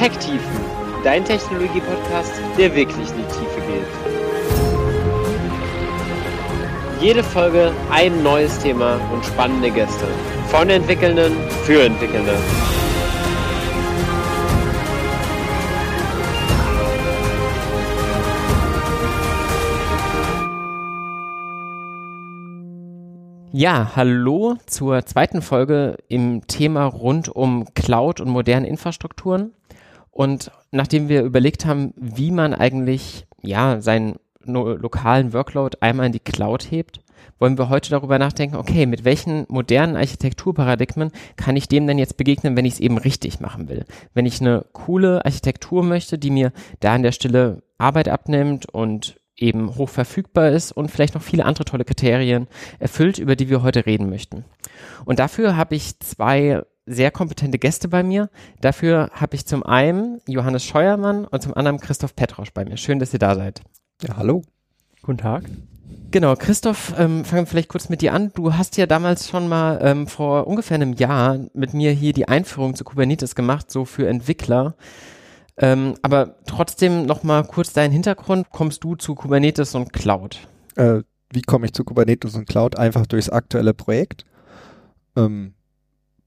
[0.00, 0.40] Tech-Tiefen,
[1.04, 3.84] dein Technologie-Podcast, der wirklich in die Tiefe geht.
[7.02, 10.06] Jede Folge ein neues Thema und spannende Gäste.
[10.48, 11.34] Von Entwickelnden
[11.64, 12.32] für Entwickelnde.
[23.52, 29.52] Ja, hallo zur zweiten Folge im Thema rund um Cloud und moderne Infrastrukturen.
[30.20, 36.20] Und nachdem wir überlegt haben, wie man eigentlich ja seinen lokalen Workload einmal in die
[36.20, 37.00] Cloud hebt,
[37.38, 42.18] wollen wir heute darüber nachdenken, okay, mit welchen modernen Architekturparadigmen kann ich dem denn jetzt
[42.18, 43.86] begegnen, wenn ich es eben richtig machen will?
[44.12, 49.18] Wenn ich eine coole Architektur möchte, die mir da an der Stelle Arbeit abnimmt und
[49.38, 52.46] eben hoch verfügbar ist und vielleicht noch viele andere tolle Kriterien
[52.78, 54.44] erfüllt, über die wir heute reden möchten.
[55.06, 56.60] Und dafür habe ich zwei
[56.90, 58.30] sehr kompetente Gäste bei mir.
[58.60, 62.76] Dafür habe ich zum einen Johannes Scheuermann und zum anderen Christoph Petrosch bei mir.
[62.76, 63.62] Schön, dass ihr da seid.
[64.02, 64.42] Ja, hallo.
[65.02, 65.44] Guten Tag.
[66.10, 68.32] Genau, Christoph, ähm, fangen wir vielleicht kurz mit dir an.
[68.34, 72.26] Du hast ja damals schon mal ähm, vor ungefähr einem Jahr mit mir hier die
[72.26, 74.74] Einführung zu Kubernetes gemacht, so für Entwickler.
[75.56, 78.50] Ähm, aber trotzdem noch mal kurz deinen Hintergrund.
[78.50, 80.40] Kommst du zu Kubernetes und Cloud?
[80.74, 82.76] Äh, wie komme ich zu Kubernetes und Cloud?
[82.76, 84.24] Einfach durchs aktuelle Projekt.
[85.16, 85.54] Ähm,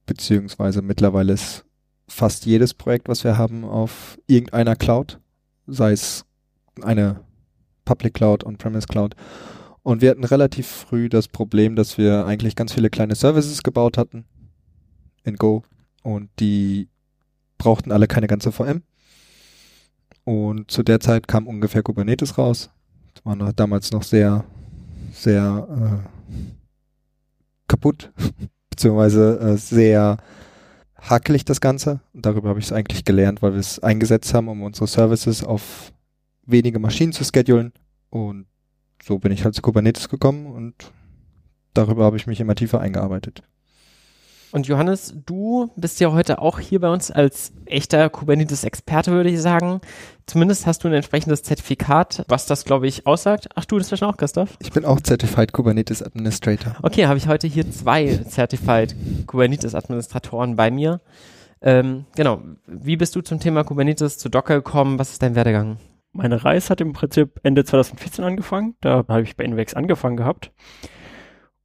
[0.05, 1.65] beziehungsweise mittlerweile ist
[2.07, 5.19] fast jedes Projekt, was wir haben, auf irgendeiner Cloud.
[5.67, 6.25] Sei es
[6.81, 7.21] eine
[7.85, 9.15] Public Cloud, On-Premise Cloud.
[9.81, 13.97] Und wir hatten relativ früh das Problem, dass wir eigentlich ganz viele kleine Services gebaut
[13.97, 14.25] hatten
[15.23, 15.63] in Go
[16.03, 16.89] und die
[17.57, 18.83] brauchten alle keine ganze VM.
[20.25, 22.69] Und zu der Zeit kam ungefähr Kubernetes raus.
[23.13, 24.45] Das war noch, damals noch sehr,
[25.11, 26.53] sehr äh,
[27.67, 28.11] kaputt,
[28.73, 30.17] beziehungsweise äh, sehr
[30.99, 31.99] hakelig das Ganze.
[32.13, 35.43] Und darüber habe ich es eigentlich gelernt, weil wir es eingesetzt haben, um unsere Services
[35.43, 35.93] auf
[36.45, 37.71] wenige Maschinen zu schedulen.
[38.09, 38.47] Und
[39.01, 40.91] so bin ich halt zu Kubernetes gekommen und
[41.73, 43.43] darüber habe ich mich immer tiefer eingearbeitet.
[44.53, 49.41] Und Johannes, du bist ja heute auch hier bei uns als echter Kubernetes-Experte, würde ich
[49.41, 49.81] sagen.
[50.27, 53.49] Zumindest hast du ein entsprechendes Zertifikat, was das, glaube ich, aussagt.
[53.55, 54.55] Ach, du das schon auch, Christoph?
[54.59, 56.75] Ich bin auch Certified Kubernetes Administrator.
[56.83, 61.01] Okay, habe ich heute hier zwei Certified Kubernetes Administratoren bei mir.
[61.63, 62.43] Ähm, genau.
[62.67, 64.99] Wie bist du zum Thema Kubernetes zu Docker gekommen?
[64.99, 65.77] Was ist dein Werdegang?
[66.11, 68.75] Meine Reise hat im Prinzip Ende 2014 angefangen.
[68.81, 70.51] Da habe ich bei Invex angefangen gehabt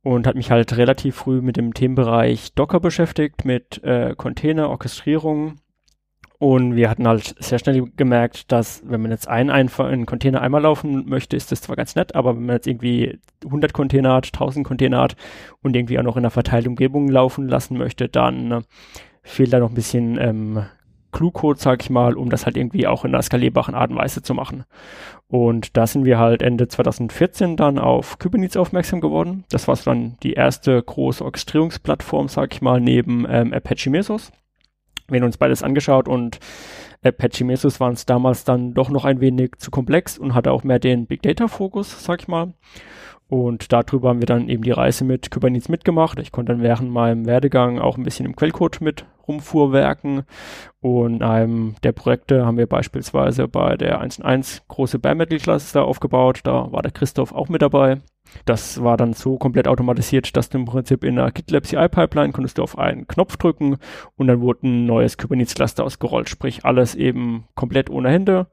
[0.08, 5.56] und hat mich halt relativ früh mit dem Themenbereich Docker beschäftigt, mit äh, Container, Orchestrierung.
[6.38, 10.40] Und wir hatten halt sehr schnell gemerkt, dass wenn man jetzt einen, einen, einen Container
[10.40, 14.14] einmal laufen möchte, ist das zwar ganz nett, aber wenn man jetzt irgendwie 100 Container
[14.14, 15.16] hat, 1000 Container hat
[15.62, 18.60] und irgendwie auch noch in einer verteilten Umgebung laufen lassen möchte, dann äh,
[19.22, 20.64] fehlt da noch ein bisschen ähm,
[21.12, 24.22] Clue-Code, sag ich mal, um das halt irgendwie auch in einer skalierbaren Art und Weise
[24.22, 24.64] zu machen.
[25.30, 29.44] Und da sind wir halt Ende 2014 dann auf Kubernetes aufmerksam geworden.
[29.50, 34.32] Das war so dann die erste große Orchestrierungsplattform, sag ich mal, neben ähm, Apache Mesos.
[35.08, 36.38] Wir haben uns beides angeschaut und
[37.02, 40.64] Apache Mesos war uns damals dann doch noch ein wenig zu komplex und hatte auch
[40.64, 42.54] mehr den Big Data Fokus, sag ich mal.
[43.28, 46.18] Und darüber haben wir dann eben die Reise mit Kubernetes mitgemacht.
[46.18, 50.22] Ich konnte dann während meinem Werdegang auch ein bisschen im Quellcode mit rumfuhrwerken.
[50.80, 56.40] Und einem der Projekte haben wir beispielsweise bei der 1.1 große Bare Metal Cluster aufgebaut.
[56.44, 58.00] Da war der Christoph auch mit dabei.
[58.44, 62.32] Das war dann so komplett automatisiert, dass du im Prinzip in einer GitLab CI Pipeline
[62.32, 63.76] konntest du auf einen Knopf drücken
[64.16, 66.28] und dann wurde ein neues Kubernetes Cluster ausgerollt.
[66.28, 68.46] Sprich alles eben komplett ohne Hände.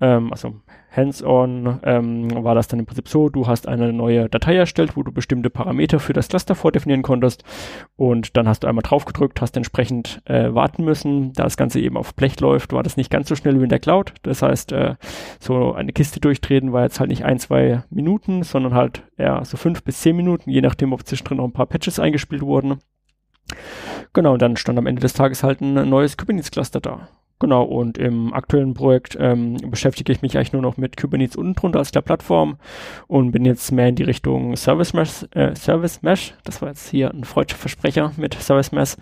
[0.00, 0.54] Ähm, also
[0.96, 5.02] hands-on ähm, war das dann im Prinzip so, du hast eine neue Datei erstellt, wo
[5.02, 7.44] du bestimmte Parameter für das Cluster vordefinieren konntest
[7.96, 11.32] und dann hast du einmal drauf gedrückt, hast entsprechend äh, warten müssen.
[11.34, 13.68] Da das Ganze eben auf Blech läuft, war das nicht ganz so schnell wie in
[13.68, 14.14] der Cloud.
[14.22, 14.94] Das heißt, äh,
[15.38, 19.56] so eine Kiste durchtreten war jetzt halt nicht ein, zwei Minuten, sondern halt eher so
[19.56, 22.78] fünf bis zehn Minuten, je nachdem, ob zwischendrin noch ein paar Patches eingespielt wurden.
[24.12, 27.08] Genau, und dann stand am Ende des Tages halt ein neues Kubernetes-Cluster da.
[27.38, 31.54] Genau, und im aktuellen Projekt ähm, beschäftige ich mich eigentlich nur noch mit Kubernetes unten
[31.54, 32.56] drunter als der Plattform
[33.08, 36.88] und bin jetzt mehr in die Richtung Service Mesh, äh, Service Mesh, das war jetzt
[36.88, 38.96] hier ein freudscher Versprecher mit Service Mesh,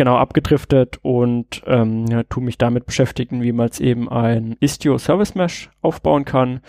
[0.00, 4.96] genau abgedriftet und ähm, ja, tu mich damit beschäftigen, wie man jetzt eben ein Istio
[4.96, 6.60] Service Mesh aufbauen kann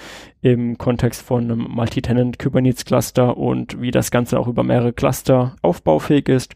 [0.42, 5.56] im Kontext von einem Multi-Tenant Kubernetes Cluster und wie das Ganze auch über mehrere Cluster
[5.62, 6.56] aufbaufähig ist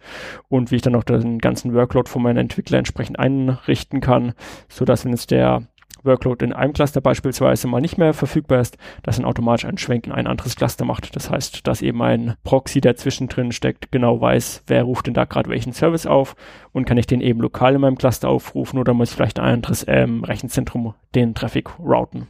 [0.50, 4.33] und wie ich dann auch den ganzen Workload von meinen Entwicklern entsprechend einrichten kann,
[4.68, 5.62] so dass wenn jetzt der
[6.06, 10.07] Workload in einem Cluster beispielsweise mal nicht mehr verfügbar ist, dass dann automatisch ein Schwenk
[10.07, 11.16] in ein anderes Cluster macht.
[11.16, 15.25] Das heißt, dass eben ein Proxy, der zwischendrin steckt, genau weiß, wer ruft denn da
[15.25, 16.36] gerade welchen Service auf
[16.72, 19.54] und kann ich den eben lokal in meinem Cluster aufrufen oder muss ich vielleicht ein
[19.54, 22.28] anderes ähm, Rechenzentrum den Traffic routen.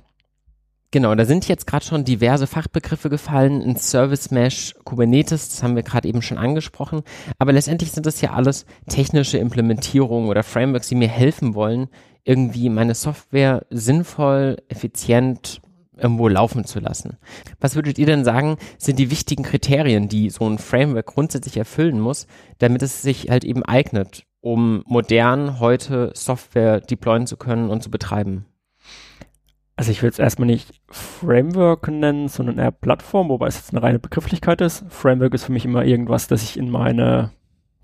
[0.95, 5.75] Genau, da sind jetzt gerade schon diverse Fachbegriffe gefallen, in Service Mesh, Kubernetes, das haben
[5.75, 7.01] wir gerade eben schon angesprochen,
[7.37, 11.89] aber letztendlich sind das ja alles technische Implementierungen oder Frameworks, die mir helfen wollen,
[12.25, 15.61] irgendwie meine Software sinnvoll, effizient
[15.95, 17.17] irgendwo laufen zu lassen.
[17.61, 22.01] Was würdet ihr denn sagen, sind die wichtigen Kriterien, die so ein Framework grundsätzlich erfüllen
[22.01, 22.27] muss,
[22.57, 27.89] damit es sich halt eben eignet, um modern heute Software deployen zu können und zu
[27.89, 28.45] betreiben?
[29.75, 33.83] also ich will es erstmal nicht Framework nennen, sondern eher Plattform, wobei es jetzt eine
[33.83, 34.85] reine Begrifflichkeit ist.
[34.89, 37.31] Framework ist für mich immer irgendwas, das ich in meine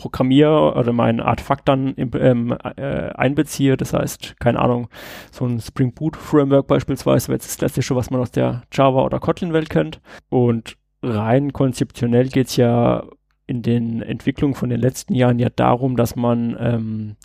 [0.01, 3.77] Programmier- oder meine Artefakt dann im, ähm, äh, einbeziehe.
[3.77, 4.87] Das heißt, keine Ahnung,
[5.31, 9.03] so ein Spring Boot Framework beispielsweise wäre jetzt das klassische, was man aus der Java-
[9.03, 10.01] oder Kotlin-Welt kennt.
[10.29, 13.03] Und rein konzeptionell geht es ja
[13.45, 17.15] in den Entwicklungen von den letzten Jahren ja darum, dass man ähm,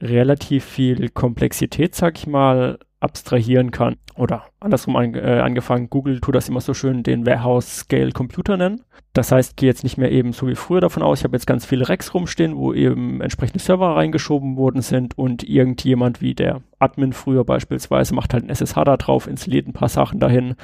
[0.00, 3.96] relativ viel Komplexität, sag ich mal, abstrahieren kann.
[4.16, 8.56] Oder andersrum an, äh, angefangen, Google tut das immer so schön, den Warehouse Scale Computer
[8.56, 8.82] nennen.
[9.12, 11.46] Das heißt, gehe jetzt nicht mehr eben so wie früher davon aus, ich habe jetzt
[11.46, 16.62] ganz viele Racks rumstehen, wo eben entsprechende Server reingeschoben worden sind und irgendjemand wie der
[16.78, 20.54] Admin früher beispielsweise macht halt ein SSH da drauf, installiert ein paar Sachen dahin,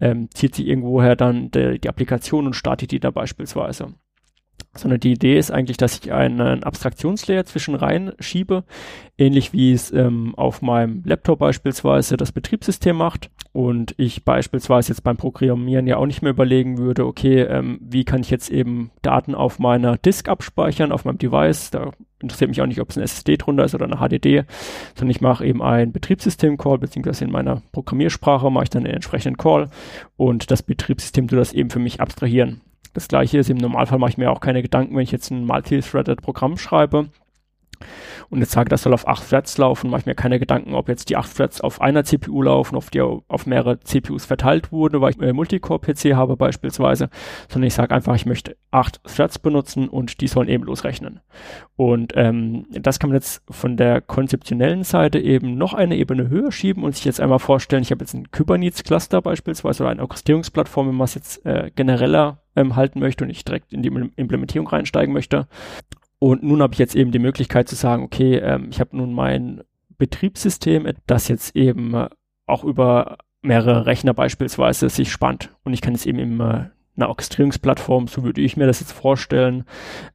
[0.00, 3.94] ähm, zieht sich irgendwoher dann de, die Applikation und startet die da beispielsweise
[4.78, 8.64] sondern die Idee ist eigentlich, dass ich einen Abstraktionslayer zwischen rein schiebe,
[9.18, 13.30] ähnlich wie es ähm, auf meinem Laptop beispielsweise das Betriebssystem macht.
[13.52, 18.04] Und ich beispielsweise jetzt beim Programmieren ja auch nicht mehr überlegen würde, okay, ähm, wie
[18.04, 22.60] kann ich jetzt eben Daten auf meiner Disk abspeichern, auf meinem Device, da interessiert mich
[22.60, 24.44] auch nicht, ob es ein SSD drunter ist oder eine HDD,
[24.94, 29.36] sondern ich mache eben einen Betriebssystem-Call, beziehungsweise in meiner Programmiersprache mache ich dann den entsprechenden
[29.36, 29.70] Call.
[30.16, 32.60] Und das Betriebssystem tut das eben für mich abstrahieren.
[32.96, 35.44] Das gleiche ist, im Normalfall mache ich mir auch keine Gedanken, wenn ich jetzt ein
[35.44, 37.10] multi-threaded Programm schreibe
[38.30, 40.88] und jetzt sage, das soll auf 8 Threads laufen, mache ich mir keine Gedanken, ob
[40.88, 45.00] jetzt die 8 Threads auf einer CPU laufen, auf die auf mehrere CPUs verteilt wurden,
[45.00, 47.10] weil ich äh, Multicore-PC habe beispielsweise,
[47.48, 51.20] sondern ich sage einfach, ich möchte 8 Threads benutzen und die sollen eben losrechnen.
[51.76, 56.52] Und ähm, das kann man jetzt von der konzeptionellen Seite eben noch eine Ebene höher
[56.52, 60.88] schieben und sich jetzt einmal vorstellen, ich habe jetzt ein Kubernetes-Cluster beispielsweise oder eine Orchestrierungsplattform,
[60.88, 64.68] wenn man es jetzt äh, genereller ähm, halten möchte und nicht direkt in die Implementierung
[64.68, 65.46] reinsteigen möchte.
[66.18, 69.12] Und nun habe ich jetzt eben die Möglichkeit zu sagen, okay, ähm, ich habe nun
[69.12, 69.62] mein
[69.98, 72.08] Betriebssystem, das jetzt eben äh,
[72.46, 75.54] auch über mehrere Rechner beispielsweise sich spannt.
[75.64, 78.92] Und ich kann jetzt eben in äh, einer Orchestrierungsplattform, so würde ich mir das jetzt
[78.92, 79.64] vorstellen,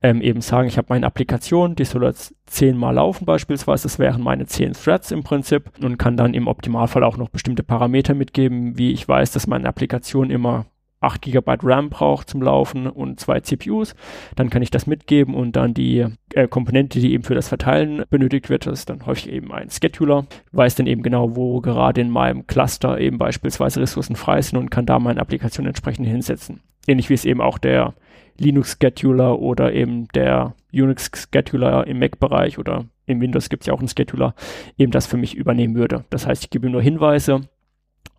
[0.02, 4.22] ähm, eben sagen, ich habe meine Applikation, die soll jetzt zehnmal laufen beispielsweise, das wären
[4.22, 8.78] meine zehn Threads im Prinzip und kann dann im Optimalfall auch noch bestimmte Parameter mitgeben,
[8.78, 10.66] wie ich weiß, dass meine Applikation immer
[11.02, 13.96] 8 GB RAM braucht zum Laufen und zwei CPUs,
[14.36, 18.04] dann kann ich das mitgeben und dann die äh, Komponente, die eben für das Verteilen
[18.10, 22.02] benötigt wird, das ist dann häufig eben ein Scheduler, weiß dann eben genau, wo gerade
[22.02, 26.62] in meinem Cluster eben beispielsweise Ressourcen frei sind und kann da meine Applikation entsprechend hinsetzen.
[26.88, 27.94] Ähnlich wie es eben auch der
[28.40, 33.90] Linux-Scheduler oder eben der Unix-Scheduler im Mac-Bereich oder im Windows gibt es ja auch einen
[33.90, 34.36] Scheduler,
[34.78, 36.06] eben das für mich übernehmen würde.
[36.10, 37.42] Das heißt, ich gebe nur Hinweise,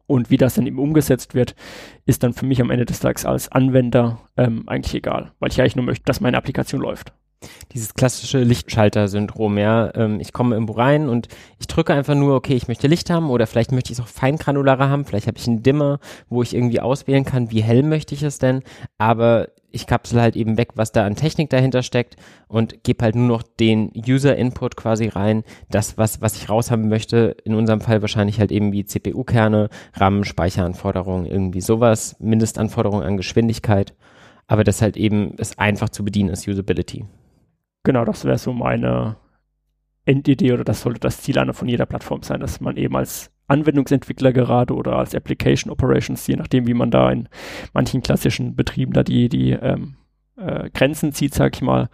[0.06, 1.54] und wie das dann eben umgesetzt wird,
[2.04, 5.60] ist dann für mich am Ende des Tages als Anwender ähm, eigentlich egal, weil ich
[5.60, 7.12] eigentlich nur möchte, dass meine Applikation läuft.
[7.72, 9.94] Dieses klassische Lichtschalter-Syndrom, ja.
[9.94, 11.28] Ähm, ich komme irgendwo rein und
[11.58, 14.08] ich drücke einfach nur, okay, ich möchte Licht haben oder vielleicht möchte ich es auch
[14.08, 18.14] feingranularer haben, vielleicht habe ich einen Dimmer, wo ich irgendwie auswählen kann, wie hell möchte
[18.14, 18.62] ich es denn,
[18.98, 22.16] aber ich kapsel halt eben weg, was da an Technik dahinter steckt
[22.46, 27.36] und gebe halt nur noch den User-Input quasi rein, das, was, was ich raushaben möchte,
[27.44, 33.94] in unserem Fall wahrscheinlich halt eben wie CPU-Kerne, RAM, Speicheranforderungen, irgendwie sowas, Mindestanforderungen an Geschwindigkeit,
[34.46, 37.06] aber das halt eben es einfach zu bedienen ist, Usability.
[37.84, 39.16] Genau, das wäre so meine
[40.04, 43.30] Endidee oder das sollte das Ziel einer von jeder Plattform sein, dass man eben als
[43.48, 47.28] Anwendungsentwickler gerade oder als Application Operations, je nachdem, wie man da in
[47.72, 49.96] manchen klassischen Betrieben da die, die ähm,
[50.36, 51.88] äh, Grenzen zieht, sag ich mal,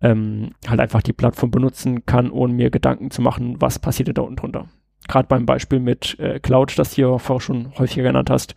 [0.00, 4.22] ähm, halt einfach die Plattform benutzen kann, ohne mir Gedanken zu machen, was passiert da
[4.22, 4.68] unten drunter.
[5.08, 8.54] Gerade beim Beispiel mit äh, Cloud, das hier vorher schon häufiger genannt hast,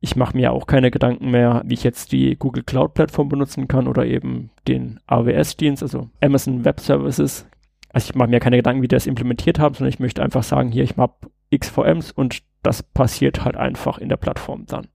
[0.00, 3.68] ich mache mir auch keine Gedanken mehr, wie ich jetzt die Google Cloud Plattform benutzen
[3.68, 7.46] kann oder eben den AWS-Dienst, also Amazon Web Services.
[7.92, 10.42] Also ich mache mir keine Gedanken, wie die das implementiert haben, sondern ich möchte einfach
[10.42, 11.14] sagen, hier, ich habe
[11.54, 14.88] XVMs und das passiert halt einfach in der Plattform dann.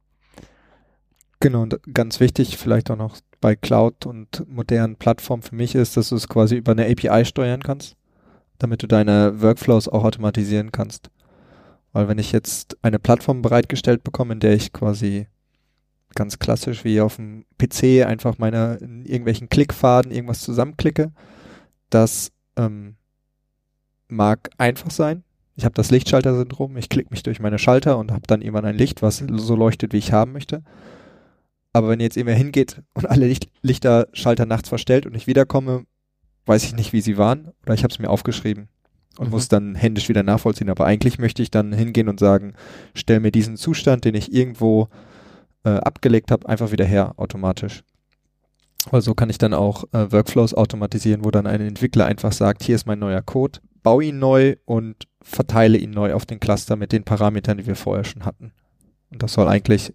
[1.39, 5.95] Genau, und ganz wichtig vielleicht auch noch bei Cloud und modernen Plattformen für mich ist,
[5.95, 7.95] dass du es quasi über eine API steuern kannst,
[8.59, 11.09] damit du deine Workflows auch automatisieren kannst.
[11.93, 15.27] Weil wenn ich jetzt eine Plattform bereitgestellt bekomme, in der ich quasi
[16.15, 21.11] ganz klassisch wie auf dem PC einfach meine in irgendwelchen Klickfaden irgendwas zusammenklicke,
[21.89, 22.95] das ähm,
[24.07, 25.23] mag einfach sein.
[25.55, 28.77] Ich habe das Lichtschalter-Syndrom, ich klicke mich durch meine Schalter und habe dann irgendwann ein
[28.77, 30.63] Licht, was so leuchtet, wie ich haben möchte.
[31.73, 35.85] Aber wenn jetzt irgendwer hingeht und alle Licht Lichterschalter nachts verstellt und ich wiederkomme,
[36.47, 38.69] weiß ich nicht, wie sie waren, oder ich habe es mir aufgeschrieben
[39.17, 39.31] und mhm.
[39.31, 40.69] muss dann händisch wieder nachvollziehen.
[40.69, 42.53] Aber eigentlich möchte ich dann hingehen und sagen,
[42.93, 44.89] stell mir diesen Zustand, den ich irgendwo
[45.63, 47.83] äh, abgelegt habe, einfach wieder her automatisch.
[48.89, 52.63] Weil so kann ich dann auch äh, Workflows automatisieren, wo dann ein Entwickler einfach sagt,
[52.63, 56.75] hier ist mein neuer Code, baue ihn neu und verteile ihn neu auf den Cluster
[56.75, 58.53] mit den Parametern, die wir vorher schon hatten.
[59.09, 59.93] Und das soll eigentlich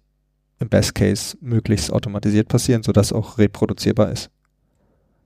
[0.59, 4.29] im Best Case möglichst automatisiert passieren, sodass auch reproduzierbar ist.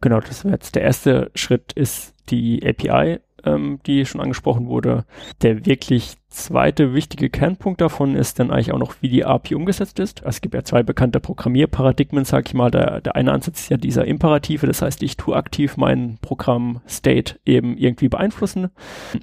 [0.01, 5.05] Genau, das wäre jetzt der erste Schritt, ist die API ähm, die schon angesprochen wurde.
[5.41, 9.99] Der wirklich zweite wichtige Kernpunkt davon ist dann eigentlich auch noch, wie die API umgesetzt
[9.99, 10.21] ist.
[10.25, 12.69] Es gibt ja zwei bekannte Programmierparadigmen, sag ich mal.
[12.69, 17.39] Der, der eine Ansatz ist ja dieser Imperative, das heißt, ich tue aktiv mein Programm-State
[17.45, 18.69] eben irgendwie beeinflussen.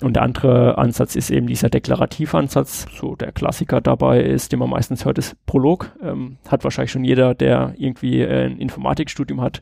[0.00, 2.87] Und der andere Ansatz ist eben dieser deklarative Ansatz.
[2.99, 5.92] So der Klassiker dabei ist, den man meistens hört, ist Prolog.
[6.02, 9.61] Ähm, hat wahrscheinlich schon jeder, der irgendwie äh, ein Informatikstudium hat,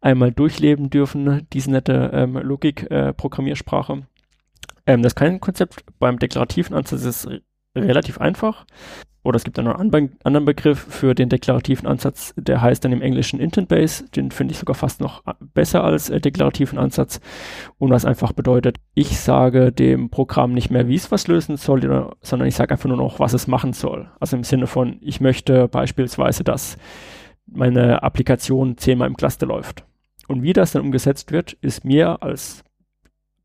[0.00, 3.92] einmal durchleben dürfen, diese nette ähm, Logik-Programmiersprache.
[3.92, 4.11] Äh,
[4.86, 7.28] ähm, das Konzept beim deklarativen Ansatz ist
[7.74, 8.66] relativ einfach.
[9.24, 9.68] Oder es gibt einen
[10.24, 14.04] anderen Begriff für den deklarativen Ansatz, der heißt dann im Englischen Intent Base.
[14.08, 15.22] Den finde ich sogar fast noch
[15.54, 17.20] besser als äh, deklarativen Ansatz.
[17.78, 21.82] Und was einfach bedeutet, ich sage dem Programm nicht mehr, wie es was lösen soll,
[22.20, 24.10] sondern ich sage einfach nur noch, was es machen soll.
[24.18, 26.76] Also im Sinne von, ich möchte beispielsweise, dass
[27.46, 29.84] meine Applikation zehnmal im Cluster läuft.
[30.26, 32.64] Und wie das dann umgesetzt wird, ist mir als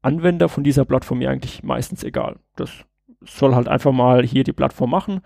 [0.01, 2.37] Anwender von dieser Plattform mir eigentlich meistens egal.
[2.55, 2.85] Das
[3.25, 5.21] soll halt einfach mal hier die Plattform machen.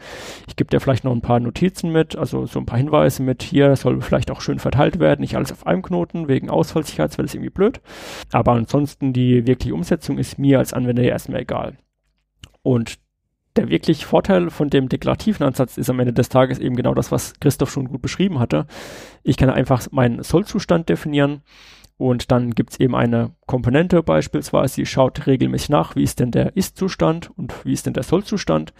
[0.48, 3.44] Ich gebe dir vielleicht noch ein paar Notizen mit, also so ein paar Hinweise mit
[3.44, 7.24] hier, soll vielleicht auch schön verteilt werden, nicht alles auf einem Knoten, wegen Ausfallsicherheit wäre
[7.24, 7.82] das irgendwie blöd.
[8.32, 11.78] Aber ansonsten die wirkliche Umsetzung ist mir als Anwender erstmal egal.
[12.64, 13.00] Und
[13.58, 17.12] der wirklich Vorteil von dem deklarativen Ansatz ist am Ende des Tages eben genau das,
[17.12, 18.66] was Christoph schon gut beschrieben hatte.
[19.24, 21.42] Ich kann einfach meinen Sollzustand definieren
[22.02, 26.32] und dann gibt es eben eine Komponente beispielsweise, die schaut regelmäßig nach, wie ist denn
[26.32, 28.74] der Ist-Zustand und wie ist denn der Soll-Zustand.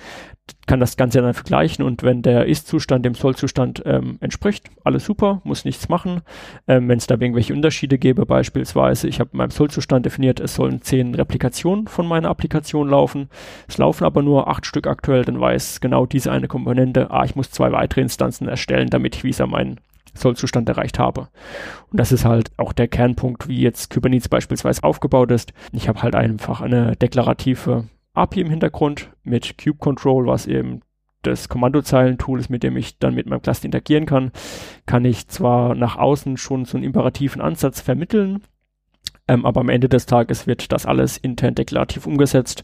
[0.66, 5.40] Kann das Ganze dann vergleichen und wenn der Ist-Zustand dem Soll-Zustand ähm, entspricht, alles super,
[5.44, 6.22] muss nichts machen.
[6.68, 10.56] Ähm, wenn es da irgendwelche Unterschiede gäbe, beispielsweise, ich habe in meinem Soll-Zustand definiert, es
[10.56, 13.30] sollen zehn Replikationen von meiner Applikation laufen.
[13.68, 17.36] Es laufen aber nur acht Stück aktuell, dann weiß genau diese eine Komponente, ah, ich
[17.36, 19.80] muss zwei weitere Instanzen erstellen, damit ich wieder meinen
[20.14, 21.30] Sollzustand erreicht habe.
[21.92, 25.54] Und das ist halt auch der Kernpunkt, wie jetzt Kubernetes beispielsweise aufgebaut ist.
[25.72, 30.82] Ich habe halt einfach eine deklarative API im Hintergrund mit Control, was eben
[31.22, 34.32] das Kommandozeilentool ist, mit dem ich dann mit meinem Cluster interagieren kann,
[34.86, 38.42] kann ich zwar nach außen schon so einen imperativen Ansatz vermitteln,
[39.28, 42.64] ähm, aber am Ende des Tages wird das alles intern deklarativ umgesetzt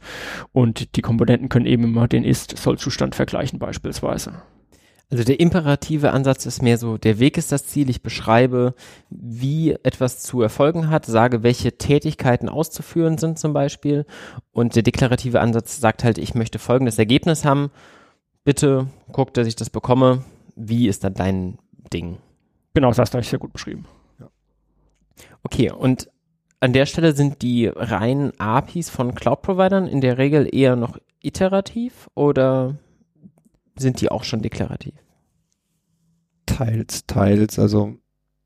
[0.54, 4.42] und die Komponenten können eben immer den Ist-Soll-Zustand vergleichen beispielsweise.
[5.10, 8.74] Also der imperative Ansatz ist mehr so, der Weg ist das Ziel, ich beschreibe,
[9.10, 14.06] wie etwas zu erfolgen hat, sage, welche Tätigkeiten auszuführen sind zum Beispiel.
[14.52, 17.72] Und der deklarative Ansatz sagt halt, ich möchte folgendes Ergebnis haben.
[18.44, 20.24] Bitte guck, dass ich das bekomme.
[20.58, 21.58] Wie ist dann dein
[21.94, 22.18] Ding?
[22.74, 23.86] Genau, das hast du sehr gut beschrieben.
[24.20, 24.30] Ja.
[25.44, 26.10] Okay, und
[26.60, 32.10] an der Stelle sind die reinen APIs von Cloud-Providern in der Regel eher noch iterativ
[32.14, 32.76] oder
[33.78, 34.94] sind die auch schon deklarativ?
[36.46, 37.60] Teils, teils.
[37.60, 37.98] Also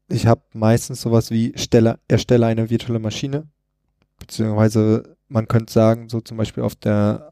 [0.08, 3.48] ich habe meistens sowas wie stelle, erstelle eine virtuelle Maschine,
[4.20, 7.32] beziehungsweise man könnte sagen, so zum Beispiel auf der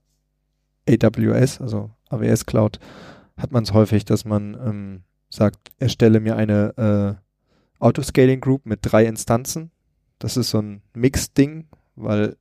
[0.88, 2.79] AWS, also AWS Cloud,
[3.38, 8.79] hat man es häufig, dass man ähm, sagt, erstelle mir eine äh, Autoscaling Group mit
[8.82, 9.72] drei Instanzen.
[10.18, 12.36] Das ist so ein Mix-Ding, weil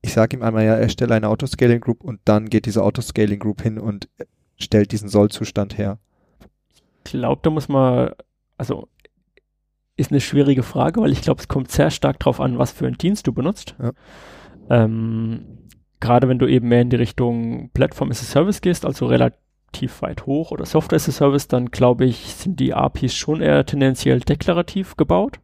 [0.00, 3.62] ich sage ihm einmal, ja, erstelle eine Autoscaling Group und dann geht diese Autoscaling Group
[3.62, 4.08] hin und
[4.58, 5.98] stellt diesen Sollzustand her?
[7.04, 8.10] Ich glaube, da muss man,
[8.56, 8.88] also
[9.96, 12.86] ist eine schwierige Frage, weil ich glaube, es kommt sehr stark darauf an, was für
[12.86, 13.74] einen Dienst du benutzt.
[13.82, 13.92] Ja.
[14.70, 15.44] Ähm,
[16.00, 20.00] Gerade wenn du eben mehr in die Richtung Plattform as a Service gehst, also relativ
[20.00, 23.66] weit hoch oder Software as a Service, dann glaube ich, sind die APIs schon eher
[23.66, 25.40] tendenziell deklarativ gebaut.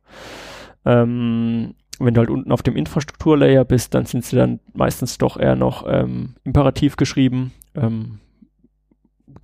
[0.84, 5.36] Ähm, wenn du halt unten auf dem Infrastrukturlayer bist, dann sind sie dann meistens doch
[5.36, 7.52] eher noch ähm, imperativ geschrieben.
[7.74, 8.20] Ähm,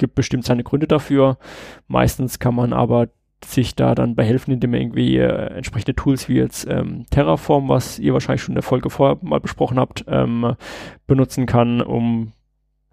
[0.00, 1.38] gibt bestimmt seine Gründe dafür.
[1.87, 3.09] Meistens kann man aber
[3.45, 7.99] sich da dann behelfen, indem man irgendwie äh, entsprechende Tools wie jetzt ähm, Terraform, was
[7.99, 10.57] ihr wahrscheinlich schon in der Folge vorher mal besprochen habt, ähm,
[11.07, 12.33] benutzen kann, um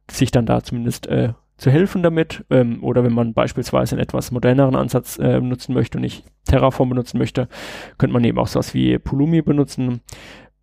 [0.09, 2.45] sich dann da zumindest äh, zu helfen damit.
[2.49, 6.89] Ähm, oder wenn man beispielsweise einen etwas moderneren Ansatz äh, benutzen möchte und nicht Terraform
[6.89, 7.49] benutzen möchte,
[7.97, 10.01] könnte man eben auch sowas wie Pulumi benutzen,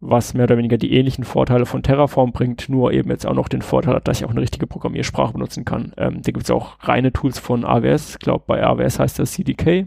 [0.06, 3.49] was mehr oder weniger die ähnlichen Vorteile von Terraform bringt, nur eben jetzt auch noch
[3.49, 5.92] den Vorteil hat, dass ich auch eine richtige Programmiersprache benutzen kann.
[5.96, 8.11] Ähm, da gibt es auch reine Tools von AWS.
[8.11, 9.87] Ich glaube, bei AWS heißt das CDK.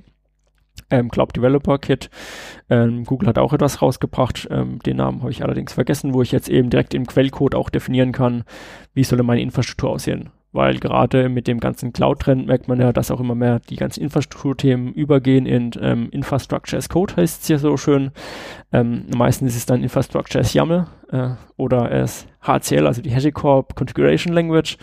[0.89, 2.09] Ähm, Cloud Developer Kit.
[2.69, 4.47] Ähm, Google hat auch etwas rausgebracht.
[4.51, 7.69] Ähm, den Namen habe ich allerdings vergessen, wo ich jetzt eben direkt im Quellcode auch
[7.69, 8.43] definieren kann,
[8.93, 13.11] wie soll meine Infrastruktur aussehen weil gerade mit dem ganzen Cloud-Trend merkt man ja, dass
[13.11, 17.59] auch immer mehr die ganzen Infrastrukturthemen übergehen in ähm, Infrastructure as Code, heißt es ja
[17.59, 18.09] so schön.
[18.73, 23.75] Ähm, meistens ist es dann Infrastructure as YAML äh, oder as HCL, also die HashiCorp
[23.75, 24.77] Configuration Language.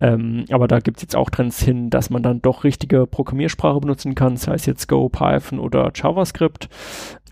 [0.00, 3.80] Ähm, aber da gibt es jetzt auch Trends hin, dass man dann doch richtige Programmiersprache
[3.80, 6.70] benutzen kann, sei es jetzt Go, Python oder JavaScript,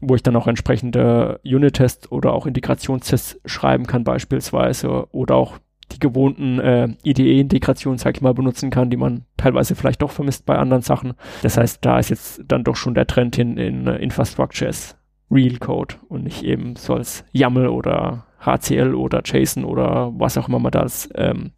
[0.02, 5.58] wo ich dann auch entsprechende Unit-Tests oder auch Integrationstests schreiben kann beispielsweise oder auch
[5.92, 10.46] die gewohnten äh, IDE-Integrationen, sag ich mal, benutzen kann, die man teilweise vielleicht doch vermisst
[10.46, 11.14] bei anderen Sachen.
[11.42, 14.96] Das heißt, da ist jetzt dann doch schon der Trend hin in äh, Infrastructure as
[15.30, 20.48] Real Code und nicht eben so als YAML oder HCL oder JSON oder was auch
[20.48, 21.52] immer man da als ähm,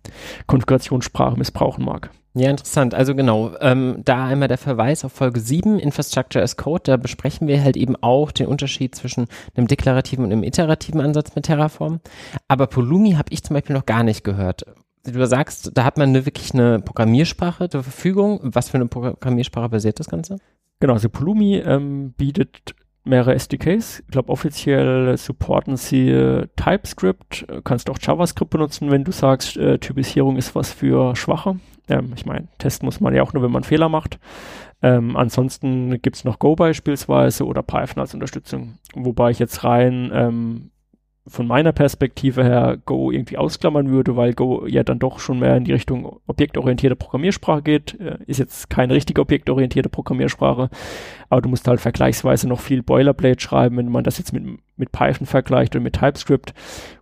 [0.46, 2.10] Konfigurationssprache missbrauchen mag.
[2.34, 2.94] Ja, interessant.
[2.94, 7.46] Also genau, ähm, da einmal der Verweis auf Folge 7, Infrastructure as Code, da besprechen
[7.46, 12.00] wir halt eben auch den Unterschied zwischen einem deklarativen und einem iterativen Ansatz mit Terraform.
[12.48, 14.64] Aber Polumi habe ich zum Beispiel noch gar nicht gehört.
[15.04, 18.40] Du sagst, da hat man eine, wirklich eine Programmiersprache zur Verfügung.
[18.42, 20.38] Was für eine Programmiersprache basiert das Ganze?
[20.80, 22.74] Genau, also Polumi ähm, bietet
[23.04, 24.00] mehrere SDKs.
[24.00, 27.46] Ich glaube, offiziell supporten sie TypeScript.
[27.64, 31.56] Kannst auch JavaScript benutzen, wenn du sagst, äh, Typisierung ist was für Schwache.
[31.88, 34.18] Ähm, ich meine, testen muss man ja auch nur, wenn man Fehler macht.
[34.82, 38.78] Ähm, ansonsten gibt's noch Go beispielsweise oder Python als Unterstützung.
[38.94, 40.70] Wobei ich jetzt rein ähm,
[41.26, 45.56] von meiner Perspektive her Go irgendwie ausklammern würde, weil Go ja dann doch schon mehr
[45.56, 48.00] in die Richtung objektorientierte Programmiersprache geht.
[48.00, 50.68] Äh, ist jetzt keine richtige objektorientierte Programmiersprache,
[51.28, 54.44] aber du musst halt vergleichsweise noch viel Boilerplate schreiben, wenn man das jetzt mit,
[54.76, 56.54] mit Python vergleicht oder mit TypeScript,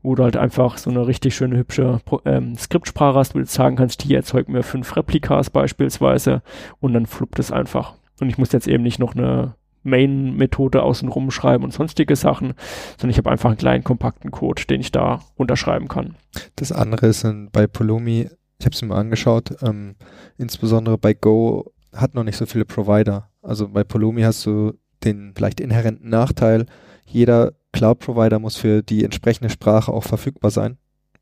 [0.03, 3.77] wo du halt einfach so eine richtig schöne, hübsche ähm, Skriptsprache hast, wo du sagen
[3.77, 6.43] kannst, hier erzeugt mir fünf Replikas beispielsweise
[6.81, 7.95] und dann fluppt es einfach.
[8.21, 12.55] Und ich muss jetzt eben nicht noch eine Main-Methode außenrum schreiben und sonstige Sachen,
[12.99, 16.17] sondern ich habe einfach einen kleinen kompakten Code, den ich da unterschreiben kann.
[16.57, 19.95] Das andere ist bei Polomi, ich habe es mir angeschaut, ähm,
[20.37, 23.31] insbesondere bei Go hat noch nicht so viele Provider.
[23.43, 26.67] Also bei Polomi hast du den vielleicht inhärenten Nachteil,
[27.07, 30.77] jeder Cloud-Provider muss für die entsprechende Sprache auch verfügbar sein.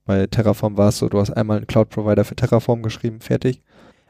[0.04, 3.62] Bei Terraform war es so, du hast einmal einen Cloud-Provider für Terraform geschrieben, fertig.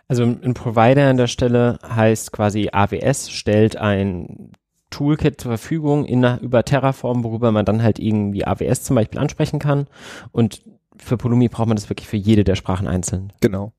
[0.09, 4.53] Also ein Provider an der Stelle heißt quasi AWS stellt ein
[4.88, 9.59] Toolkit zur Verfügung in, über Terraform, worüber man dann halt irgendwie AWS zum Beispiel ansprechen
[9.59, 9.87] kann.
[10.33, 10.62] Und
[10.97, 13.35] für Polumi braucht man das wirklich für jede der Sprachen einzeln.
[13.40, 13.73] Genau.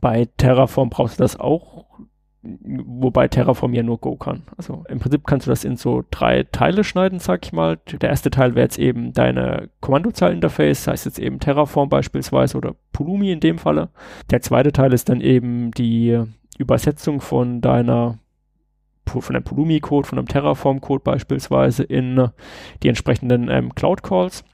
[0.00, 1.86] Bei Terraform brauchst du das auch
[2.64, 4.42] wobei Terraform ja nur Go kann.
[4.56, 7.78] Also im Prinzip kannst du das in so drei Teile schneiden, sag ich mal.
[8.00, 13.32] Der erste Teil wäre jetzt eben deine Kommandozeileninterface, heißt jetzt eben Terraform beispielsweise oder Pulumi
[13.32, 13.90] in dem Falle.
[14.30, 16.22] Der zweite Teil ist dann eben die
[16.58, 18.18] Übersetzung von deiner
[19.08, 22.28] von einem Pulumi-Code, von einem Terraform-Code beispielsweise in
[22.82, 24.44] die entsprechenden ähm, Cloud-Calls.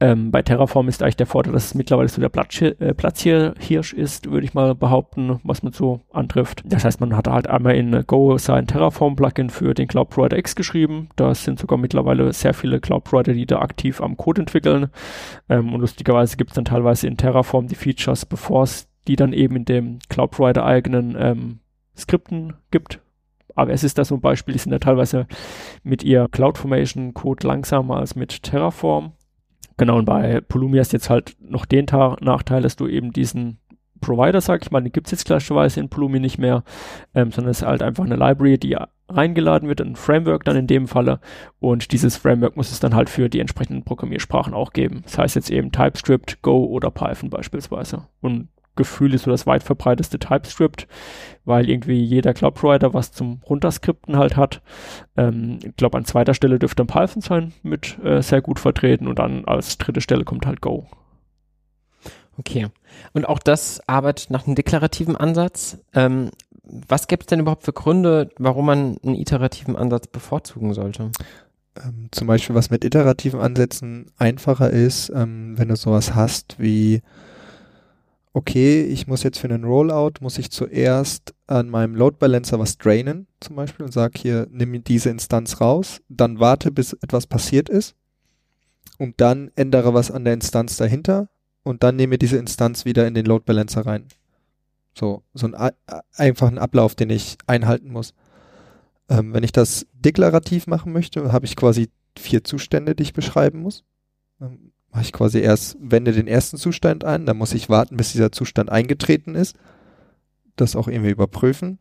[0.00, 3.92] Ähm, bei Terraform ist eigentlich der Vorteil, dass es mittlerweile so der Platz, äh, Platzhirsch
[3.92, 6.62] ist, würde ich mal behaupten, was man so antrifft.
[6.66, 10.54] Das heißt, man hat halt einmal in Go sein Terraform-Plugin für den Cloud Provider X
[10.54, 11.08] geschrieben.
[11.16, 14.90] Da sind sogar mittlerweile sehr viele Cloud Provider, die da aktiv am Code entwickeln.
[15.48, 19.32] Ähm, und lustigerweise gibt es dann teilweise in Terraform die Features, bevor es die dann
[19.32, 21.58] eben in dem Cloud Provider eigenen ähm,
[21.96, 23.00] Skripten gibt,
[23.58, 25.26] AWS ist da so ein Beispiel, die sind da teilweise
[25.82, 29.12] mit ihr CloudFormation Code langsamer als mit Terraform.
[29.76, 33.58] Genau, und bei Pulumi hast jetzt halt noch den Ta Nachteil, dass du eben diesen
[34.00, 36.64] Provider, sag ich mal, den gibt's jetzt klassischerweise in Pulumi nicht mehr,
[37.14, 38.76] ähm, sondern es ist halt einfach eine Library, die
[39.08, 41.20] reingeladen wird, ein Framework dann in dem Falle
[41.60, 45.00] und dieses Framework muss es dann halt für die entsprechenden Programmiersprachen auch geben.
[45.04, 48.06] Das heißt jetzt eben TypeScript, Go oder Python beispielsweise.
[48.20, 50.88] Und Gefühl ist so das weit verbreiteste TypeScript,
[51.44, 54.62] weil irgendwie jeder Cloud-Provider was zum Runterskripten halt hat.
[55.18, 59.06] Ähm, ich glaube, an zweiter Stelle dürfte ein Python sein mit äh, sehr gut vertreten
[59.06, 60.86] und dann als dritte Stelle kommt halt Go.
[62.38, 62.68] Okay.
[63.12, 65.78] Und auch das arbeitet nach einem deklarativen Ansatz.
[65.92, 66.30] Ähm,
[66.62, 71.10] was gibt es denn überhaupt für Gründe, warum man einen iterativen Ansatz bevorzugen sollte?
[71.76, 77.02] Ähm, zum Beispiel, was mit iterativen Ansätzen einfacher ist, ähm, wenn du sowas hast wie
[78.38, 82.78] okay, ich muss jetzt für einen Rollout, muss ich zuerst an meinem Load Balancer was
[82.78, 87.68] drainen, zum Beispiel, und sage hier, nimm diese Instanz raus, dann warte, bis etwas passiert
[87.68, 87.96] ist
[88.96, 91.28] und dann ändere was an der Instanz dahinter
[91.64, 94.06] und dann nehme diese Instanz wieder in den Load Balancer rein.
[94.94, 95.72] So, so ein
[96.14, 98.14] einfachen Ablauf, den ich einhalten muss.
[99.08, 103.62] Ähm, wenn ich das deklarativ machen möchte, habe ich quasi vier Zustände, die ich beschreiben
[103.62, 103.82] muss.
[104.38, 108.10] Dann mache ich quasi erst, wende den ersten Zustand ein, dann muss ich warten, bis
[108.10, 109.56] dieser Zustand eingetreten ist.
[110.56, 111.78] Das auch irgendwie überprüfen.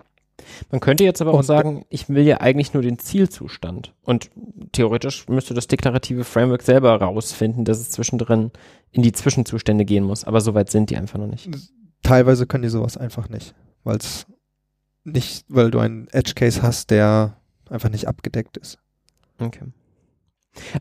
[0.69, 3.95] Man könnte jetzt aber auch sagen, ich will ja eigentlich nur den Zielzustand.
[4.03, 4.29] Und
[4.71, 8.51] theoretisch müsste das deklarative Framework selber rausfinden, dass es zwischendrin
[8.91, 10.23] in die Zwischenzustände gehen muss.
[10.23, 11.49] Aber so weit sind die einfach noch nicht.
[12.03, 14.27] Teilweise können die sowas einfach nicht, weil es
[15.05, 17.35] nicht, weil du einen Edge Case hast, der
[17.67, 18.77] einfach nicht abgedeckt ist.
[19.39, 19.65] Okay.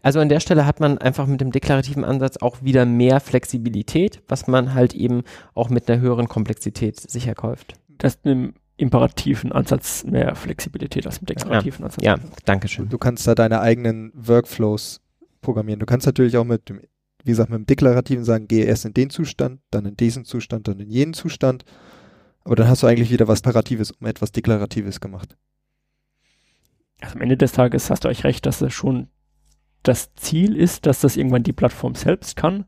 [0.02, 4.22] Also an der Stelle hat man einfach mit dem deklarativen Ansatz auch wieder mehr Flexibilität,
[4.28, 5.22] was man halt eben
[5.54, 7.74] auch mit einer höheren Komplexität sich erkauft.
[7.98, 11.86] Das im imperativen Ansatz mehr Flexibilität als im deklarativen ja.
[11.86, 12.04] Ansatz.
[12.04, 12.88] Ja, danke schön.
[12.88, 15.00] Du kannst da deine eigenen Workflows
[15.40, 15.80] programmieren.
[15.80, 16.80] Du kannst natürlich auch mit dem,
[17.24, 20.68] wie gesagt, mit dem deklarativen sagen, gehe erst in den Zustand, dann in diesen Zustand,
[20.68, 21.64] dann in jenen Zustand.
[22.44, 25.36] Aber dann hast du eigentlich wieder was Paratives um etwas Deklaratives gemacht.
[27.00, 29.08] Also am Ende des Tages hast du euch recht, dass es schon
[29.88, 32.66] das Ziel ist, dass das irgendwann die Plattform selbst kann.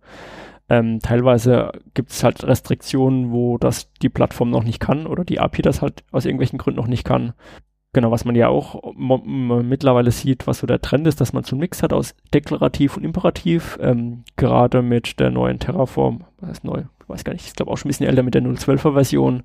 [0.68, 5.40] Ähm, teilweise gibt es halt Restriktionen, wo das die Plattform noch nicht kann oder die
[5.40, 7.32] API das halt aus irgendwelchen Gründen noch nicht kann.
[7.94, 11.56] Genau, was man ja auch mittlerweile sieht, was so der Trend ist, dass man so
[11.56, 16.64] einen Mix hat aus deklarativ und imperativ, ähm, gerade mit der neuen Terraform, was heißt
[16.64, 18.92] neu, ich weiß gar nicht, ich glaube auch schon ein bisschen älter mit der 012er
[18.92, 19.42] Version.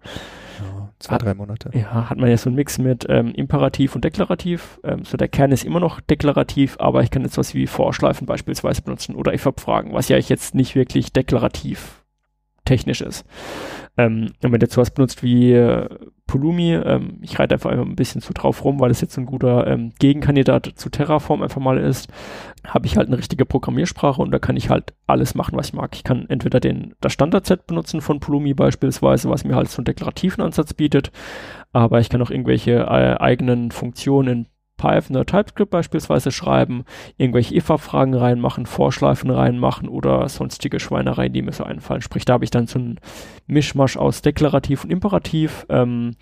[0.60, 1.70] Ja, zwei, drei Monate.
[1.74, 4.80] Ja, hat man ja so einen Mix mit ähm, Imperativ und Deklarativ.
[4.84, 8.26] Ähm, so der Kern ist immer noch deklarativ, aber ich kann jetzt was wie Vorschleifen
[8.26, 12.04] beispielsweise benutzen oder if-Abfragen, was ja ich jetzt nicht wirklich deklarativ
[12.66, 13.26] technisch ist.
[13.96, 15.88] Ähm, wenn du jetzt sowas benutzt wie äh,
[16.26, 19.68] Pulumi, ähm, ich reite einfach ein bisschen zu drauf rum, weil es jetzt ein guter
[19.68, 22.10] ähm, Gegenkandidat zu Terraform einfach mal ist,
[22.66, 25.74] habe ich halt eine richtige Programmiersprache und da kann ich halt alles machen, was ich
[25.74, 25.92] mag.
[25.94, 29.86] Ich kann entweder den, das Standardset benutzen von Pulumi beispielsweise, was mir halt so einen
[29.86, 31.12] deklarativen Ansatz bietet,
[31.72, 36.84] aber ich kann auch irgendwelche äh, eigenen Funktionen Python oder TypeScript beispielsweise schreiben,
[37.18, 42.02] irgendwelche if-Fragen reinmachen, Vorschleifen reinmachen oder sonstige Schweinereien, die mir so einfallen.
[42.02, 43.00] Sprich, da habe ich dann so einen
[43.48, 46.16] Mischmasch aus deklarativ und imperativ, ähm,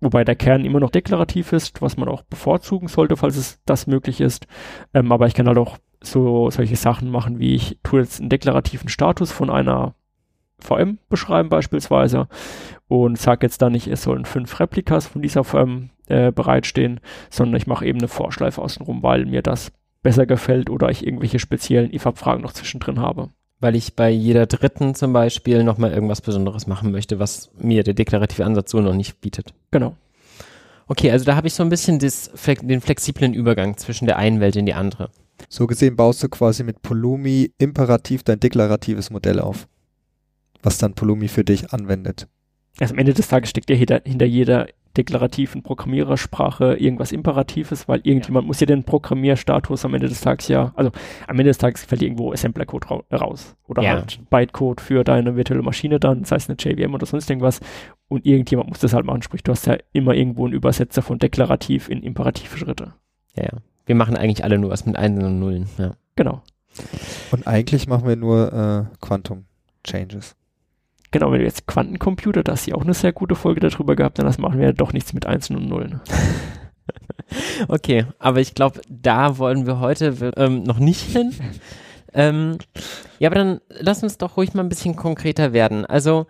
[0.00, 3.86] wobei der Kern immer noch deklarativ ist, was man auch bevorzugen sollte, falls es das
[3.86, 4.46] möglich ist.
[4.94, 8.28] Ähm, aber ich kann halt auch so solche Sachen machen, wie ich tue jetzt einen
[8.28, 9.94] deklarativen Status von einer
[10.58, 12.28] VM beschreiben beispielsweise
[12.88, 17.56] und sage jetzt dann nicht, es sollen fünf Replikas von dieser VM äh, bereitstehen, sondern
[17.56, 19.72] ich mache eben eine Vorschleife außenrum, weil mir das
[20.02, 23.30] besser gefällt oder ich irgendwelche speziellen IFAB-Fragen noch zwischendrin habe.
[23.58, 27.94] Weil ich bei jeder dritten zum Beispiel nochmal irgendwas Besonderes machen möchte, was mir der
[27.94, 29.54] deklarative Ansatz so noch nicht bietet.
[29.70, 29.96] Genau.
[30.86, 32.30] Okay, also da habe ich so ein bisschen das,
[32.62, 35.10] den flexiblen Übergang zwischen der einen Welt in die andere.
[35.48, 39.66] So gesehen baust du quasi mit Polumi imperativ dein deklaratives Modell auf,
[40.62, 42.28] was dann Polumi für dich anwendet.
[42.80, 48.00] Also am Ende des Tages steckt ja hinter, hinter jeder deklarativen Programmierersprache irgendwas Imperatives, weil
[48.02, 48.46] irgendjemand ja.
[48.46, 50.90] muss ja den Programmierstatus am Ende des Tages ja, also
[51.26, 53.90] am Ende des Tages fällt irgendwo Assembler-Code ra raus oder ja.
[53.90, 57.60] halt Bytecode für deine virtuelle Maschine dann, sei es eine JVM oder sonst irgendwas
[58.08, 61.18] und irgendjemand muss das halt machen, sprich du hast ja immer irgendwo einen Übersetzer von
[61.18, 62.94] deklarativ in imperative Schritte.
[63.34, 63.52] Ja, ja.
[63.84, 65.92] Wir machen eigentlich alle nur was mit Einsen und Nullen, ja.
[66.16, 66.42] Genau.
[67.30, 69.44] Und eigentlich machen wir nur äh, Quantum
[69.84, 70.34] Changes
[71.18, 74.18] genau, wenn wir jetzt Quantencomputer, da hast du auch eine sehr gute Folge darüber gehabt,
[74.18, 76.00] dann das machen wir ja doch nichts mit Einsen und Nullen.
[77.68, 81.32] okay, aber ich glaube, da wollen wir heute ähm, noch nicht hin.
[82.12, 82.58] ähm,
[83.18, 85.86] ja, aber dann lass uns doch ruhig mal ein bisschen konkreter werden.
[85.86, 86.26] Also,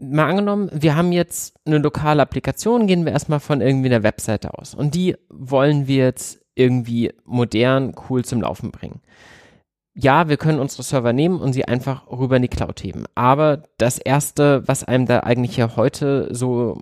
[0.00, 4.58] mal angenommen, wir haben jetzt eine lokale Applikation, gehen wir erstmal von irgendwie einer Webseite
[4.58, 4.74] aus.
[4.74, 9.00] Und die wollen wir jetzt irgendwie modern, cool zum Laufen bringen
[9.94, 13.04] ja, wir können unsere Server nehmen und sie einfach rüber in die Cloud heben.
[13.14, 16.78] Aber das erste, was einem da eigentlich ja heute so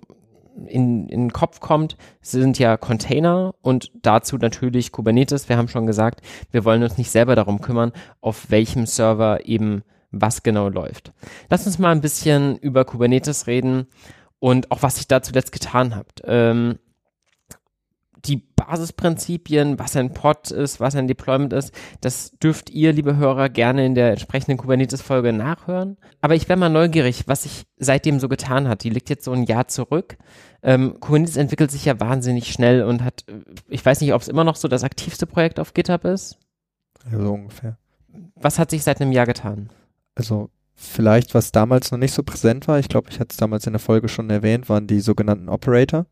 [0.67, 5.47] in, in den Kopf kommt, sind ja Container und dazu natürlich Kubernetes.
[5.47, 6.21] Wir haben schon gesagt,
[6.51, 11.11] wir wollen uns nicht selber darum kümmern, auf welchem Server eben was genau läuft.
[11.49, 13.87] Lass uns mal ein bisschen über Kubernetes reden
[14.39, 16.21] und auch was sich da zuletzt getan habt.
[16.25, 16.79] Ähm,
[18.25, 23.49] die Basisprinzipien, was ein Pod ist, was ein Deployment ist, das dürft ihr, liebe Hörer,
[23.49, 25.97] gerne in der entsprechenden Kubernetes-Folge nachhören.
[26.21, 28.83] Aber ich wäre mal neugierig, was sich seitdem so getan hat.
[28.83, 30.17] Die liegt jetzt so ein Jahr zurück.
[30.61, 33.25] Ähm, Kubernetes entwickelt sich ja wahnsinnig schnell und hat,
[33.67, 36.37] ich weiß nicht, ob es immer noch so das aktivste Projekt auf GitHub ist.
[37.11, 37.77] Ja, so ungefähr.
[38.35, 39.69] Was hat sich seit einem Jahr getan?
[40.15, 43.67] Also vielleicht, was damals noch nicht so präsent war, ich glaube, ich hatte es damals
[43.67, 46.05] in der Folge schon erwähnt, waren die sogenannten Operator.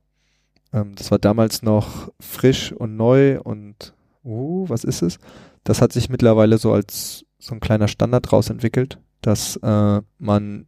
[0.74, 5.20] Ähm, das war damals noch frisch und neu und, uh, was ist es?
[5.64, 10.68] Das hat sich mittlerweile so als so ein kleiner Standard raus entwickelt, dass äh, man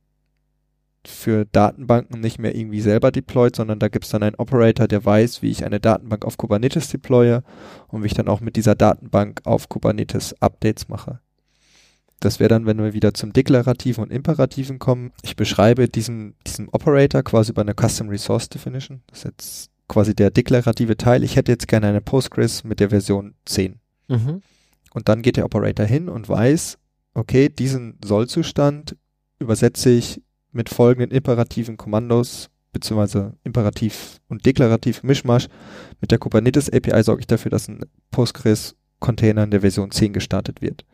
[1.05, 5.03] für Datenbanken nicht mehr irgendwie selber deployt, sondern da gibt es dann einen Operator, der
[5.03, 7.41] weiß, wie ich eine Datenbank auf Kubernetes deploye
[7.87, 11.19] und wie ich dann auch mit dieser Datenbank auf Kubernetes Updates mache.
[12.21, 15.11] Das wäre dann, wenn wir wieder zum Deklarativen und Imperativen kommen.
[15.23, 19.01] Ich beschreibe diesen, diesen Operator quasi über eine Custom Resource Definition.
[19.07, 21.23] Das ist jetzt quasi der deklarative Teil.
[21.23, 23.79] Ich hätte jetzt gerne eine Postgres mit der Version 10.
[24.07, 24.41] Mhm.
[24.91, 26.79] Und dann geht der Operator hin und weiß,
[27.13, 28.97] okay, diesen Sollzustand
[29.37, 30.19] übersetze ich
[30.51, 35.47] mit folgenden imperativen Kommandos beziehungsweise imperativ und deklarativ Mischmasch.
[36.01, 40.63] Mit der Kubernetes API sorge ich dafür, dass ein Postgres-Container in der Version 10 gestartet
[40.63, 40.85] wird.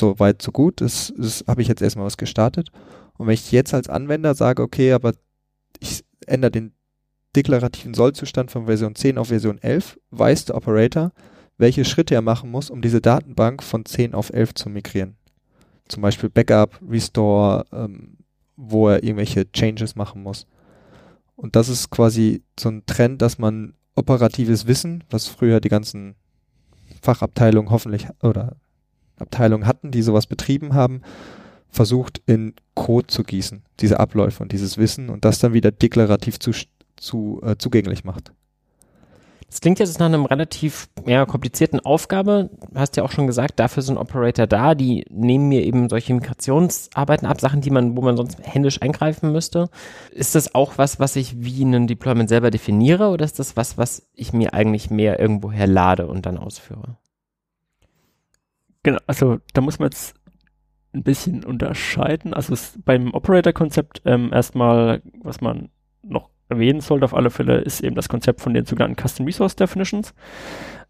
[0.00, 0.80] So weit, so gut.
[0.80, 2.70] Das, das habe ich jetzt erstmal was gestartet.
[3.18, 5.12] Und wenn ich jetzt als Anwender sage, okay, aber
[5.78, 6.72] ich ändere den
[7.34, 11.12] deklarativen Sollzustand von Version 10 auf Version 11, weiß der Operator,
[11.58, 15.16] welche Schritte er machen muss, um diese Datenbank von 10 auf 11 zu migrieren
[15.92, 18.16] zum Beispiel Backup, Restore, ähm,
[18.56, 20.46] wo er irgendwelche Changes machen muss.
[21.36, 26.14] Und das ist quasi so ein Trend, dass man operatives Wissen, was früher die ganzen
[27.02, 28.56] Fachabteilungen hoffentlich oder
[29.16, 31.02] Abteilungen hatten, die sowas betrieben haben,
[31.68, 36.38] versucht in Code zu gießen, diese Abläufe und dieses Wissen und das dann wieder deklarativ
[36.38, 36.52] zu,
[37.02, 38.32] zu, äh, zugänglich macht.
[39.48, 42.48] Das klingt jetzt nach einem relativ ja, komplizierten Aufgabe.
[42.70, 46.14] Du hast ja auch schon gesagt, dafür sind Operator da, die nehmen mir eben solche
[46.14, 49.68] Migrationsarbeiten ab, Sachen, die man, wo man sonst händisch eingreifen müsste.
[50.10, 53.76] Ist das auch was, was ich wie einen Deployment selber definiere oder ist das was,
[53.76, 56.96] was ich mir eigentlich mehr irgendwo herlade und dann ausführe?
[58.84, 60.14] Genau, also da muss man jetzt
[60.94, 62.32] ein bisschen unterscheiden.
[62.32, 62.54] Also
[62.86, 65.68] beim Operator-Konzept ähm, erstmal, was man
[66.02, 69.56] noch erwähnen sollte auf alle Fälle, ist eben das Konzept von den sogenannten Custom Resource
[69.56, 70.14] Definitions.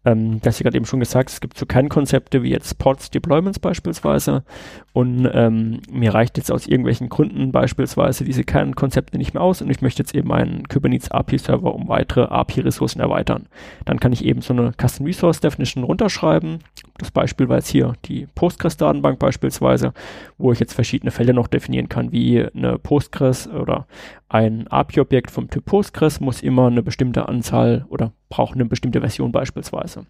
[0.05, 3.59] Ähm, das ich gerade eben schon gesagt, es gibt so Kernkonzepte wie jetzt Pods, Deployments
[3.59, 4.43] beispielsweise.
[4.91, 9.69] Und ähm, mir reicht jetzt aus irgendwelchen Gründen beispielsweise diese Kernkonzepte nicht mehr aus und
[9.69, 13.47] ich möchte jetzt eben einen Kubernetes API-Server um weitere API-Ressourcen erweitern.
[13.85, 16.59] Dann kann ich eben so eine Custom Resource Definition runterschreiben.
[16.97, 19.93] Das Beispiel war jetzt hier die Postgres-Datenbank beispielsweise,
[20.37, 23.87] wo ich jetzt verschiedene Fälle noch definieren kann, wie eine Postgres oder
[24.33, 29.31] ein API-Objekt vom Typ Postgres muss immer eine bestimmte Anzahl oder braucht eine bestimmte Version
[29.31, 30.07] beispielsweise.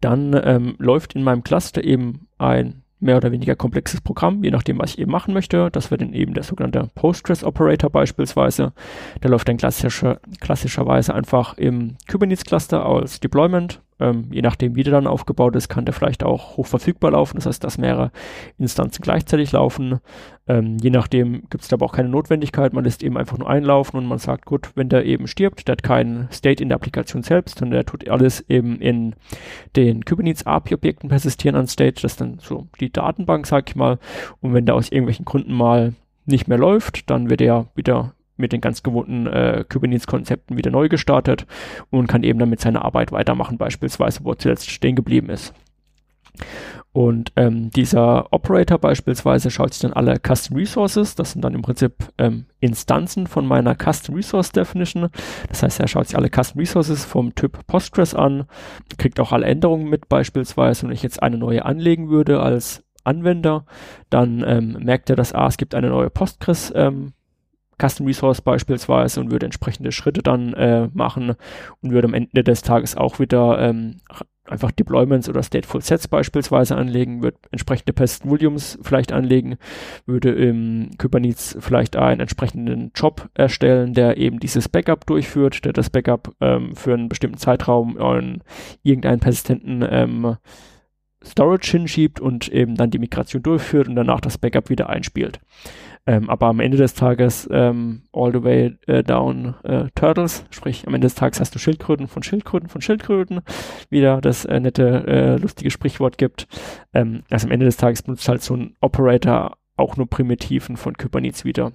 [0.00, 4.80] Dann ähm, läuft in meinem Cluster eben ein mehr oder weniger komplexes Programm, je nachdem,
[4.80, 5.70] was ich eben machen möchte.
[5.70, 8.72] Das wird dann eben der sogenannte Postgres-Operator beispielsweise.
[9.22, 14.92] Der läuft dann klassischer, klassischerweise einfach im Kubernetes-Cluster als Deployment ähm, je nachdem, wie der
[14.92, 17.36] dann aufgebaut ist, kann der vielleicht auch hochverfügbar laufen.
[17.36, 18.10] Das heißt, dass mehrere
[18.58, 20.00] Instanzen gleichzeitig laufen.
[20.48, 22.72] Ähm, je nachdem gibt es aber auch keine Notwendigkeit.
[22.72, 25.72] Man lässt eben einfach nur einlaufen und man sagt, gut, wenn der eben stirbt, der
[25.72, 29.14] hat keinen State in der Applikation selbst, sondern der tut alles eben in
[29.76, 32.02] den Kubernetes API-Objekten persistieren an State.
[32.02, 33.98] Das ist dann so die Datenbank, sag ich mal.
[34.40, 35.94] Und wenn der aus irgendwelchen Gründen mal
[36.26, 40.88] nicht mehr läuft, dann wird er wieder mit den ganz gewohnten äh, Kubernetes-Konzepten wieder neu
[40.88, 41.46] gestartet
[41.90, 45.54] und kann eben damit seine Arbeit weitermachen, beispielsweise, wo zuletzt stehen geblieben ist.
[46.92, 51.62] Und ähm, dieser Operator beispielsweise schaut sich dann alle Custom Resources, das sind dann im
[51.62, 55.08] Prinzip ähm, Instanzen von meiner Custom Resource Definition.
[55.48, 58.46] Das heißt, er schaut sich alle Custom Resources vom Typ Postgres an,
[58.98, 60.82] kriegt auch alle Änderungen mit beispielsweise.
[60.82, 63.66] Wenn ich jetzt eine neue anlegen würde als Anwender,
[64.10, 67.12] dann ähm, merkt er, dass ah, es gibt eine neue Postgres ähm,
[67.80, 71.34] Custom Resource beispielsweise und würde entsprechende Schritte dann äh, machen
[71.80, 73.96] und würde am Ende des Tages auch wieder ähm,
[74.50, 79.56] einfach Deployments oder Stateful Sets beispielsweise anlegen, würde entsprechende Pest Volumes vielleicht anlegen,
[80.06, 85.90] würde im Kubernetes vielleicht einen entsprechenden Job erstellen, der eben dieses Backup durchführt, der das
[85.90, 88.42] Backup ähm, für einen bestimmten Zeitraum an
[88.82, 90.36] irgendeinen persistenten ähm,
[91.24, 95.40] Storage hinschiebt und eben dann die Migration durchführt und danach das Backup wieder einspielt.
[96.06, 100.86] Ähm, aber am Ende des Tages ähm, all the way äh, down äh, Turtles, sprich
[100.86, 103.42] am Ende des Tages hast du Schildkröten von Schildkröten von Schildkröten,
[103.90, 106.48] wieder das äh, nette, äh, lustige Sprichwort gibt.
[106.94, 110.96] Ähm, also am Ende des Tages benutzt halt so ein Operator auch nur Primitiven von
[110.96, 111.72] Kubernetes wieder.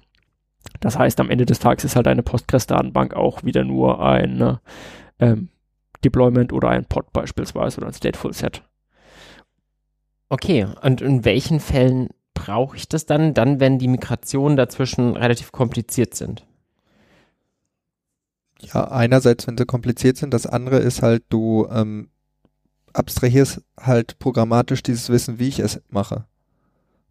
[0.80, 4.58] Das heißt, am Ende des Tages ist halt eine Postgres-Datenbank auch wieder nur ein
[5.20, 5.48] ähm,
[6.04, 8.62] Deployment oder ein Pod beispielsweise oder ein Stateful Set.
[10.28, 15.52] Okay, und in welchen Fällen brauche ich das dann, dann, wenn die Migrationen dazwischen relativ
[15.52, 16.46] kompliziert sind?
[18.60, 22.08] Ja, einerseits, wenn sie kompliziert sind, das andere ist halt, du ähm,
[22.92, 26.24] abstrahierst halt programmatisch dieses Wissen, wie ich es mache.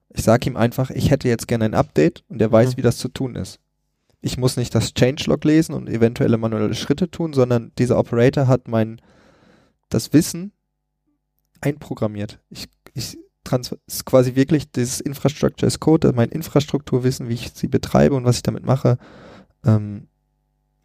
[0.10, 2.78] Ich sage ihm einfach, ich hätte jetzt gerne ein Update und er weiß, mhm.
[2.78, 3.60] wie das zu tun ist.
[4.22, 8.68] Ich muss nicht das Changelog lesen und eventuelle manuelle Schritte tun, sondern dieser Operator hat
[8.68, 9.00] mein
[9.90, 10.52] das Wissen
[11.62, 12.40] einprogrammiert.
[12.50, 17.68] Ich, ich Transfer ist quasi wirklich dieses Infrastructure as Code, mein Infrastrukturwissen, wie ich sie
[17.68, 18.98] betreibe und was ich damit mache,
[19.66, 20.08] ähm,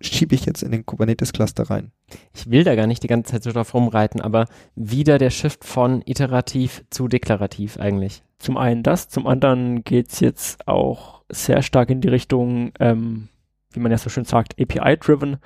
[0.00, 1.90] schiebe ich jetzt in den Kubernetes-Cluster rein.
[2.34, 5.64] Ich will da gar nicht die ganze Zeit so drauf rumreiten, aber wieder der Shift
[5.64, 8.22] von iterativ zu deklarativ eigentlich.
[8.38, 13.28] Zum einen das, zum anderen geht's jetzt auch sehr stark in die Richtung, ähm,
[13.72, 15.36] wie man ja so schön sagt, API-driven.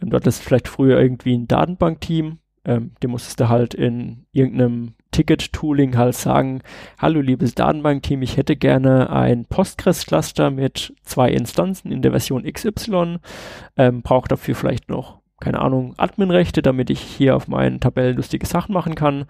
[0.00, 4.94] Ähm, dort ist vielleicht früher irgendwie ein Datenbankteam, ähm, dem musstest du halt in irgendeinem
[5.18, 6.62] Ticket-Tooling halt sagen,
[6.96, 13.18] hallo liebes Datenbankteam, ich hätte gerne ein Postgres-Cluster mit zwei Instanzen in der Version XY,
[13.76, 18.46] ähm, brauche dafür vielleicht noch, keine Ahnung, Adminrechte, damit ich hier auf meinen Tabellen lustige
[18.46, 19.24] Sachen machen kann.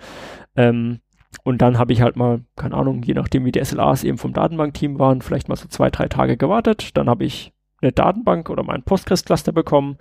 [0.57, 1.01] Ähm,
[1.43, 4.35] und dann habe ich halt mal, keine Ahnung, je nachdem wie die SLAs eben vom
[4.35, 6.99] Datenbankteam waren, vielleicht mal so zwei, drei Tage gewartet.
[6.99, 9.97] Dann habe ich eine Datenbank oder mein Postgres-Cluster bekommen.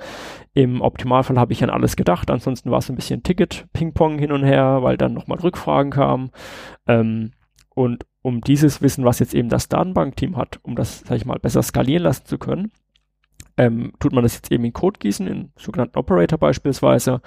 [0.57, 2.31] Im Optimalfall habe ich an alles gedacht.
[2.31, 6.31] Ansonsten war es ein bisschen Ticket-Ping-Pong hin und her, weil dann nochmal Rückfragen kamen.
[6.87, 7.33] Ähm,
[7.75, 11.37] und um dieses Wissen, was jetzt eben das Datenbankteam hat, um das, sag ich mal,
[11.37, 12.71] besser skalieren lassen zu können,
[13.55, 17.21] ähm, tut man das jetzt eben in Code gießen, in sogenannten Operator beispielsweise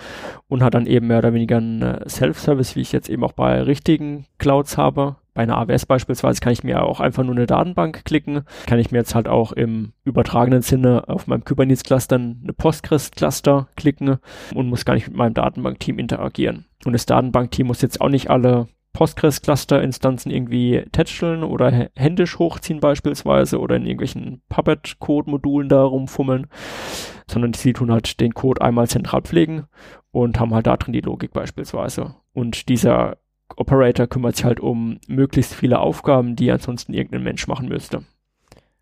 [0.48, 3.62] und hat dann eben mehr oder weniger einen Self-Service, wie ich jetzt eben auch bei
[3.62, 8.04] richtigen Clouds habe, bei einer AWS beispielsweise kann ich mir auch einfach nur eine Datenbank
[8.04, 8.42] klicken.
[8.66, 14.18] Kann ich mir jetzt halt auch im übertragenen Sinne auf meinem Kubernetes-Cluster eine Postgres-Cluster klicken
[14.54, 16.66] und muss gar nicht mit meinem Datenbankteam interagieren.
[16.84, 23.60] Und das Datenbankteam muss jetzt auch nicht alle Postgres-Cluster-Instanzen irgendwie tätscheln oder händisch hochziehen beispielsweise
[23.60, 26.48] oder in irgendwelchen Puppet-Code-Modulen da rumfummeln,
[27.30, 29.64] sondern sie tun halt den Code einmal zentral pflegen
[30.10, 32.14] und haben halt da drin die Logik beispielsweise.
[32.34, 33.16] Und dieser
[33.56, 38.04] Operator kümmert sich halt um möglichst viele Aufgaben, die ansonsten irgendein Mensch machen müsste.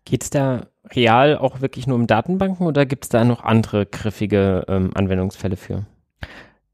[0.05, 3.85] Geht es da real auch wirklich nur um Datenbanken oder gibt es da noch andere
[3.85, 5.85] griffige ähm, Anwendungsfälle für?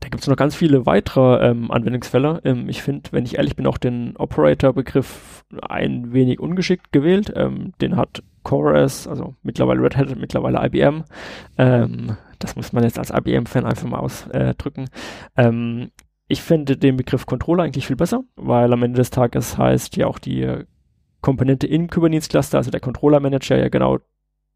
[0.06, 2.40] Da gibt es noch ganz viele weitere ähm, Anwendungsfälle.
[2.44, 7.34] Ähm, ich finde, wenn ich ehrlich bin, auch den Operator-Begriff ein wenig ungeschickt gewählt.
[7.36, 11.06] Ähm, den hat Chorus, also mittlerweile Red Hat, mittlerweile IBM.
[11.58, 14.90] Ähm, das muss man jetzt als IBM-Fan einfach mal ausdrücken.
[15.38, 15.90] Ähm,
[16.28, 20.08] ich finde den Begriff Controller eigentlich viel besser, weil am Ende des Tages heißt ja
[20.08, 20.64] auch die
[21.22, 24.00] Komponente im Kubernetes-Cluster, also der Controller-Manager ja genau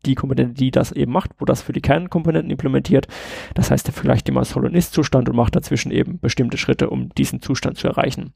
[0.05, 3.07] die Komponente, die das eben macht, wo das für die Kernkomponenten implementiert.
[3.53, 7.09] Das heißt, er vielleicht immer Soll- und Ist-Zustand und macht dazwischen eben bestimmte Schritte, um
[7.09, 8.33] diesen Zustand zu erreichen.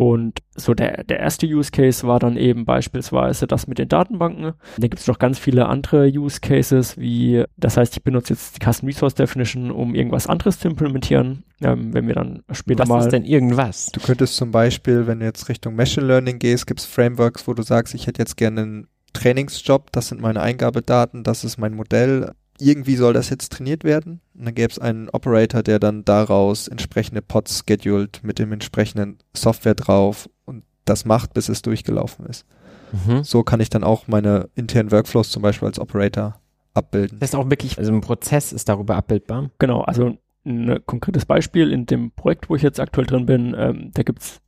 [0.00, 4.54] Und so der, der erste Use Case war dann eben beispielsweise das mit den Datenbanken.
[4.78, 8.56] Da gibt es noch ganz viele andere Use Cases, wie, das heißt, ich benutze jetzt
[8.56, 11.44] die Custom Resource Definition, um irgendwas anderes zu implementieren.
[11.60, 12.96] Ähm, wenn wir dann später Was mal.
[12.96, 13.90] Was ist denn irgendwas?
[13.92, 17.52] Du könntest zum Beispiel, wenn du jetzt Richtung Machine Learning gehst, gibt es Frameworks, wo
[17.52, 21.74] du sagst, ich hätte jetzt gerne einen Trainingsjob, das sind meine Eingabedaten, das ist mein
[21.74, 24.20] Modell irgendwie soll das jetzt trainiert werden.
[24.34, 29.18] Und dann gäbe es einen Operator, der dann daraus entsprechende Pods schedult mit dem entsprechenden
[29.34, 32.46] Software drauf und das macht, bis es durchgelaufen ist.
[32.92, 33.22] Mhm.
[33.22, 36.40] So kann ich dann auch meine internen Workflows zum Beispiel als Operator
[36.74, 37.18] abbilden.
[37.20, 39.50] Das ist auch wirklich, also ein Prozess ist darüber abbildbar.
[39.58, 43.90] Genau, also ein konkretes Beispiel in dem Projekt, wo ich jetzt aktuell drin bin, ähm,
[43.92, 44.40] da es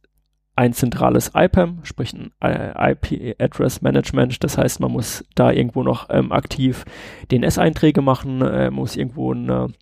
[0.63, 4.45] ein zentrales IPAM, sprich ein IP Address Management.
[4.45, 6.85] Das heißt, man muss da irgendwo noch ähm, aktiv
[7.33, 9.73] DNS-Einträge machen, äh, muss irgendwo eine,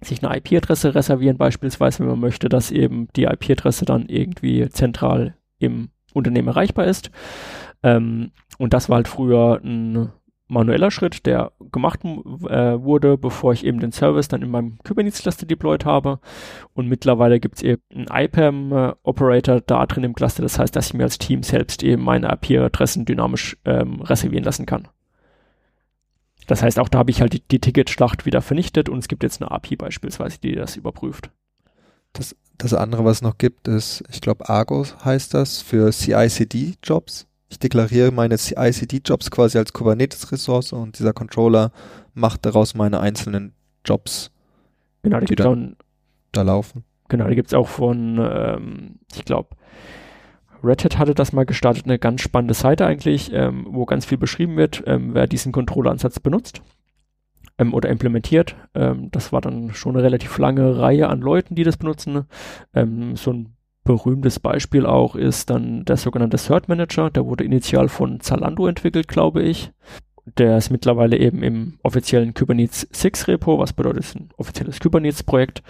[0.00, 5.34] sich eine IP-Adresse reservieren, beispielsweise, wenn man möchte, dass eben die IP-Adresse dann irgendwie zentral
[5.58, 7.10] im Unternehmen erreichbar ist.
[7.82, 10.12] Ähm, und das war halt früher ein
[10.52, 15.46] manueller Schritt, der gemacht äh, wurde, bevor ich eben den Service dann in meinem Kubernetes-Cluster
[15.46, 16.20] deployed habe.
[16.74, 20.42] Und mittlerweile gibt es eben einen IPAM-Operator da drin im Cluster.
[20.42, 24.66] Das heißt, dass ich mir als Team selbst eben meine IP-Adressen dynamisch ähm, reservieren lassen
[24.66, 24.88] kann.
[26.46, 29.22] Das heißt, auch da habe ich halt die, die Ticketschlacht wieder vernichtet und es gibt
[29.22, 31.30] jetzt eine API beispielsweise, die das überprüft.
[32.12, 37.26] Das, das andere, was es noch gibt, ist, ich glaube, Argos heißt das für CI-CD-Jobs
[37.52, 41.70] ich deklariere meine CI-CD-Jobs quasi als Kubernetes-Ressource und dieser Controller
[42.14, 43.52] macht daraus meine einzelnen
[43.84, 44.30] Jobs,
[45.02, 45.76] genau, dann
[46.32, 46.84] da laufen.
[47.08, 49.50] Genau, die gibt es auch von, ähm, ich glaube,
[50.64, 54.16] Red Hat hatte das mal gestartet, eine ganz spannende Seite eigentlich, ähm, wo ganz viel
[54.16, 56.62] beschrieben wird, ähm, wer diesen Controller-Ansatz benutzt
[57.58, 58.56] ähm, oder implementiert.
[58.74, 62.24] Ähm, das war dann schon eine relativ lange Reihe an Leuten, die das benutzen.
[62.72, 67.88] Ähm, so ein berühmtes Beispiel auch ist dann der sogenannte Third Manager, der wurde initial
[67.88, 69.72] von Zalando entwickelt, glaube ich.
[70.36, 74.78] der ist mittlerweile eben im offiziellen Kubernetes 6 Repo, was bedeutet, es ist ein offizielles
[74.78, 75.62] Kubernetes Projekt.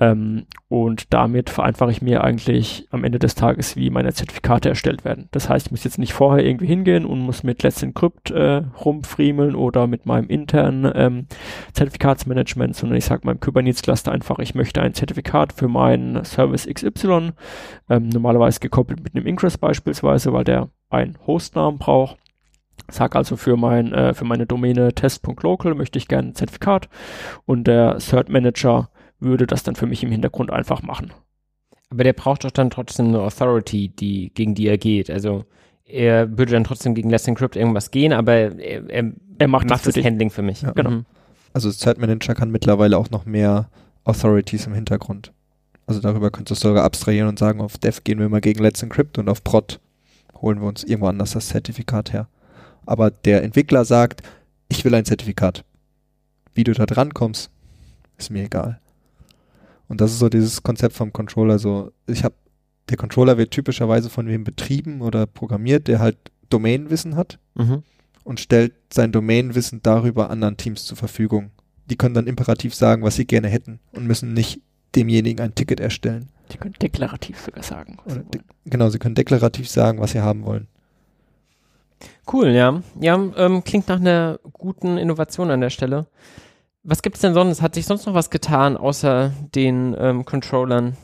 [0.00, 5.04] Ähm, und damit vereinfache ich mir eigentlich am Ende des Tages, wie meine Zertifikate erstellt
[5.04, 5.28] werden.
[5.30, 8.62] Das heißt, ich muss jetzt nicht vorher irgendwie hingehen und muss mit Let's Encrypt äh,
[8.84, 11.26] rumfriemeln oder mit meinem internen ähm,
[11.74, 16.66] Zertifikatsmanagement, sondern ich sage meinem Kubernetes Cluster einfach, ich möchte ein Zertifikat für meinen Service
[16.66, 17.30] XY,
[17.88, 22.18] ähm, normalerweise gekoppelt mit einem Ingress beispielsweise, weil der einen Hostnamen braucht
[22.90, 26.88] Sag also für mein äh, für meine Domäne test.local möchte ich gerne ein Zertifikat
[27.46, 28.90] und der Cert Manager
[29.24, 31.12] würde das dann für mich im Hintergrund einfach machen.
[31.90, 35.10] Aber der braucht doch dann trotzdem eine Authority, die gegen die er geht.
[35.10, 35.44] Also
[35.84, 39.86] er würde dann trotzdem gegen Less Encrypt irgendwas gehen, aber er, er, er macht, macht
[39.86, 40.62] das, das Handling für mich.
[40.62, 40.70] Ja.
[40.70, 40.90] Genau.
[40.90, 41.06] Mhm.
[41.52, 43.68] Also Cert Manager kann mittlerweile auch noch mehr
[44.04, 45.32] Authorities im Hintergrund.
[45.86, 48.82] Also darüber könntest du sogar abstrahieren und sagen, auf Dev gehen wir mal gegen Let's
[48.82, 49.80] Encrypt und auf Prod
[50.40, 52.28] holen wir uns irgendwo anders das Zertifikat her
[52.86, 54.22] aber der Entwickler sagt,
[54.68, 55.64] ich will ein Zertifikat.
[56.54, 57.50] Wie du da dran kommst,
[58.16, 58.80] ist mir egal.
[59.88, 61.58] Und das ist so dieses Konzept vom Controller.
[61.58, 62.34] So, ich habe,
[62.88, 66.16] der Controller wird typischerweise von wem betrieben oder programmiert, der halt
[66.50, 67.82] Domainwissen hat mhm.
[68.24, 71.50] und stellt sein Domainwissen darüber anderen Teams zur Verfügung.
[71.86, 74.60] Die können dann imperativ sagen, was sie gerne hätten und müssen nicht
[74.94, 76.28] demjenigen ein Ticket erstellen.
[76.50, 77.98] Sie können deklarativ sogar sagen.
[78.06, 80.68] De genau, sie können deklarativ sagen, was sie haben wollen.
[82.30, 82.82] Cool, ja.
[83.00, 86.06] Ja, ähm, klingt nach einer guten Innovation an der Stelle.
[86.86, 87.62] Was gibt es denn sonst?
[87.62, 90.96] Hat sich sonst noch was getan, außer den ähm, Controllern?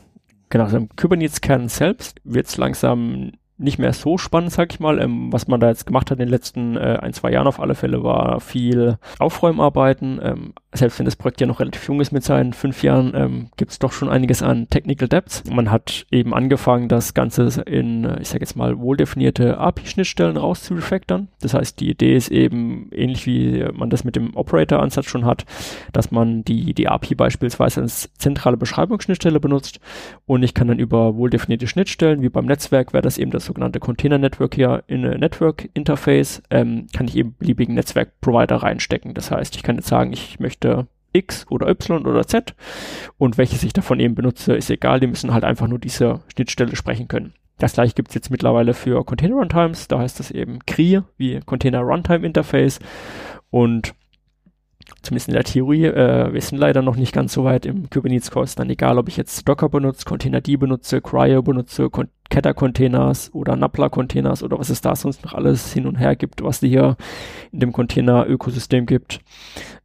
[0.49, 4.99] Genau, also im Kubernetes-Kern selbst wird es langsam nicht mehr so spannend, sag ich mal.
[4.99, 7.59] Ähm, was man da jetzt gemacht hat in den letzten äh, ein, zwei Jahren auf
[7.59, 10.19] alle Fälle, war viel Aufräumarbeiten.
[10.23, 13.47] Ähm, selbst wenn das Projekt ja noch relativ jung ist mit seinen fünf Jahren, ähm,
[13.57, 15.43] gibt es doch schon einiges an Technical Depths.
[15.49, 21.27] Man hat eben angefangen, das Ganze in, äh, ich sage jetzt mal, wohldefinierte API-Schnittstellen rauszurefactoren.
[21.41, 25.45] Das heißt, die Idee ist eben, ähnlich wie man das mit dem Operator-Ansatz schon hat,
[25.91, 29.79] dass man die, die API beispielsweise als zentrale Beschreibungsschnittstelle benutzt
[30.25, 33.81] und ich kann dann über wohldefinierte Schnittstellen, wie beim Netzwerk wäre das eben das sogenannte
[33.81, 39.13] Container Network hier in eine Network Interface, ähm, kann ich eben beliebigen Netzwerkprovider reinstecken.
[39.13, 42.55] Das heißt, ich kann jetzt sagen, ich möchte X oder Y oder Z
[43.17, 46.77] und welches ich davon eben benutze, ist egal, die müssen halt einfach nur diese Schnittstelle
[46.77, 47.33] sprechen können.
[47.57, 51.41] Das gleiche gibt es jetzt mittlerweile für Container Runtimes, da heißt das eben CRI, wie
[51.41, 52.79] Container Runtime Interface
[53.49, 53.93] und
[55.01, 58.55] zumindest in der Theorie, äh, wir sind leider noch nicht ganz so weit im Kubernetes-Kurs,
[58.55, 64.41] dann egal, ob ich jetzt Docker benutze, Containerd benutze, Cryo benutze, Con Keta-Containers oder Napla-Containers
[64.41, 66.95] oder was es da sonst noch alles hin und her gibt, was die hier
[67.51, 69.19] in dem Container-Ökosystem gibt.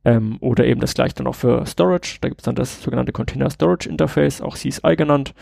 [0.04, 2.18] Ähm, oder eben das gleiche dann auch für Storage.
[2.20, 5.34] Da gibt es dann das sogenannte Container Storage Interface, auch CSI genannt.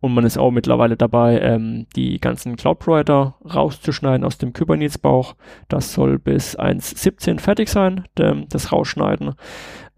[0.00, 5.34] Und man ist auch mittlerweile dabei, ähm, die ganzen Cloud-Provider rauszuschneiden aus dem Kubernetes-Bauch.
[5.68, 9.34] Das soll bis 1.17 fertig sein, das Rausschneiden,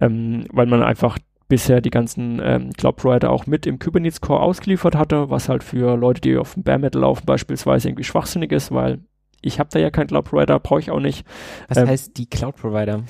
[0.01, 1.19] ähm, weil man einfach
[1.55, 5.62] bisher die ganzen ähm, Cloud Provider auch mit im Kubernetes Core ausgeliefert hatte, was halt
[5.62, 8.98] für Leute, die auf dem Bare Metal laufen beispielsweise irgendwie schwachsinnig ist, weil
[9.40, 11.24] ich habe da ja keinen Cloud Provider, brauche ich auch nicht.
[11.68, 13.05] Was ähm, heißt die Cloud Provider?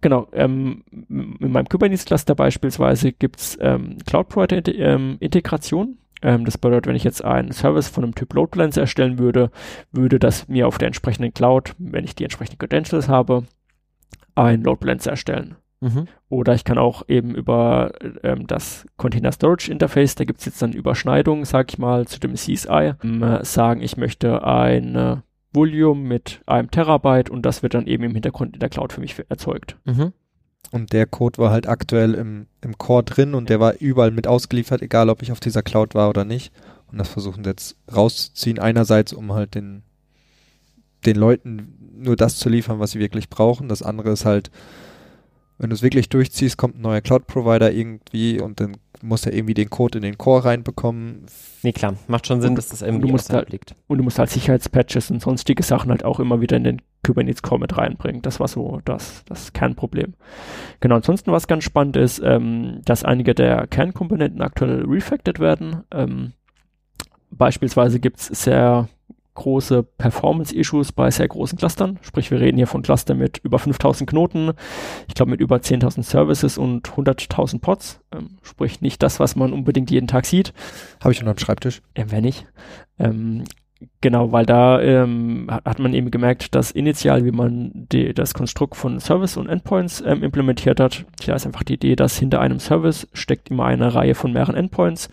[0.00, 5.98] Genau, ähm, in meinem Kubernetes Cluster beispielsweise gibt's ähm, Cloud Provider ähm, Integration.
[6.22, 9.52] Ähm, das bedeutet, wenn ich jetzt einen Service von einem Typ Load Balancer erstellen würde,
[9.92, 13.44] würde das mir auf der entsprechenden Cloud, wenn ich die entsprechenden Credentials habe,
[14.34, 15.54] ein Load Balancer erstellen.
[15.86, 16.08] Mhm.
[16.28, 20.60] Oder ich kann auch eben über ähm, das Container Storage Interface, da gibt es jetzt
[20.60, 25.22] dann Überschneidungen, sag ich mal, zu dem CSI, ähm, äh, sagen, ich möchte ein
[25.52, 29.00] Volume mit einem Terabyte und das wird dann eben im Hintergrund in der Cloud für
[29.00, 29.76] mich erzeugt.
[29.84, 30.12] Mhm.
[30.72, 34.26] Und der Code war halt aktuell im, im Core drin und der war überall mit
[34.26, 36.52] ausgeliefert, egal ob ich auf dieser Cloud war oder nicht.
[36.90, 38.58] Und das versuchen sie jetzt rauszuziehen.
[38.58, 39.82] Einerseits, um halt den,
[41.04, 43.68] den Leuten nur das zu liefern, was sie wirklich brauchen.
[43.68, 44.50] Das andere ist halt,
[45.58, 49.54] wenn du es wirklich durchziehst, kommt ein neuer Cloud-Provider irgendwie und dann muss er irgendwie
[49.54, 51.26] den Code in den Core reinbekommen.
[51.62, 53.74] Nee, klar, macht schon Sinn, und, dass das irgendwie du musst halt, liegt.
[53.86, 57.42] Und du musst halt Sicherheitspatches und sonstige Sachen halt auch immer wieder in den Kubernetes
[57.42, 58.22] Core mit reinbringen.
[58.22, 60.14] Das war so das, das Kernproblem.
[60.80, 65.84] Genau, ansonsten was ganz spannend ist, ähm, dass einige der Kernkomponenten aktuell refactored werden.
[65.92, 66.32] Ähm,
[67.30, 68.88] beispielsweise gibt es sehr
[69.36, 71.98] große Performance-Issues bei sehr großen Clustern.
[72.02, 74.52] Sprich, wir reden hier von Clustern mit über 5000 Knoten,
[75.06, 78.00] ich glaube mit über 10.000 Services und 100.000 Pods.
[78.12, 80.52] Ähm, sprich, nicht das, was man unbedingt jeden Tag sieht.
[81.00, 81.82] Habe ich am Schreibtisch.
[81.96, 82.46] Ja, wenn nicht.
[82.98, 83.44] Ähm,
[84.00, 88.74] Genau, weil da ähm, hat man eben gemerkt, dass initial, wie man die, das Konstrukt
[88.74, 92.58] von Service und Endpoints ähm, implementiert hat, ja, ist einfach die Idee, dass hinter einem
[92.58, 95.10] Service steckt immer eine Reihe von mehreren Endpoints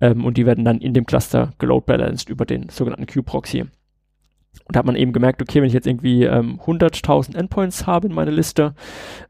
[0.00, 3.62] ähm, und die werden dann in dem Cluster geload balanced über den sogenannten Q-Proxy.
[4.64, 8.08] Und da hat man eben gemerkt, okay, wenn ich jetzt irgendwie ähm, 100.000 Endpoints habe
[8.08, 8.74] in meiner Liste,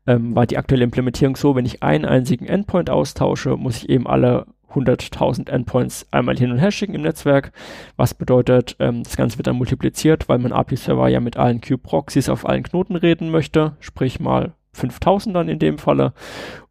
[0.07, 4.07] ähm, war die aktuelle Implementierung so, wenn ich einen einzigen Endpoint austausche, muss ich eben
[4.07, 7.53] alle 100.000 Endpoints einmal hin und her schicken im Netzwerk,
[7.97, 12.29] was bedeutet, ähm, das Ganze wird dann multipliziert, weil mein API-Server ja mit allen Q-Proxys
[12.29, 16.13] auf allen Knoten reden möchte, sprich mal 5000 dann in dem Falle.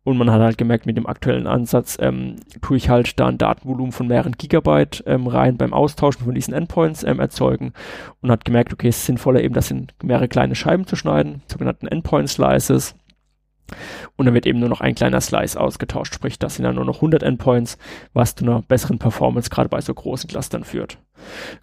[0.04, 3.38] Und man hat halt gemerkt, mit dem aktuellen Ansatz ähm, tue ich halt da ein
[3.38, 7.74] Datenvolumen von mehreren Gigabyte ähm, rein beim Austauschen von diesen Endpoints ähm, erzeugen
[8.22, 11.44] und hat gemerkt, okay, es ist sinnvoller eben das in mehrere kleine Scheiben zu schneiden,
[11.48, 12.96] sogenannten Endpoint Slices
[14.16, 16.86] und dann wird eben nur noch ein kleiner Slice ausgetauscht, sprich, das sind dann nur
[16.86, 17.78] noch 100 Endpoints,
[18.14, 20.98] was zu einer besseren Performance gerade bei so großen Clustern führt.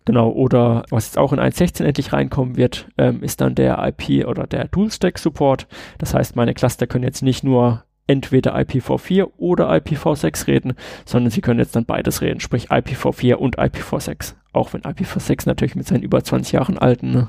[0.04, 4.26] Genau, oder was jetzt auch in 1.16 endlich reinkommen wird, ähm, ist dann der IP
[4.26, 5.66] oder der Dual-Stack Support.
[5.98, 11.40] Das heißt, meine Cluster können jetzt nicht nur entweder IPv4 oder IPv6 reden, sondern sie
[11.40, 14.34] können jetzt dann beides reden, sprich IPv4 und IPv6.
[14.52, 17.28] Auch wenn IPv6 natürlich mit seinen über 20 Jahren alten ne,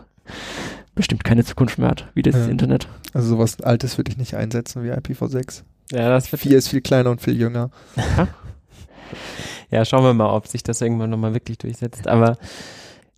[0.97, 2.47] bestimmt keine Zukunft mehr hat, wie das ja.
[2.47, 2.89] Internet.
[3.13, 5.63] Also sowas Altes würde ich nicht einsetzen wie IPv6.
[5.91, 7.69] Ja, das wird 4 ist viel kleiner und viel jünger.
[9.71, 12.07] ja, schauen wir mal, ob sich das irgendwann nochmal wirklich durchsetzt.
[12.07, 12.37] Aber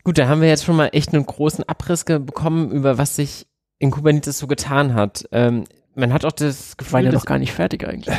[0.03, 3.47] gut, da haben wir jetzt schon mal echt einen großen Abriss bekommen, über was sich
[3.79, 5.27] in Kubernetes so getan hat.
[5.31, 5.63] Ähm,
[5.95, 8.15] man hat auch das Gefühl, war ja noch gar nicht fertig eigentlich.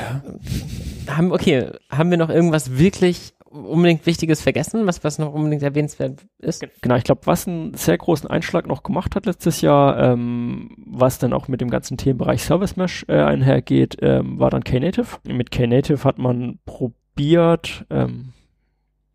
[1.07, 6.25] Haben, okay, haben wir noch irgendwas wirklich unbedingt Wichtiges vergessen, was, was noch unbedingt erwähnenswert
[6.39, 6.65] ist?
[6.81, 11.19] Genau, ich glaube, was einen sehr großen Einschlag noch gemacht hat letztes Jahr, ähm, was
[11.19, 15.19] dann auch mit dem ganzen Themenbereich Service Mesh äh, einhergeht, ähm, war dann Knative.
[15.25, 18.33] Mit Knative hat man probiert, ähm,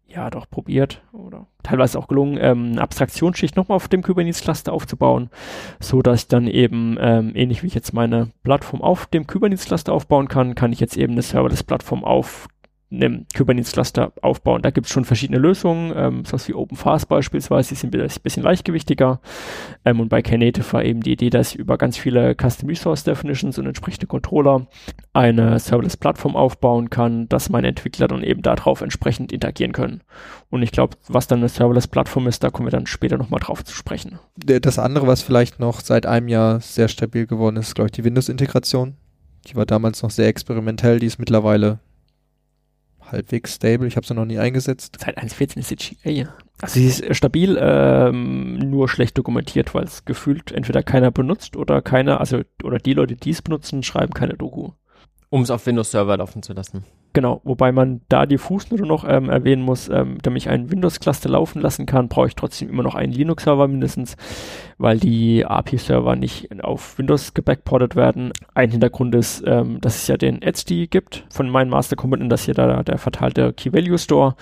[0.08, 5.30] ja doch probiert oder teilweise auch gelungen, ähm, eine Abstraktionsschicht nochmal auf dem Kubernetes-Cluster aufzubauen,
[5.80, 9.92] so dass ich dann eben, ähm, ähnlich wie ich jetzt meine Plattform auf dem Kubernetes-Cluster
[9.94, 12.48] aufbauen kann, kann ich jetzt eben eine Serverless-Plattform auf
[12.96, 14.62] einem Kubernetes-Cluster aufbauen.
[14.62, 18.44] Da gibt es schon verschiedene Lösungen, ähm, sowas wie OpenFast beispielsweise, die sind ein bisschen
[18.44, 19.20] leichtgewichtiger.
[19.84, 23.04] Ähm, und bei Knative war eben die Idee, dass ich über ganz viele Custom Resource
[23.04, 24.68] Definitions und entsprechende Controller
[25.14, 30.02] eine Serverless-Plattform aufbauen kann, dass meine Entwickler dann eben darauf entsprechend interagieren können.
[30.50, 33.64] Und ich glaube, was dann eine Serverless-Plattform ist, da kommen wir dann später nochmal drauf
[33.64, 34.20] zu sprechen.
[34.36, 38.04] Das andere, was vielleicht noch seit einem Jahr sehr stabil geworden ist, glaube ich, die
[38.04, 38.96] Windows-Integration.
[39.48, 41.80] Die war damals noch sehr experimentell, die ist mittlerweile
[43.12, 43.88] halbwegs stable.
[43.88, 44.98] Ich habe sie noch nie eingesetzt.
[45.00, 46.34] Seit 1.14 ist sie GA.
[46.62, 51.82] Also sie ist stabil, ähm, nur schlecht dokumentiert, weil es gefühlt entweder keiner benutzt oder
[51.82, 54.72] keiner, also oder die Leute, die es benutzen, schreiben keine Doku.
[55.30, 56.86] Um es auf Windows-Server laufen zu lassen.
[57.16, 61.30] Genau, wobei man da die Fußnote noch ähm, erwähnen muss, ähm, damit ich einen Windows-Cluster
[61.30, 64.18] laufen lassen kann, brauche ich trotzdem immer noch einen Linux-Server mindestens,
[64.78, 68.34] weil die API-Server nicht auf Windows gebackportet werden.
[68.54, 72.54] Ein Hintergrund ist, ähm, dass es ja den etcd gibt von meinen Master-Komponenten, das hier
[72.54, 74.36] da der verteilte Key-Value-Store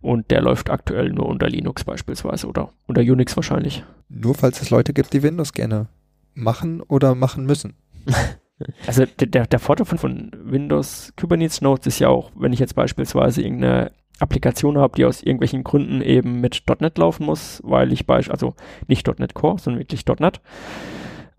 [0.00, 3.84] und der läuft aktuell nur unter Linux beispielsweise oder unter Unix wahrscheinlich.
[4.08, 5.88] Nur falls es Leute gibt, die Windows gerne
[6.32, 7.74] machen oder machen müssen.
[8.86, 12.74] Also der, der Vorteil von, von Windows Kubernetes Nodes ist ja auch, wenn ich jetzt
[12.74, 18.06] beispielsweise irgendeine Applikation habe, die aus irgendwelchen Gründen eben mit .NET laufen muss, weil ich
[18.06, 18.54] beispielsweise, also
[18.86, 20.40] nicht .NET Core, sondern wirklich .NET,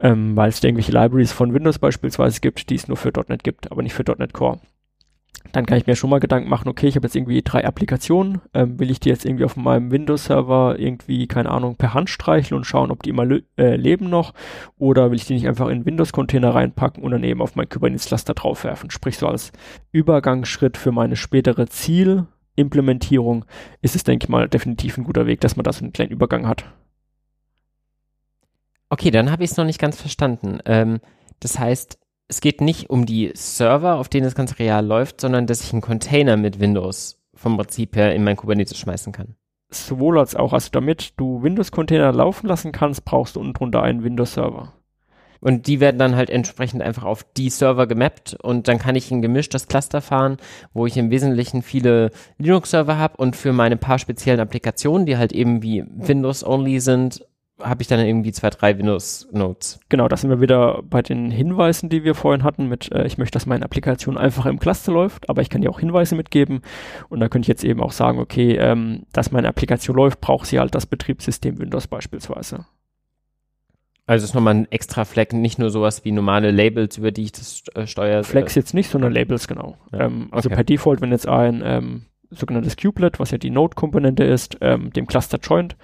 [0.02, 3.72] ähm, weil es irgendwelche Libraries von Windows beispielsweise gibt, die es nur für .NET gibt,
[3.72, 4.60] aber nicht für .NET Core
[5.52, 8.42] dann kann ich mir schon mal Gedanken machen, okay, ich habe jetzt irgendwie drei Applikationen,
[8.54, 12.58] ähm, will ich die jetzt irgendwie auf meinem Windows-Server irgendwie, keine Ahnung, per Hand streicheln
[12.58, 13.26] und schauen, ob die immer
[13.58, 14.34] äh, leben noch
[14.78, 18.34] oder will ich die nicht einfach in Windows-Container reinpacken und dann eben auf mein Kubernetes-Cluster
[18.34, 18.90] draufwerfen.
[18.90, 19.52] Sprich, so als
[19.92, 23.46] Übergangsschritt für meine spätere Zielimplementierung
[23.82, 26.12] ist es, denke ich mal, definitiv ein guter Weg, dass man da so einen kleinen
[26.12, 26.66] Übergang hat.
[28.90, 30.60] Okay, dann habe ich es noch nicht ganz verstanden.
[30.66, 31.00] Ähm,
[31.40, 31.98] das heißt,
[32.28, 35.72] es geht nicht um die Server, auf denen das ganz real läuft, sondern dass ich
[35.74, 39.36] einen Container mit Windows vom Prinzip her in mein Kubernetes schmeißen kann.
[39.70, 40.54] Sowohl als auch.
[40.54, 44.74] Also damit du Windows-Container laufen lassen kannst, brauchst du unten drunter einen Windows-Server.
[45.42, 49.12] Und die werden dann halt entsprechend einfach auf die Server gemappt und dann kann ich
[49.12, 50.38] ein gemischtes Cluster fahren,
[50.74, 52.10] wo ich im Wesentlichen viele
[52.40, 57.28] Linux-Server habe und für meine paar speziellen Applikationen, die halt eben wie Windows-only sind,
[57.60, 59.80] habe ich dann irgendwie zwei, drei Windows-Notes.
[59.90, 63.18] Genau, da sind wir wieder bei den Hinweisen, die wir vorhin hatten, mit äh, ich
[63.18, 66.62] möchte, dass meine Applikation einfach im Cluster läuft, aber ich kann dir auch Hinweise mitgeben
[67.10, 70.48] und da könnte ich jetzt eben auch sagen, okay, ähm, dass meine Applikation läuft, braucht
[70.48, 72.66] sie halt das Betriebssystem Windows beispielsweise.
[74.08, 77.32] Also ist nochmal ein extra Flag, nicht nur sowas wie normale Labels, über die ich
[77.32, 78.24] das äh, steuere.
[78.24, 79.78] Flags jetzt nicht, sondern Labels, genau.
[79.92, 80.02] Ja.
[80.02, 80.56] Ähm, also okay.
[80.56, 85.08] per Default, wenn jetzt ein ähm, sogenanntes Kubelet, was ja die Node-Komponente ist, ähm, dem
[85.08, 85.76] Cluster joint,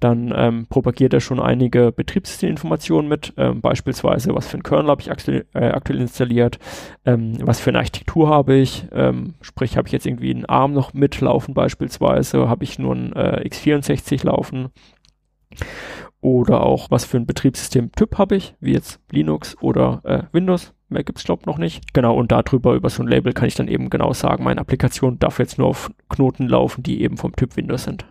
[0.00, 5.02] dann ähm, propagiert er schon einige Betriebssysteminformationen mit, ähm, beispielsweise was für ein Kernel habe
[5.02, 6.58] ich aktuell, äh, aktuell installiert,
[7.04, 10.72] ähm, was für eine Architektur habe ich, ähm, sprich habe ich jetzt irgendwie einen ARM
[10.72, 14.70] noch mitlaufen beispielsweise, habe ich nur ein äh, x64 laufen
[16.20, 20.74] oder auch was für ein Betriebssystem-Typ habe ich, wie jetzt Linux oder äh, Windows.
[20.88, 21.94] Mehr gibt's glaube noch nicht.
[21.94, 25.18] Genau, und darüber über so ein Label kann ich dann eben genau sagen, meine Applikation
[25.18, 28.04] darf jetzt nur auf Knoten laufen, die eben vom Typ Windows sind.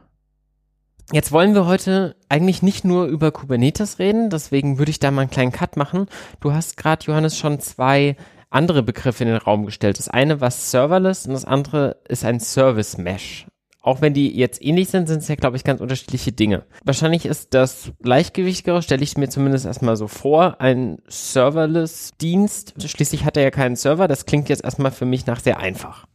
[1.11, 5.21] Jetzt wollen wir heute eigentlich nicht nur über Kubernetes reden, deswegen würde ich da mal
[5.21, 6.05] einen kleinen Cut machen.
[6.39, 8.15] Du hast gerade, Johannes, schon zwei
[8.51, 9.97] andere Begriffe in den Raum gestellt.
[9.97, 13.48] Das eine war Serverless und das andere ist ein Service Mesh.
[13.81, 16.65] Auch wenn die jetzt ähnlich sind, sind es ja, glaube ich, ganz unterschiedliche Dinge.
[16.83, 22.75] Wahrscheinlich ist das leichtgewichtigere, stelle ich mir zumindest erstmal so vor, ein Serverless-Dienst.
[22.85, 24.09] Schließlich hat er ja keinen Server.
[24.09, 26.05] Das klingt jetzt erstmal für mich nach sehr einfach.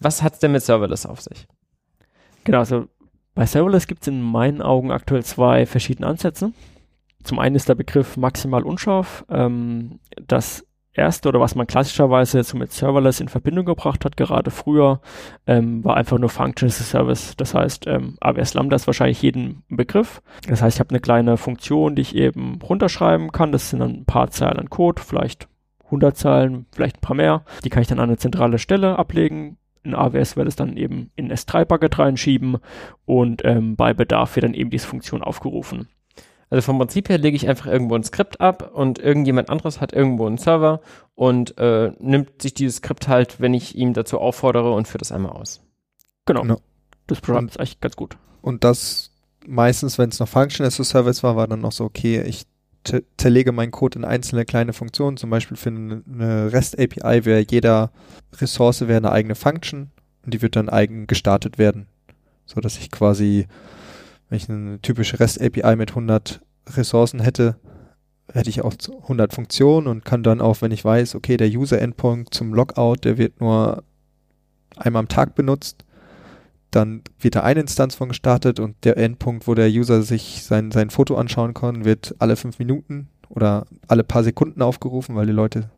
[0.00, 1.46] Was hat es denn mit Serverless auf sich?
[2.44, 2.88] Genau, also
[3.34, 6.52] bei Serverless gibt es in meinen Augen aktuell zwei verschiedene Ansätze.
[7.22, 9.24] Zum einen ist der Begriff maximal unscharf.
[9.30, 14.50] Ähm, das erste oder was man klassischerweise so mit Serverless in Verbindung gebracht hat, gerade
[14.50, 15.00] früher,
[15.46, 17.36] ähm, war einfach nur Function as a Service.
[17.36, 20.22] Das heißt, ähm, AWS Lambda ist wahrscheinlich jedem Begriff.
[20.48, 23.52] Das heißt, ich habe eine kleine Funktion, die ich eben runterschreiben kann.
[23.52, 25.48] Das sind dann ein paar Zeilen an Code, vielleicht
[25.86, 27.44] 100 Zeilen, vielleicht ein paar mehr.
[27.64, 31.10] Die kann ich dann an eine zentrale Stelle ablegen, in AWS wird es dann eben
[31.14, 32.56] in S3-Bucket reinschieben
[33.04, 35.88] und ähm, bei Bedarf wird dann eben diese Funktion aufgerufen.
[36.54, 39.92] Also vom Prinzip her lege ich einfach irgendwo ein Skript ab und irgendjemand anderes hat
[39.92, 40.80] irgendwo einen Server
[41.16, 45.10] und äh, nimmt sich dieses Skript halt, wenn ich ihm dazu auffordere und führt das
[45.10, 45.64] einmal aus.
[46.26, 46.42] Genau.
[46.42, 46.60] genau.
[47.08, 48.16] Das Programm ist eigentlich ganz gut.
[48.40, 49.10] Und das
[49.44, 52.44] meistens, wenn es noch Function as a Service war, war dann noch so, okay, ich
[53.16, 55.16] zerlege meinen Code in einzelne kleine Funktionen.
[55.16, 57.90] Zum Beispiel für eine REST-API wäre jeder
[58.40, 59.90] Ressource wäre eine eigene Function
[60.24, 61.88] und die wird dann eigen gestartet werden.
[62.46, 63.48] So dass ich quasi,
[64.34, 67.56] wenn ich eine typische REST-API mit 100 Ressourcen hätte,
[68.32, 72.34] hätte ich auch 100 Funktionen und kann dann auch, wenn ich weiß, okay, der User-Endpoint
[72.34, 73.84] zum Logout, der wird nur
[74.76, 75.84] einmal am Tag benutzt,
[76.72, 80.72] dann wird da eine Instanz von gestartet und der Endpunkt, wo der User sich sein,
[80.72, 85.32] sein Foto anschauen kann, wird alle fünf Minuten oder alle paar Sekunden aufgerufen, weil die
[85.32, 85.70] Leute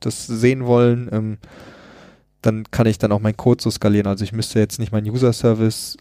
[0.00, 1.10] das sehen wollen.
[1.12, 1.38] Ähm,
[2.40, 4.06] dann kann ich dann auch meinen Code so skalieren.
[4.06, 5.98] Also ich müsste jetzt nicht meinen User-Service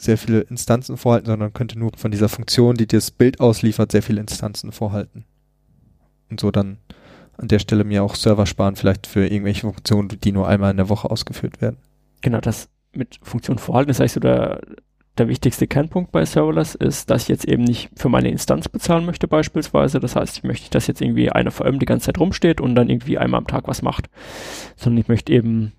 [0.00, 4.02] sehr viele Instanzen vorhalten, sondern könnte nur von dieser Funktion, die das Bild ausliefert, sehr
[4.02, 5.24] viele Instanzen vorhalten.
[6.30, 6.78] Und so dann
[7.36, 10.76] an der Stelle mir auch Server sparen, vielleicht für irgendwelche Funktionen, die nur einmal in
[10.76, 11.78] der Woche ausgeführt werden.
[12.20, 14.60] Genau, das mit Funktion vorhalten ist eigentlich so der,
[15.16, 19.06] der wichtigste Kernpunkt bei Serverless ist, dass ich jetzt eben nicht für meine Instanz bezahlen
[19.06, 20.00] möchte beispielsweise.
[20.00, 22.88] Das heißt, ich möchte dass jetzt irgendwie eine VM die ganze Zeit rumsteht und dann
[22.88, 24.10] irgendwie einmal am Tag was macht,
[24.76, 25.72] sondern ich möchte eben,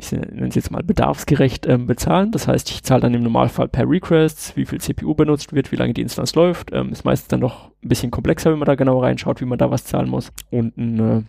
[0.00, 2.30] ich, ich nenne es jetzt mal bedarfsgerecht ähm, bezahlen.
[2.32, 5.76] Das heißt, ich zahle dann im Normalfall per Requests, wie viel CPU benutzt wird, wie
[5.76, 6.72] lange die Instanz läuft.
[6.72, 9.58] Ähm, ist meistens dann noch ein bisschen komplexer, wenn man da genau reinschaut, wie man
[9.58, 10.32] da was zahlen muss.
[10.50, 11.22] Und ein äh,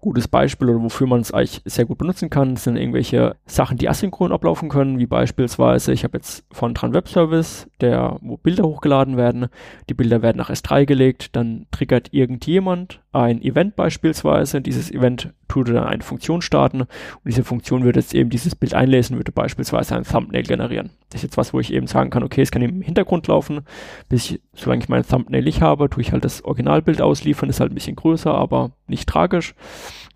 [0.00, 3.88] gutes Beispiel oder wofür man es eigentlich sehr gut benutzen kann, sind irgendwelche Sachen, die
[3.88, 8.64] asynchron ablaufen können, wie beispielsweise, ich habe jetzt von Tran Web Service, der, wo Bilder
[8.64, 9.48] hochgeladen werden,
[9.88, 15.68] die Bilder werden nach S3 gelegt, dann triggert irgendjemand ein Event beispielsweise, dieses Event tut
[15.68, 16.90] dann eine Funktion starten und
[17.24, 20.90] diese Funktion würde jetzt eben dieses Bild einlesen, würde beispielsweise ein Thumbnail generieren.
[21.08, 23.62] Das ist jetzt was, wo ich eben sagen kann, okay, es kann im Hintergrund laufen,
[24.08, 27.60] bis ich, solange ich mein Thumbnail nicht habe, tue ich halt das Originalbild ausliefern, ist
[27.60, 29.54] halt ein bisschen größer, aber nicht tragisch.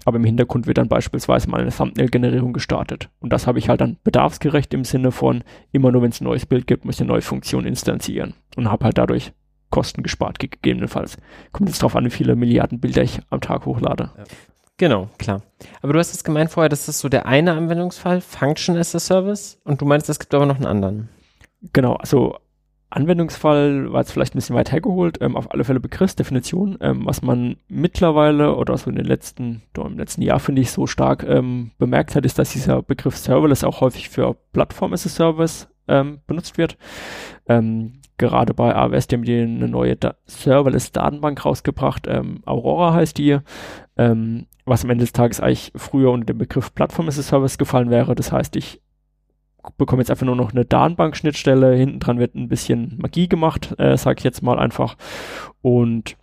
[0.04, 3.08] Aber im Hintergrund wird dann beispielsweise mal eine Thumbnail-Generierung gestartet.
[3.20, 6.24] Und das habe ich halt dann bedarfsgerecht im Sinne von, immer nur wenn es ein
[6.24, 9.32] neues Bild gibt, muss ich eine neue Funktion instanzieren und habe halt dadurch
[9.70, 11.16] Kosten gespart, gegebenenfalls.
[11.52, 14.10] Kommt jetzt darauf an, wie viele Milliarden Bilder ich am Tag hochlade.
[14.16, 14.24] Ja.
[14.76, 15.42] Genau, klar.
[15.80, 18.98] Aber du hast es gemeint vorher, das ist so der eine Anwendungsfall, Function as a
[18.98, 21.08] Service, und du meinst, es gibt aber noch einen anderen.
[21.72, 22.36] Genau, also
[22.96, 27.22] Anwendungsfall war jetzt vielleicht ein bisschen weit hergeholt, ähm, auf alle Fälle Begriffsdefinition, ähm, was
[27.22, 31.70] man mittlerweile oder so in den letzten, im letzten Jahr finde ich so stark ähm,
[31.78, 36.20] bemerkt hat, ist, dass dieser Begriff Serverless auch häufig für Plattform as a Service ähm,
[36.26, 36.76] benutzt wird.
[37.46, 43.18] Ähm, gerade bei AWS, die haben die eine neue da Serverless-Datenbank rausgebracht, ähm, Aurora heißt
[43.18, 43.38] die,
[44.64, 47.90] was am Ende des Tages eigentlich früher unter dem Begriff Plattform as a Service gefallen
[47.90, 48.14] wäre.
[48.14, 48.80] Das heißt, ich
[49.78, 53.96] bekomme jetzt einfach nur noch eine Datenbank-Schnittstelle, hinten dran wird ein bisschen Magie gemacht, äh,
[53.96, 54.96] sage ich jetzt mal einfach.
[55.60, 56.16] Und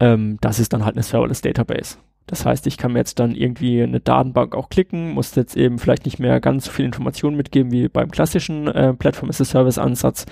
[0.00, 1.98] ähm, das ist dann halt eine Serverless Database.
[2.26, 5.78] Das heißt, ich kann mir jetzt dann irgendwie eine Datenbank auch klicken, muss jetzt eben
[5.78, 9.44] vielleicht nicht mehr ganz so viel Informationen mitgeben wie beim klassischen äh, Platform as a
[9.44, 10.26] Service Ansatz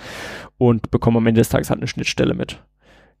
[0.59, 2.63] und bekomme am Ende des Tages halt eine Schnittstelle mit.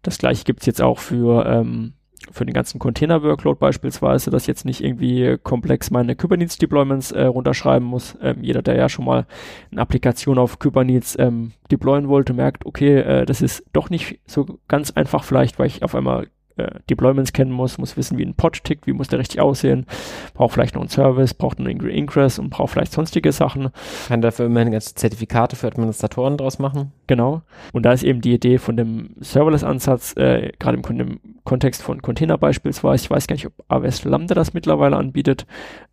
[0.03, 1.93] Das gleiche gibt's jetzt auch für, ähm,
[2.31, 8.17] für den ganzen Container-Workload beispielsweise, dass jetzt nicht irgendwie komplex meine Kubernetes-Deployments äh, runterschreiben muss.
[8.21, 9.25] Ähm, jeder, der ja schon mal
[9.71, 14.59] eine Applikation auf Kubernetes ähm, deployen wollte, merkt, okay, äh, das ist doch nicht so
[14.67, 16.27] ganz einfach vielleicht, weil ich auf einmal
[16.57, 19.85] äh, Deployments kennen muss, muss wissen, wie ein Pod tickt, wie muss der richtig aussehen,
[20.33, 23.69] braucht vielleicht noch einen Service, braucht einen Ingress und braucht vielleicht sonstige Sachen.
[24.07, 26.91] Kann dafür immerhin ganze Zertifikate für Administratoren draus machen.
[27.07, 27.41] Genau.
[27.73, 32.01] Und da ist eben die Idee von dem Serverless-Ansatz, äh, gerade im, im, Kontext von
[32.01, 35.45] Container beispielsweise, ich weiß gar nicht, ob AWS Lambda das mittlerweile anbietet,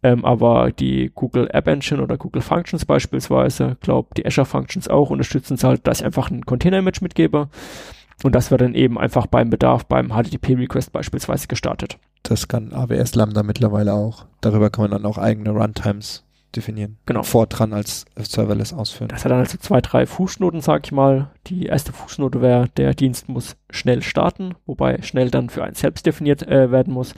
[0.03, 5.11] ähm, aber die Google App Engine oder Google Functions beispielsweise, glaube die Azure Functions auch
[5.11, 7.49] unterstützen es halt, dass ich einfach ein Container-Image mitgebe
[8.23, 11.99] und das wird dann eben einfach beim Bedarf beim HTTP-Request beispielsweise gestartet.
[12.23, 14.27] Das kann AWS Lambda mittlerweile auch.
[14.41, 16.25] Darüber kann man dann auch eigene Runtimes
[16.57, 16.99] definieren.
[17.07, 17.23] Genau.
[17.23, 19.09] Fortran als Serverless ausführen.
[19.09, 21.31] Das hat dann also zwei, drei Fußnoten, sag ich mal.
[21.47, 26.07] Die erste Fußnote wäre, der Dienst muss schnell starten, wobei schnell dann für einen selbst
[26.07, 27.15] definiert äh, werden muss.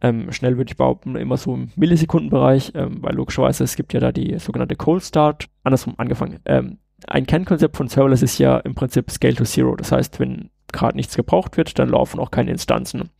[0.00, 4.00] Ähm, schnell würde ich behaupten, immer so im Millisekundenbereich, ähm, weil logischerweise es gibt ja
[4.00, 6.40] da die sogenannte Cold Start, andersrum angefangen.
[6.44, 9.76] Ähm, ein Kernkonzept von Serverless ist ja im Prinzip Scale to Zero.
[9.76, 13.10] Das heißt, wenn gerade nichts gebraucht wird, dann laufen auch keine Instanzen.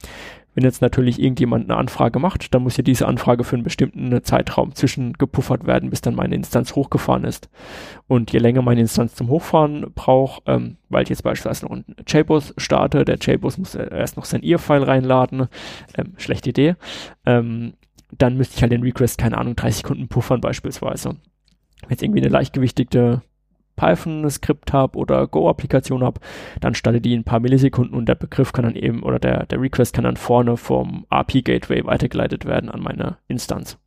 [0.54, 4.24] Wenn jetzt natürlich irgendjemand eine Anfrage macht, dann muss ja diese Anfrage für einen bestimmten
[4.24, 7.50] Zeitraum zwischen gepuffert werden, bis dann meine Instanz hochgefahren ist.
[8.06, 11.96] Und je länger meine Instanz zum Hochfahren braucht, ähm, weil ich jetzt beispielsweise noch einen
[12.06, 15.48] JBoss starte, der JBoss muss erst noch sein IR-File reinladen,
[15.94, 16.76] ähm, schlechte Idee,
[17.26, 17.74] ähm,
[18.16, 21.10] dann müsste ich halt den Request, keine Ahnung, 30 Sekunden puffern beispielsweise.
[21.82, 23.20] Wenn jetzt irgendwie eine leichtgewichtige
[23.76, 26.20] Python-Skript habe oder Go-Applikation habe,
[26.60, 29.46] dann startet die in ein paar Millisekunden und der Begriff kann dann eben oder der,
[29.46, 33.78] der Request kann dann vorne vom API-Gateway weitergeleitet werden an meine Instanz.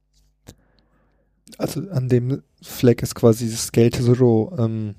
[1.58, 4.96] Also an dem Fleck ist quasi Scale to Zero ähm,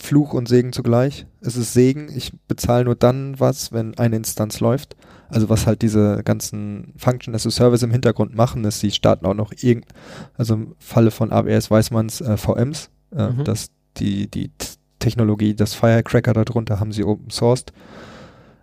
[0.00, 1.26] Fluch und Segen zugleich.
[1.40, 4.96] Es ist Segen, ich bezahle nur dann was, wenn eine Instanz läuft.
[5.28, 9.26] Also was halt diese ganzen Function as a Service im Hintergrund machen, ist, sie starten
[9.26, 9.86] auch noch irgend,
[10.34, 13.44] also im Falle von AWS weiß man es, äh, VMs, äh, mhm.
[13.44, 14.50] dass die, die
[14.98, 17.72] Technologie, das Firecracker darunter haben sie open sourced.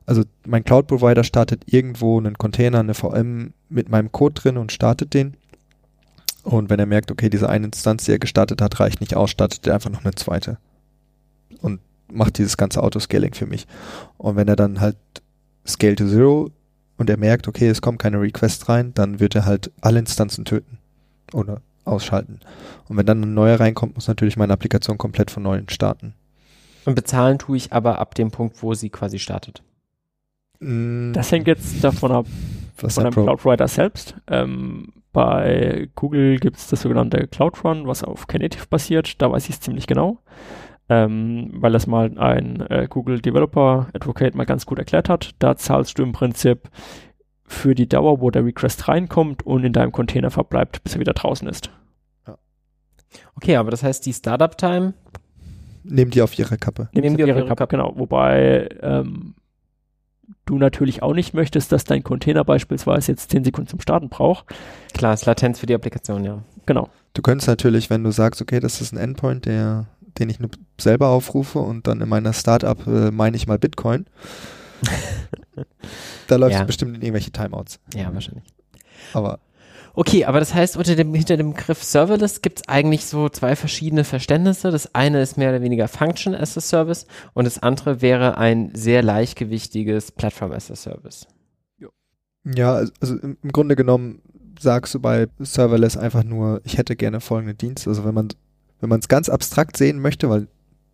[0.06, 4.72] Also mein Cloud Provider startet irgendwo einen Container, eine VM mit meinem Code drin und
[4.72, 5.36] startet den.
[6.44, 9.30] Und wenn er merkt, okay, diese eine Instanz, die er gestartet hat, reicht nicht aus,
[9.30, 10.58] startet er einfach noch eine zweite.
[11.62, 11.80] Und
[12.12, 13.68] macht dieses ganze Autoscaling für mich.
[14.18, 14.98] Und wenn er dann halt
[15.68, 16.50] Scale to Zero
[16.98, 20.46] und er merkt, okay, es kommen keine Requests rein, dann wird er halt alle Instanzen
[20.46, 20.80] töten.
[21.34, 22.40] Oder ausschalten.
[22.88, 26.14] Und wenn dann ein neuer reinkommt, muss natürlich meine Applikation komplett von neuem starten.
[26.86, 29.62] Und bezahlen tue ich aber ab dem Punkt, wo sie quasi startet.
[30.60, 31.14] Mm.
[31.14, 32.26] Das hängt jetzt davon ab,
[32.82, 34.16] Was von einem Cloud Provider selbst.
[34.28, 39.22] Ähm, bei Google gibt es das sogenannte Cloud Run, was auf Knative basiert.
[39.22, 40.20] Da weiß ich es ziemlich genau.
[40.92, 45.32] Ähm, weil das mal ein äh, Google Developer Advocate mal ganz gut erklärt hat.
[45.40, 46.70] Da zahlst du im Prinzip
[47.46, 51.14] für die Dauer, wo der Request reinkommt und in deinem Container verbleibt, bis er wieder
[51.14, 51.72] draußen ist.
[53.42, 54.94] Okay, aber das heißt, die Startup-Time
[55.86, 56.90] nehmen die auf ihre Kappe.
[56.92, 57.94] Nehmen die auf ihre Kappe, Kappe, genau.
[57.96, 59.34] Wobei ähm,
[60.44, 64.46] du natürlich auch nicht möchtest, dass dein Container beispielsweise jetzt 10 Sekunden zum Starten braucht.
[64.94, 66.44] Klar, ist Latenz für die Applikation, ja.
[66.66, 66.90] Genau.
[67.14, 69.86] Du könntest natürlich, wenn du sagst, okay, das ist ein Endpoint, der,
[70.20, 74.06] den ich nur selber aufrufe und dann in meiner Startup äh, meine ich mal Bitcoin,
[76.28, 76.66] da läuft ja.
[76.66, 77.80] bestimmt in irgendwelche Timeouts.
[77.96, 78.44] Ja, wahrscheinlich.
[79.14, 79.40] Aber.
[80.00, 83.58] Okay, aber das heißt, unter dem, hinter dem Begriff Serverless gibt es eigentlich so zwei
[83.58, 84.72] verschiedene Verständnisse.
[84.72, 88.74] Das eine ist mehr oder weniger Function as a Service und das andere wäre ein
[88.74, 91.28] sehr leichtgewichtiges Platform as a Service.
[92.46, 94.22] Ja, also, also im, Grunde genommen
[94.58, 97.90] sagst du bei Serverless einfach nur, ich hätte gerne folgende Dienste.
[97.90, 98.30] Also wenn man
[98.80, 100.48] wenn es ganz abstrakt sehen möchte, weil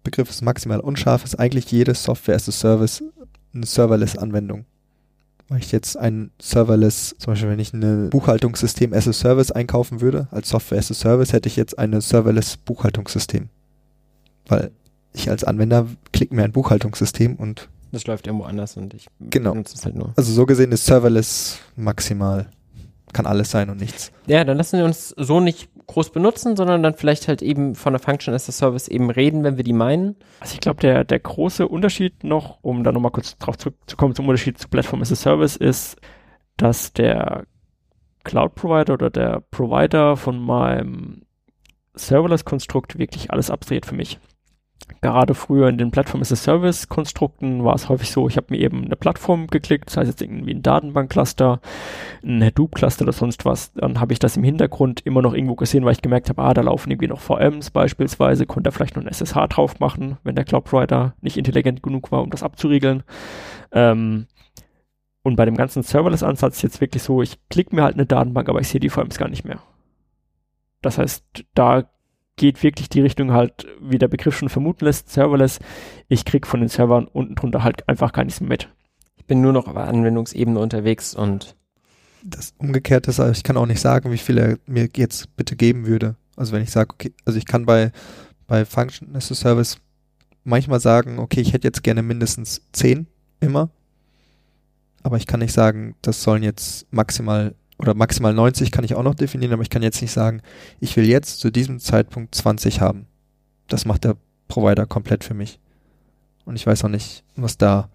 [0.04, 3.04] Begriff ist maximal unscharf, ist eigentlich jede Software as a Service
[3.54, 4.66] eine Serverless-Anwendung.
[5.48, 10.02] Weil ich jetzt ein Serverless, zum Beispiel wenn ich ein Buchhaltungssystem as a Service einkaufen
[10.02, 13.50] würde, als Software as a Service, hätte ich jetzt ein Serverless-Buchhaltungssystem.
[14.48, 14.72] Weil
[15.14, 19.52] ich als Anwender klicke mir ein Buchhaltungssystem und das läuft irgendwo anders und ich genau.
[19.52, 20.14] benutze es halt nur.
[20.18, 22.48] Also so gesehen ist Serverless maximal
[23.16, 24.12] kann alles sein und nichts.
[24.28, 27.94] Ja, dann lassen wir uns so nicht groß benutzen, sondern dann vielleicht halt eben von
[27.94, 30.16] der Function as a Service eben reden, wenn wir die meinen.
[30.40, 34.28] Also ich glaube, der, der große Unterschied noch, um da nochmal kurz drauf zurückzukommen zum
[34.28, 35.98] Unterschied zu Platform as a Service, ist,
[36.58, 37.46] dass der
[38.24, 41.24] Cloud Provider oder der Provider von meinem
[41.94, 44.20] Serverless-Konstrukt wirklich alles abdreht für mich
[45.02, 49.48] gerade früher in den Plattform-as-a-Service-Konstrukten war es häufig so, ich habe mir eben eine Plattform
[49.48, 51.60] geklickt, das heißt jetzt irgendwie ein Datenbank-Cluster,
[52.24, 55.86] ein Hadoop-Cluster oder sonst was, dann habe ich das im Hintergrund immer noch irgendwo gesehen,
[55.86, 59.04] weil ich gemerkt habe, ah, da laufen irgendwie noch VMs beispielsweise, konnte er vielleicht noch
[59.04, 63.04] ein SSH drauf machen, wenn der Cloud-Provider nicht intelligent genug war, um das abzuriegeln.
[63.72, 64.28] Ähm,
[65.24, 68.62] und bei dem ganzen Serverless-Ansatz jetzt wirklich so, ich klicke mir halt eine Datenbank, aber
[68.62, 69.60] ich sehe die VMs gar nicht mehr.
[70.82, 71.90] Das heißt, da
[72.36, 75.60] geht wirklich die Richtung halt, wie der Begriff schon vermuten lässt, serverless.
[76.08, 78.70] Ich krieg von den Servern unten drunter halt einfach gar nichts mehr mit.
[79.28, 81.56] bin nur noch auf Anwendungsebene unterwegs und
[82.26, 85.56] das Umgekehrte ist, also ich kann auch nicht sagen, wie viel er mir jetzt bitte
[85.56, 86.16] geben würde.
[86.36, 87.92] Also wenn ich sage, okay, also ich kann bei,
[88.48, 89.78] bei Function as a Service
[90.44, 93.08] manchmal sagen, okay, ich hätte jetzt gerne mindestens 10
[93.40, 93.70] immer,
[95.04, 99.04] aber ich kann nicht sagen, das sollen jetzt maximal oder maximal 90 kann ich auch
[99.04, 100.42] noch definieren, aber ich kann jetzt nicht sagen,
[100.80, 103.08] ich will jetzt zu diesem Zeitpunkt 20 haben.
[103.68, 104.16] Das macht der
[104.48, 105.60] Provider komplett für mich.
[106.46, 107.90] Und ich weiß auch nicht, was da,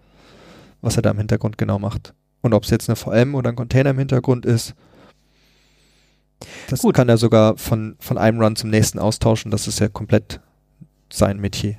[0.81, 2.13] was er da im Hintergrund genau macht.
[2.41, 4.75] Und ob es jetzt eine VM oder ein Container im Hintergrund ist,
[6.69, 6.95] das Gut.
[6.95, 9.51] kann er sogar von, von einem Run zum nächsten austauschen.
[9.51, 10.39] Das ist ja komplett
[11.11, 11.77] sein Metier.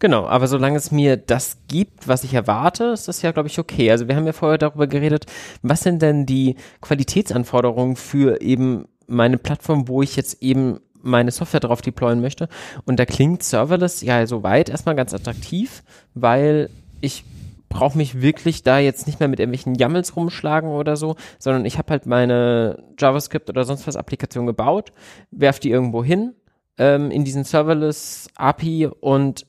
[0.00, 3.58] Genau, aber solange es mir das gibt, was ich erwarte, ist das ja, glaube ich,
[3.58, 3.90] okay.
[3.90, 5.26] Also wir haben ja vorher darüber geredet,
[5.62, 11.60] was sind denn die Qualitätsanforderungen für eben meine Plattform, wo ich jetzt eben meine Software
[11.60, 12.48] drauf deployen möchte.
[12.84, 15.82] Und da klingt Serverless ja soweit erstmal ganz attraktiv,
[16.14, 16.70] weil
[17.00, 17.24] ich
[17.68, 21.76] brauche mich wirklich da jetzt nicht mehr mit irgendwelchen YAMLs rumschlagen oder so, sondern ich
[21.76, 24.92] habe halt meine JavaScript oder sonst was Applikation gebaut,
[25.30, 26.34] werf die irgendwo hin
[26.78, 29.46] ähm, in diesen Serverless API und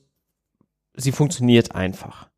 [1.00, 2.28] sie funktioniert einfach.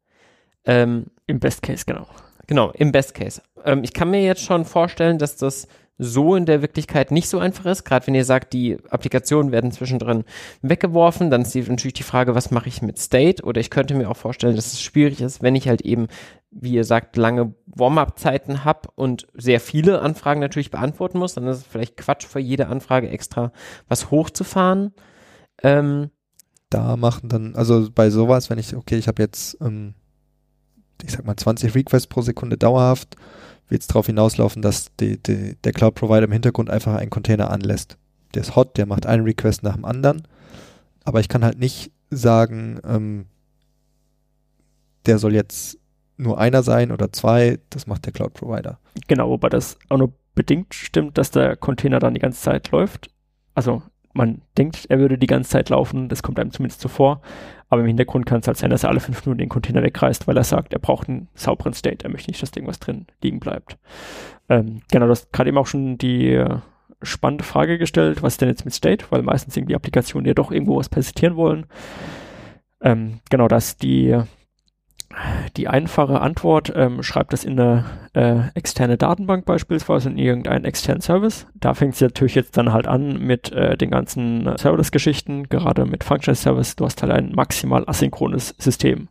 [0.64, 2.06] Ähm, Im Best Case, genau.
[2.46, 3.40] Genau, im Best Case.
[3.64, 7.38] Ähm, ich kann mir jetzt schon vorstellen, dass das so in der Wirklichkeit nicht so
[7.38, 7.84] einfach ist.
[7.84, 10.24] Gerade wenn ihr sagt, die Applikationen werden zwischendrin
[10.62, 13.44] weggeworfen, dann ist natürlich die Frage, was mache ich mit State?
[13.44, 16.08] Oder ich könnte mir auch vorstellen, dass es schwierig ist, wenn ich halt eben,
[16.50, 21.34] wie ihr sagt, lange Warm-up-Zeiten habe und sehr viele Anfragen natürlich beantworten muss.
[21.34, 23.52] Dann ist es vielleicht Quatsch, für jede Anfrage extra
[23.86, 24.92] was hochzufahren.
[25.62, 26.10] Ähm,
[26.72, 29.94] da machen dann, also bei sowas, wenn ich, okay, ich habe jetzt, ähm,
[31.02, 33.16] ich sag mal, 20 Requests pro Sekunde dauerhaft,
[33.68, 37.96] wird es darauf hinauslaufen, dass die, die, der Cloud-Provider im Hintergrund einfach einen Container anlässt.
[38.34, 40.26] Der ist hot, der macht einen Request nach dem anderen,
[41.04, 43.26] aber ich kann halt nicht sagen, ähm,
[45.06, 45.78] der soll jetzt
[46.16, 48.78] nur einer sein oder zwei, das macht der Cloud-Provider.
[49.08, 53.10] Genau, wobei das auch nur bedingt stimmt, dass der Container dann die ganze Zeit läuft.
[53.54, 57.22] Also man denkt, er würde die ganze Zeit laufen, das kommt einem zumindest so vor,
[57.68, 60.26] aber im Hintergrund kann es halt sein, dass er alle fünf Minuten den Container wegreißt,
[60.26, 63.40] weil er sagt, er braucht einen sauberen State, er möchte nicht, dass irgendwas drin liegen
[63.40, 63.78] bleibt.
[64.48, 66.58] Ähm, genau, du hast gerade eben auch schon die äh,
[67.02, 70.52] spannende Frage gestellt, was ist denn jetzt mit State, weil meistens irgendwie Applikationen ja doch
[70.52, 71.66] irgendwo was präsentieren wollen.
[72.82, 74.20] Ähm, genau, dass die
[75.56, 77.84] die einfache Antwort, ähm, schreibt das in eine
[78.14, 81.46] äh, externe Datenbank beispielsweise in irgendeinen externen Service.
[81.54, 86.04] Da fängt es natürlich jetzt dann halt an mit äh, den ganzen Serverless-Geschichten, gerade mit
[86.04, 86.76] Functional Service.
[86.76, 89.08] Du hast halt ein maximal asynchrones System.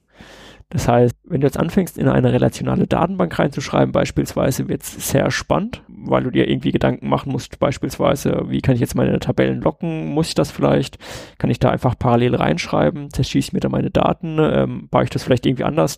[0.72, 5.30] Das heißt, wenn du jetzt anfängst, in eine relationale Datenbank reinzuschreiben, beispielsweise, wird es sehr
[5.30, 9.62] spannend, weil du dir irgendwie Gedanken machen musst, beispielsweise, wie kann ich jetzt meine Tabellen
[9.62, 10.08] locken?
[10.08, 10.98] Muss ich das vielleicht?
[11.38, 13.12] Kann ich da einfach parallel reinschreiben?
[13.12, 14.38] Zerschieße ich mir da meine Daten?
[14.40, 15.98] Ähm, baue ich das vielleicht irgendwie anders?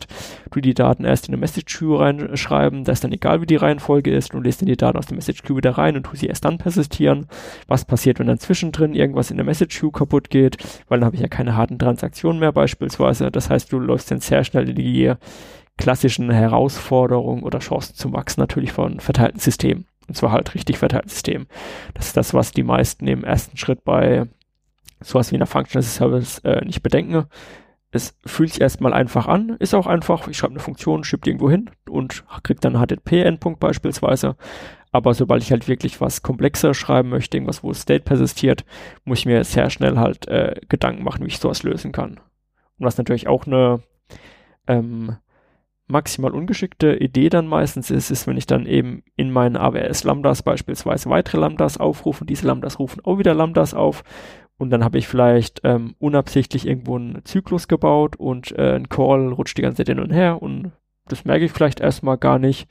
[0.52, 3.56] Du die Daten erst in eine Message Queue reinschreiben, da ist dann egal, wie die
[3.56, 6.16] Reihenfolge ist und lässt dann die Daten aus der Message Queue wieder rein und tu
[6.16, 7.28] sie erst dann persistieren.
[7.68, 10.58] Was passiert, wenn dann zwischendrin irgendwas in der Message Queue kaputt geht?
[10.88, 13.32] Weil dann habe ich ja keine harten Transaktionen mehr beispielsweise.
[13.32, 15.14] Das heißt, du läufst dann sehr schnell halt die
[15.78, 19.86] klassischen Herausforderungen oder Chancen zum Wachsen natürlich von verteilten Systemen.
[20.08, 21.48] Und zwar halt richtig verteilten Systemen.
[21.94, 24.28] Das ist das, was die meisten im ersten Schritt bei
[25.02, 27.26] sowas wie einer Functional Service äh, nicht bedenken.
[27.92, 31.30] Es fühlt sich erstmal einfach an, ist auch einfach, ich schreibe eine Funktion, schiebe die
[31.30, 34.36] irgendwo hin und kriege dann einen HTTP-Endpunkt beispielsweise.
[34.92, 38.66] Aber sobald ich halt wirklich was komplexer schreiben möchte, irgendwas, wo State persistiert,
[39.06, 42.20] muss ich mir sehr schnell halt äh, Gedanken machen, wie ich sowas lösen kann.
[42.80, 43.82] Und was natürlich auch eine
[44.68, 45.18] ähm,
[45.94, 50.44] maximal ungeschickte Idee dann meistens ist, ist, wenn ich dann eben in meinen AWS Lambdas
[50.44, 54.04] beispielsweise weitere Lambdas aufrufe und diese Lambdas rufen auch wieder Lambdas auf
[54.58, 59.32] und dann habe ich vielleicht ähm, unabsichtlich irgendwo einen Zyklus gebaut und äh, ein Call
[59.32, 60.72] rutscht die ganze Zeit hin und her und
[61.08, 62.68] das merke ich vielleicht erstmal gar nicht,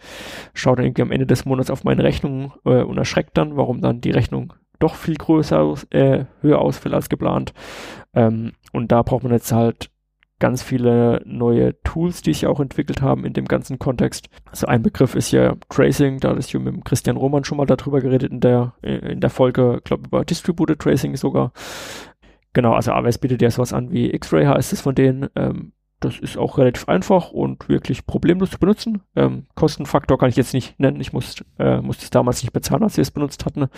[0.55, 3.81] schaue dann irgendwie am Ende des Monats auf meine Rechnung äh, und erschreckt dann, warum
[3.81, 7.53] dann die Rechnung doch viel größer, äh, höher ausfällt als geplant.
[8.15, 9.92] Ähm, und da braucht man jetzt halt
[10.43, 14.29] ganz viele neue Tools, die sich auch entwickelt haben in dem ganzen Kontext.
[14.51, 18.01] Also ein Begriff ist ja Tracing, da ist ja mit Christian Roman schon mal darüber
[18.01, 21.53] geredet in der, in der Folge, glaube über Distributed Tracing sogar.
[22.55, 25.29] Genau, also AWS bietet ja sowas an wie X-Ray heißt es von denen.
[25.37, 29.03] Ähm, das ist auch relativ einfach und wirklich problemlos zu benutzen.
[29.15, 31.01] Ähm, Kostenfaktor kann ich jetzt nicht nennen.
[31.01, 33.69] Ich muss, äh, musste es damals nicht bezahlen, als wir es benutzt hatten.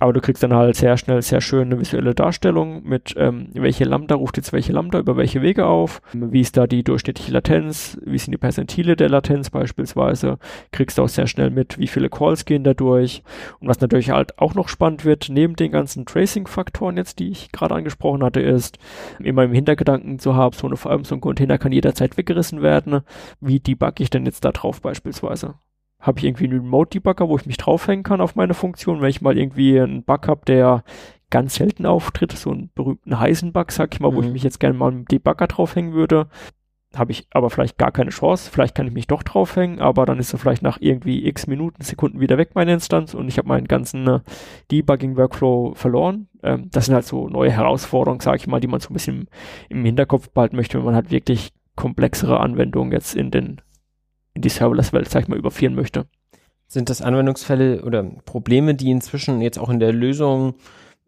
[0.00, 3.84] Aber du kriegst dann halt sehr schnell sehr schön eine visuelle Darstellung mit, ähm, welche
[3.84, 7.98] Lambda ruft jetzt welche Lambda über welche Wege auf, wie ist da die durchschnittliche Latenz,
[8.04, 10.38] wie sind die Perzentile der Latenz beispielsweise,
[10.72, 13.22] kriegst du auch sehr schnell mit, wie viele Calls gehen da durch.
[13.60, 17.52] Und was natürlich halt auch noch spannend wird, neben den ganzen Tracing-Faktoren jetzt, die ich
[17.52, 18.78] gerade angesprochen hatte, ist,
[19.18, 22.62] immer im Hintergedanken zu haben, so eine, vor allem so ein Container kann jederzeit weggerissen
[22.62, 23.00] werden.
[23.40, 25.54] Wie debugge ich denn jetzt da drauf beispielsweise?
[26.00, 29.20] Habe ich irgendwie einen Remote-Debugger, wo ich mich draufhängen kann auf meine Funktion, wenn ich
[29.20, 30.82] mal irgendwie einen Bug habe, der
[31.30, 34.16] ganz selten auftritt, so einen berühmten heißen Bug, sag ich mal, mhm.
[34.16, 34.32] wo ich mhm.
[34.32, 36.28] mich jetzt gerne mal mit dem Debugger draufhängen würde,
[36.94, 40.18] habe ich aber vielleicht gar keine Chance, vielleicht kann ich mich doch draufhängen, aber dann
[40.18, 43.46] ist er vielleicht nach irgendwie x Minuten, Sekunden wieder weg, meine Instanz, und ich habe
[43.46, 44.20] meinen ganzen äh,
[44.72, 46.28] Debugging-Workflow verloren.
[46.42, 49.28] Ähm, das sind halt so neue Herausforderungen, sage ich mal, die man so ein bisschen
[49.68, 53.60] im, im Hinterkopf behalten möchte, wenn man halt wirklich komplexere Anwendungen jetzt in den
[54.34, 56.06] in die Serverless-Welt, sag ich mal, überführen möchte.
[56.66, 60.54] Sind das Anwendungsfälle oder Probleme, die inzwischen jetzt auch in der Lösung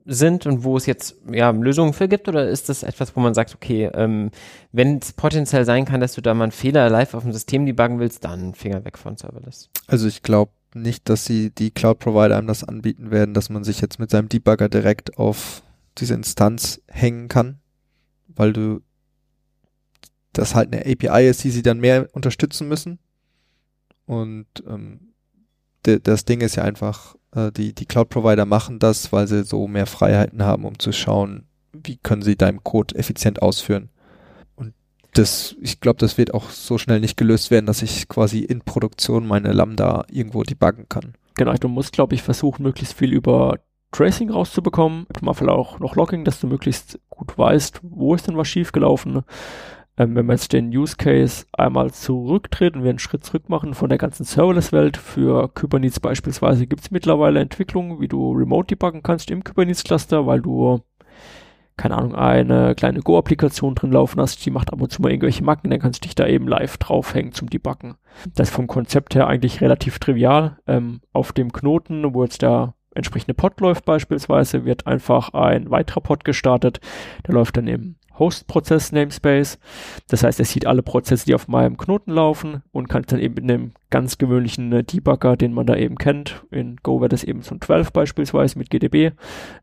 [0.05, 3.35] sind und wo es jetzt ja Lösungen für gibt oder ist das etwas, wo man
[3.35, 4.31] sagt, okay, ähm,
[4.73, 7.67] wenn es potenziell sein kann, dass du da mal einen Fehler live auf dem System
[7.67, 9.71] debuggen willst, dann Finger weg von Serverless.
[9.87, 13.81] Also ich glaube nicht, dass sie die Cloud-Provider einem das anbieten werden, dass man sich
[13.81, 15.63] jetzt mit seinem Debugger direkt auf
[15.99, 17.61] diese Instanz hängen kann,
[18.29, 18.81] weil du
[20.33, 22.99] das halt eine API ist, die sie dann mehr unterstützen müssen.
[24.13, 25.15] Und ähm,
[25.83, 29.87] das Ding ist ja einfach, äh, die, die Cloud-Provider machen das, weil sie so mehr
[29.87, 33.89] Freiheiten haben, um zu schauen, wie können sie deinem Code effizient ausführen.
[34.55, 34.75] Und
[35.15, 38.61] das, ich glaube, das wird auch so schnell nicht gelöst werden, dass ich quasi in
[38.61, 41.15] Produktion meine Lambda irgendwo debuggen kann.
[41.35, 43.61] Genau, du musst, glaube ich, versuchen, möglichst viel über
[43.93, 48.37] Tracing rauszubekommen, mal vielleicht auch noch Logging, dass du möglichst gut weißt, wo ist denn
[48.37, 49.23] was schiefgelaufen.
[49.99, 53.89] Ähm, wenn wir jetzt den Use Case einmal zurücktreten, wir einen Schritt zurück machen von
[53.89, 59.31] der ganzen Serverless-Welt, für Kubernetes beispielsweise gibt es mittlerweile Entwicklungen, wie du remote debuggen kannst
[59.31, 60.81] im Kubernetes-Cluster, weil du
[61.77, 65.43] keine Ahnung, eine kleine Go-Applikation drin laufen hast, die macht ab und zu mal irgendwelche
[65.43, 67.95] Macken, dann kannst du dich da eben live draufhängen zum Debuggen.
[68.35, 70.59] Das ist vom Konzept her eigentlich relativ trivial.
[70.67, 76.03] Ähm, auf dem Knoten, wo jetzt der entsprechende Pod läuft beispielsweise, wird einfach ein weiterer
[76.03, 76.81] Pod gestartet.
[77.27, 79.59] Der läuft dann im Host-Prozess-Namespace.
[80.09, 83.35] Das heißt, er sieht alle Prozesse, die auf meinem Knoten laufen und kann dann eben
[83.35, 87.25] mit einem ganz gewöhnlichen äh, Debugger, den man da eben kennt, in Go wäre das
[87.25, 89.13] eben so ein 12 beispielsweise mit GDB,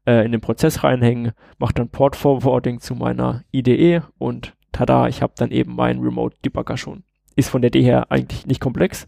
[0.05, 5.33] äh, in den Prozess reinhängen, macht dann Port-Forwarding zu meiner IDE und tada, ich habe
[5.35, 7.03] dann eben meinen Remote-Debugger schon.
[7.35, 9.05] Ist von der D her eigentlich nicht komplex,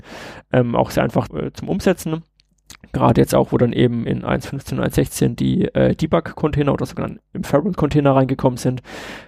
[0.53, 2.23] ähm, auch sehr einfach äh, zum Umsetzen
[2.93, 7.09] Gerade jetzt auch, wo dann eben in 1.15 und 1.16 die äh, Debug-Container oder sogar
[7.33, 8.81] im Feral-Container reingekommen sind.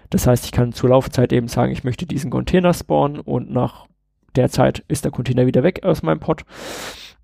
[0.09, 3.87] Das heißt, ich kann zur Laufzeit eben sagen, ich möchte diesen Container spawnen und nach
[4.35, 6.43] der Zeit ist der Container wieder weg aus meinem Pod.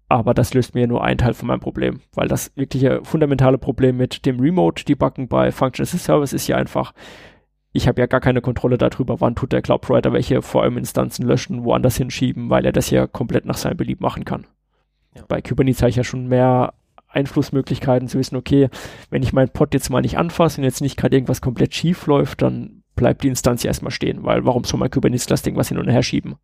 [0.07, 3.97] Aber das löst mir nur einen Teil von meinem Problem, weil das wirkliche fundamentale Problem
[3.97, 6.93] mit dem Remote-Debuggen bei Function as a Service ist ja einfach,
[7.73, 10.77] ich habe ja gar keine Kontrolle darüber, wann tut der Cloud Provider welche vor allem
[10.77, 14.47] Instanzen löschen, woanders hinschieben, weil er das ja komplett nach seinem Belieb machen kann.
[15.15, 15.23] Ja.
[15.27, 16.73] Bei Kubernetes habe ich ja schon mehr
[17.07, 18.69] Einflussmöglichkeiten zu wissen, okay,
[19.09, 22.05] wenn ich meinen Pod jetzt mal nicht anfasse und jetzt nicht gerade irgendwas komplett schief
[22.05, 25.55] läuft, dann bleibt die Instanz ja erstmal stehen, weil warum soll mein Kubernetes das Ding
[25.55, 26.35] was hin und her schieben?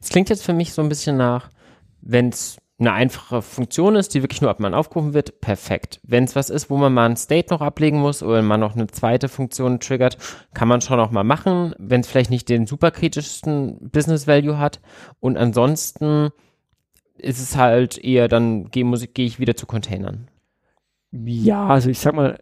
[0.00, 1.50] Es klingt jetzt für mich so ein bisschen nach,
[2.00, 6.00] wenn es eine einfache Funktion ist, die wirklich nur ab man aufgerufen wird, perfekt.
[6.02, 8.74] Wenn es was ist, wo man mal ein State noch ablegen muss oder man noch
[8.74, 10.16] eine zweite Funktion triggert,
[10.54, 14.80] kann man schon auch mal machen, wenn es vielleicht nicht den superkritischsten Business Value hat.
[15.20, 16.30] Und ansonsten
[17.20, 20.28] ist es halt eher dann gehe geh ich wieder zu Containern.
[21.12, 22.38] Ja, also ich sag mal,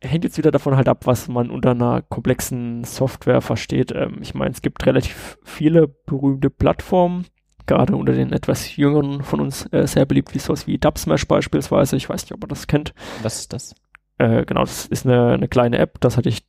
[0.00, 3.92] hängt jetzt wieder davon halt ab, was man unter einer komplexen Software versteht.
[3.92, 7.26] Ähm, ich meine, es gibt relativ viele berühmte Plattformen,
[7.66, 11.96] gerade unter den etwas jüngeren von uns äh, sehr beliebt, wie sowas wie Dubsmash beispielsweise.
[11.96, 12.94] Ich weiß nicht, ob man das kennt.
[13.22, 13.74] Was ist das?
[14.18, 16.44] Äh, genau, das ist eine, eine kleine App, das hatte ich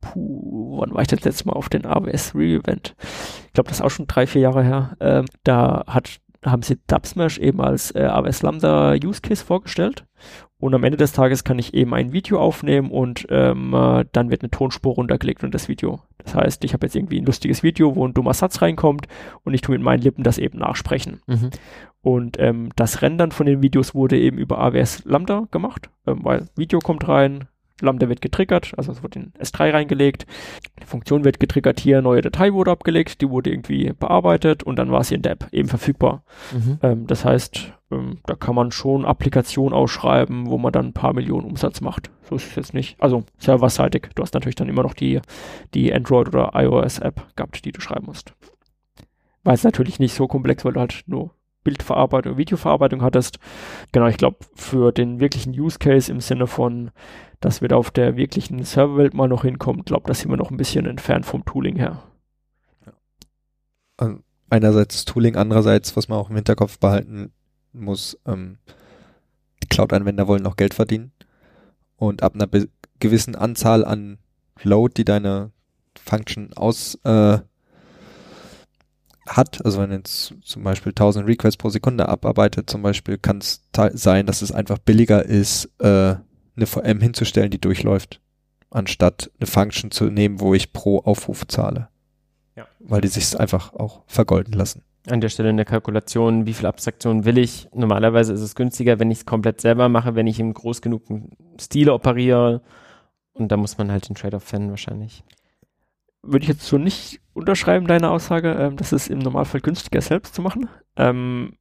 [0.00, 2.94] puh, wann war ich das letzte Mal auf den AWS Re-Event?
[3.46, 4.96] Ich glaube, das ist auch schon drei, vier Jahre her.
[5.00, 10.04] Ähm, da hat haben sie Dubsmash eben als äh, AWS Lambda Use Case vorgestellt.
[10.60, 14.30] Und am Ende des Tages kann ich eben ein Video aufnehmen und ähm, äh, dann
[14.30, 16.00] wird eine Tonspur runtergelegt und das Video.
[16.18, 19.06] Das heißt, ich habe jetzt irgendwie ein lustiges Video, wo ein dummer Satz reinkommt
[19.44, 21.20] und ich tue mit meinen Lippen das eben nachsprechen.
[21.26, 21.50] Mhm.
[22.00, 26.46] Und ähm, das Rendern von den Videos wurde eben über AWS Lambda gemacht, ähm, weil
[26.56, 27.46] Video kommt rein,
[27.80, 30.26] Lambda wird getriggert, also es wird in S3 reingelegt,
[30.80, 34.90] die Funktion wird getriggert hier, neue Datei wurde abgelegt, die wurde irgendwie bearbeitet und dann
[34.90, 36.22] war sie in der App eben verfügbar.
[36.52, 36.78] Mhm.
[36.82, 41.12] Ähm, das heißt, ähm, da kann man schon Applikationen ausschreiben, wo man dann ein paar
[41.12, 42.10] Millionen Umsatz macht.
[42.28, 43.00] So ist es jetzt nicht.
[43.00, 45.20] Also serverseitig, du hast natürlich dann immer noch die,
[45.74, 48.34] die Android- oder iOS-App gehabt, die du schreiben musst.
[49.44, 51.30] War es natürlich nicht so komplex, weil du halt nur
[51.68, 53.38] Bildverarbeitung, Videoverarbeitung hattest.
[53.92, 56.90] Genau, ich glaube, für den wirklichen Use Case im Sinne von,
[57.40, 60.50] dass wir da auf der wirklichen Serverwelt mal noch hinkommen, glaube, da sind wir noch
[60.50, 62.02] ein bisschen entfernt vom Tooling her.
[63.98, 67.32] Also einerseits Tooling, andererseits, was man auch im Hinterkopf behalten
[67.74, 68.56] muss, ähm,
[69.62, 71.12] die Cloud-Anwender wollen noch Geld verdienen.
[71.96, 72.48] Und ab einer
[72.98, 74.16] gewissen Anzahl an
[74.62, 75.50] Load, die deine
[76.02, 77.38] Function aus äh,
[79.28, 83.64] hat, also wenn jetzt zum Beispiel 1000 Requests pro Sekunde abarbeitet, zum Beispiel kann es
[83.92, 86.16] sein, dass es einfach billiger ist, äh,
[86.56, 88.20] eine VM hinzustellen, die durchläuft,
[88.70, 91.88] anstatt eine Function zu nehmen, wo ich pro Aufruf zahle.
[92.56, 92.66] Ja.
[92.80, 94.82] Weil die sich einfach auch vergolden lassen.
[95.08, 97.68] An der Stelle in der Kalkulation, wie viel Abstraktion will ich?
[97.72, 101.04] Normalerweise ist es günstiger, wenn ich es komplett selber mache, wenn ich im groß genug
[101.60, 102.62] Stil operiere.
[103.32, 105.22] Und da muss man halt den Trade-off finden wahrscheinlich.
[106.22, 110.34] Würde ich jetzt so nicht unterschreiben, deine Aussage, ähm, dass es im Normalfall günstiger selbst
[110.34, 110.68] zu machen.
[110.96, 111.54] Ähm,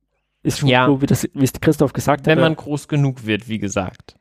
[0.44, 0.88] ist schon ja.
[0.88, 2.28] so, wie, das, wie es Christoph gesagt hat.
[2.28, 4.16] Wenn man groß genug wird, wie gesagt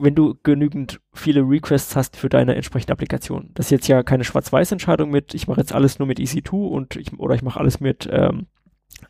[0.00, 3.50] wenn du genügend viele Requests hast für deine entsprechende Applikation.
[3.54, 6.96] Das ist jetzt ja keine Schwarz-Weiß-Entscheidung mit, ich mache jetzt alles nur mit EC2 und
[6.96, 8.46] ich, oder ich mache alles mit ähm,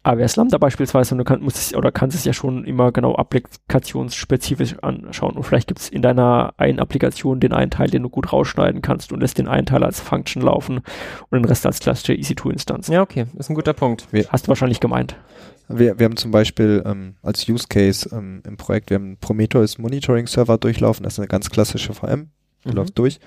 [0.02, 3.14] AWS Lambda beispielsweise und du kann, musst es, oder kannst es ja schon immer genau
[3.14, 5.36] applikationsspezifisch anschauen.
[5.36, 8.80] Und vielleicht gibt es in deiner einen Applikation den einen Teil, den du gut rausschneiden
[8.82, 10.80] kannst und lässt den einen Teil als Function laufen
[11.30, 12.88] und den Rest als klassische EC2-Instanz.
[12.88, 14.08] Ja, okay, ist ein guter Punkt.
[14.28, 15.16] Hast du wahrscheinlich gemeint.
[15.68, 19.16] Wir, wir haben zum Beispiel ähm, als Use Case ähm, im Projekt, wir haben einen
[19.18, 22.30] Prometheus Monitoring Server durchlaufen, das ist eine ganz klassische VM,
[22.64, 22.76] der mhm.
[22.76, 23.20] läuft durch.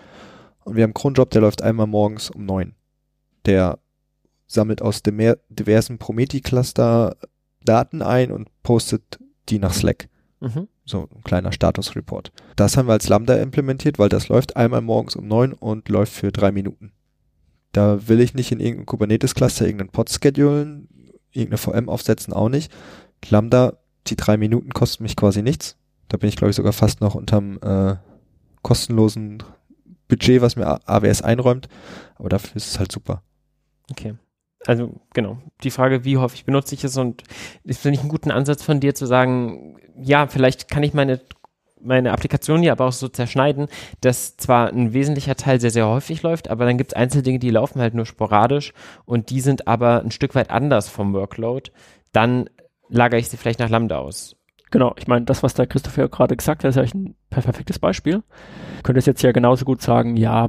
[0.63, 2.73] Und wir haben einen Cronjob, der läuft einmal morgens um neun.
[3.45, 3.77] Der
[4.53, 7.15] sammelt aus dem diversen Prometheus-Cluster
[7.63, 10.09] Daten ein und postet die nach Slack.
[10.39, 10.67] Mhm.
[10.85, 12.31] So ein kleiner Status-Report.
[12.55, 16.13] Das haben wir als Lambda implementiert, weil das läuft einmal morgens um neun und läuft
[16.13, 16.91] für drei Minuten.
[17.71, 20.89] Da will ich nicht in irgendeinem Kubernetes-Cluster irgendeinen Pod schedulen,
[21.31, 22.71] irgendeine VM aufsetzen auch nicht.
[23.29, 23.77] Lambda,
[24.07, 25.77] die drei Minuten kosten mich quasi nichts.
[26.09, 27.95] Da bin ich, glaube ich, sogar fast noch unterm äh,
[28.63, 29.43] kostenlosen
[30.07, 31.69] Budget, was mir AWS einräumt.
[32.15, 33.23] Aber dafür ist es halt super.
[33.89, 34.15] Okay.
[34.67, 37.23] Also genau, die Frage, wie häufig benutze ich es und
[37.63, 41.19] ist finde ich einen guten Ansatz von dir zu sagen, ja, vielleicht kann ich meine
[41.83, 43.67] meine Applikation ja aber auch so zerschneiden,
[44.01, 47.49] dass zwar ein wesentlicher Teil sehr, sehr häufig läuft, aber dann gibt es Einzeldinge, die
[47.49, 48.73] laufen halt nur sporadisch
[49.05, 51.71] und die sind aber ein Stück weit anders vom Workload.
[52.11, 52.49] Dann
[52.89, 54.35] lagere ich sie vielleicht nach Lambda aus.
[54.71, 58.23] Genau, ich meine, das, was der Christopher gerade gesagt hat, ist eigentlich ein perfektes Beispiel.
[58.77, 60.47] Ich könnte jetzt ja genauso gut sagen, ja,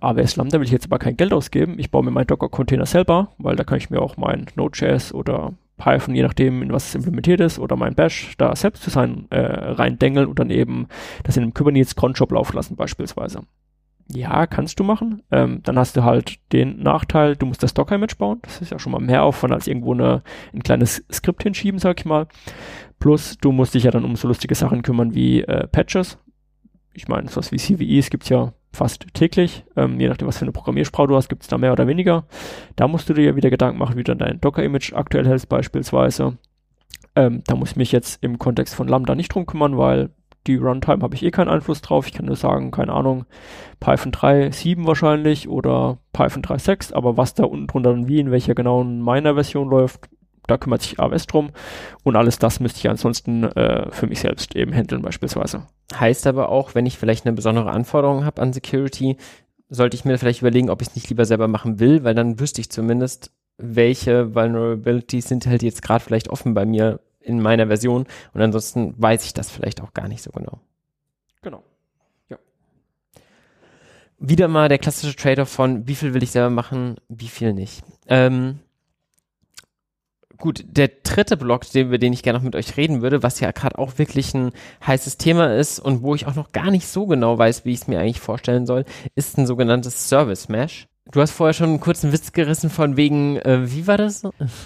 [0.00, 1.78] AWS Lambda will ich jetzt aber kein Geld ausgeben.
[1.78, 5.54] Ich baue mir meinen Docker-Container selber, weil da kann ich mir auch mein Node.js oder
[5.78, 9.26] Python, je nachdem, in was es implementiert ist, oder mein Bash da selbst zu sein,
[9.30, 10.86] äh, reindengeln und dann eben
[11.24, 13.40] das in einem Kubernetes Cronjob laufen lassen beispielsweise.
[14.12, 15.22] Ja, kannst du machen.
[15.30, 18.38] Ähm, dann hast du halt den Nachteil, du musst das Docker-Image bauen.
[18.42, 22.00] Das ist ja schon mal mehr Aufwand als irgendwo eine, ein kleines Skript hinschieben, sag
[22.00, 22.26] ich mal.
[22.98, 26.18] Plus, du musst dich ja dann um so lustige Sachen kümmern wie äh, Patches.
[26.94, 29.64] Ich meine, sowas wie CVEs gibt's ja fast täglich.
[29.76, 32.24] Ähm, je nachdem, was für eine Programmiersprache du hast, gibt es da mehr oder weniger.
[32.76, 36.38] Da musst du dir ja wieder Gedanken machen, wie du dein Docker-Image aktuell hältst beispielsweise.
[37.16, 40.10] Ähm, da muss ich mich jetzt im Kontext von Lambda nicht drum kümmern, weil
[40.46, 42.06] die Runtime habe ich eh keinen Einfluss drauf.
[42.06, 43.24] Ich kann nur sagen, keine Ahnung,
[43.80, 48.54] Python 3.7 wahrscheinlich oder Python 3.6, aber was da unten drunter dann wie, in welcher
[48.54, 50.10] genauen Miner-Version läuft,
[50.46, 51.50] da kümmert sich AWS drum
[52.02, 55.66] und alles das müsste ich ansonsten äh, für mich selbst eben handeln beispielsweise.
[55.94, 59.16] Heißt aber auch, wenn ich vielleicht eine besondere Anforderung habe an Security,
[59.68, 62.40] sollte ich mir vielleicht überlegen, ob ich es nicht lieber selber machen will, weil dann
[62.40, 67.68] wüsste ich zumindest, welche Vulnerabilities sind halt jetzt gerade vielleicht offen bei mir in meiner
[67.68, 70.60] Version und ansonsten weiß ich das vielleicht auch gar nicht so genau.
[71.42, 71.62] Genau.
[72.28, 72.38] Ja.
[74.18, 77.82] Wieder mal der klassische Trader von, wie viel will ich selber machen, wie viel nicht.
[78.06, 78.60] Ähm,
[80.44, 83.40] Gut, der dritte Block, den, über den ich gerne noch mit euch reden würde, was
[83.40, 84.50] ja gerade auch wirklich ein
[84.86, 87.80] heißes Thema ist und wo ich auch noch gar nicht so genau weiß, wie ich
[87.80, 88.84] es mir eigentlich vorstellen soll,
[89.14, 90.86] ist ein sogenanntes Service Mesh.
[91.10, 94.22] Du hast vorher schon einen kurzen Witz gerissen von wegen, äh, wie war das?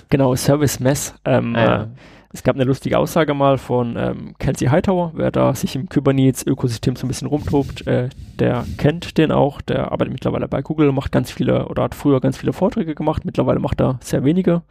[0.08, 1.12] Genau, Service Mesh.
[1.24, 1.82] Ähm, ah, ja.
[1.84, 1.86] äh,
[2.32, 6.96] es gab eine lustige Aussage mal von ähm, Kelsey Hightower, wer da sich im Kubernetes-Ökosystem
[6.96, 8.08] so ein bisschen rumtobt, äh,
[8.40, 12.20] der kennt den auch, der arbeitet mittlerweile bei Google, macht ganz viele oder hat früher
[12.20, 14.62] ganz viele Vorträge gemacht, mittlerweile macht er sehr wenige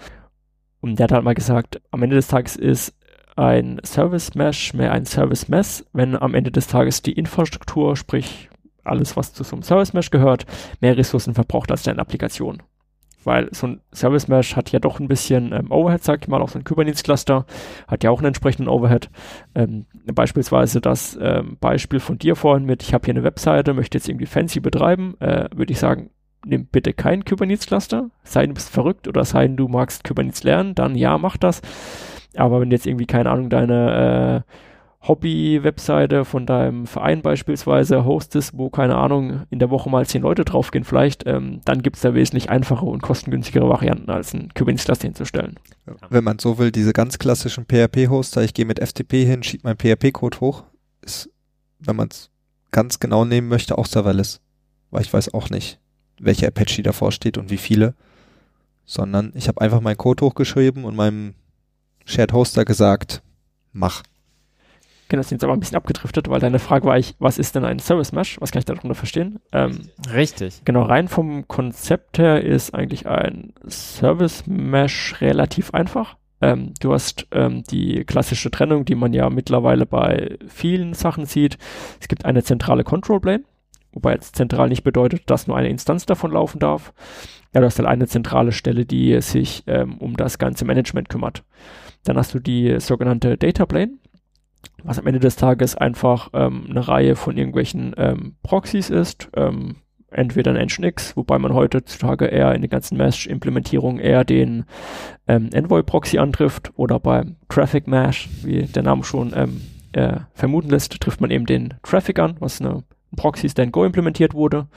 [0.81, 2.93] und der hat halt mal gesagt, am Ende des Tages ist
[3.35, 8.49] ein Service Mesh mehr ein Service Mess, wenn am Ende des Tages die Infrastruktur, sprich
[8.83, 10.45] alles, was zu so einem Service Mesh gehört,
[10.81, 12.63] mehr Ressourcen verbraucht als deine Applikation.
[13.23, 16.41] Weil so ein Service Mesh hat ja doch ein bisschen ähm, Overhead, sag ich mal,
[16.41, 17.45] auch so ein Kubernetes Cluster
[17.87, 19.09] hat ja auch einen entsprechenden Overhead.
[19.53, 23.97] Ähm, beispielsweise das ähm, Beispiel von dir vorhin mit, ich habe hier eine Webseite, möchte
[23.97, 26.09] jetzt irgendwie fancy betreiben, äh, würde ich sagen,
[26.45, 30.43] nimm bitte kein Kubernetes-Cluster, sei denn du bist verrückt oder sei denn du magst Kubernetes
[30.43, 31.61] lernen, dann ja, mach das.
[32.35, 34.51] Aber wenn jetzt irgendwie, keine Ahnung, deine äh,
[35.07, 40.43] Hobby-Webseite von deinem Verein beispielsweise hostest, wo, keine Ahnung, in der Woche mal zehn Leute
[40.43, 45.07] draufgehen vielleicht, ähm, dann gibt es da wesentlich einfache und kostengünstigere Varianten, als ein Kubernetes-Cluster
[45.07, 45.59] hinzustellen.
[46.09, 49.77] Wenn man so will, diese ganz klassischen PHP-Hoster, ich gehe mit FTP hin, schiebe meinen
[49.77, 50.63] PHP-Code hoch,
[51.01, 51.29] ist,
[51.79, 52.29] wenn man es
[52.71, 54.41] ganz genau nehmen möchte, auch serverless.
[54.91, 55.79] Weil ich weiß auch nicht,
[56.19, 57.93] welche Apache davor steht und wie viele,
[58.85, 61.35] sondern ich habe einfach meinen Code hochgeschrieben und meinem
[62.05, 63.21] Shared Hoster gesagt,
[63.73, 64.03] mach.
[65.09, 67.55] Genau, das ist jetzt aber ein bisschen abgedriftet, weil deine Frage war ich, was ist
[67.55, 68.39] denn ein Service Mesh?
[68.41, 69.39] Was kann ich darunter verstehen?
[69.53, 70.61] Ähm, Richtig.
[70.65, 76.17] Genau, rein vom Konzept her ist eigentlich ein Service Mesh relativ einfach.
[76.41, 81.57] Ähm, du hast ähm, die klassische Trennung, die man ja mittlerweile bei vielen Sachen sieht.
[81.99, 83.43] Es gibt eine zentrale Control Plane,
[83.97, 86.93] wobei jetzt zentral nicht bedeutet, dass nur eine Instanz davon laufen darf.
[87.53, 91.43] Ja, du hast halt eine zentrale Stelle, die sich ähm, um das ganze Management kümmert.
[92.03, 93.97] Dann hast du die sogenannte Data Plane
[94.83, 99.77] was am Ende des Tages einfach ähm, eine Reihe von irgendwelchen ähm, Proxys ist, ähm,
[100.09, 104.65] entweder ein Nginx, wobei man heutzutage eher in den ganzen Mesh-Implementierungen eher den
[105.27, 109.61] ähm, Envoy-Proxy antrifft oder beim Traffic Mesh, wie der Name schon ähm,
[109.91, 112.83] äh, vermuten lässt, trifft man eben den Traffic an, was eine
[113.15, 114.67] Proxy in Go implementiert wurde.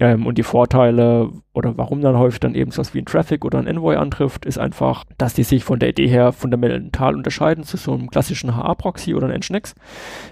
[0.00, 3.58] Ähm, und die Vorteile oder warum dann häufig dann eben sowas wie ein Traffic oder
[3.58, 7.76] ein Envoy antrifft, ist einfach, dass die sich von der Idee her fundamental unterscheiden zu
[7.76, 9.74] so einem klassischen HA-Proxy oder einem Nginx,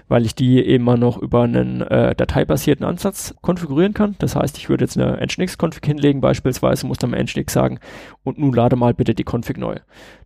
[0.07, 4.15] weil ich die immer noch über einen äh, dateibasierten Ansatz konfigurieren kann.
[4.19, 7.79] Das heißt, ich würde jetzt eine Nginx-Config hinlegen beispielsweise, muss dann mal Nginx sagen,
[8.23, 9.75] und nun lade mal bitte die Config neu.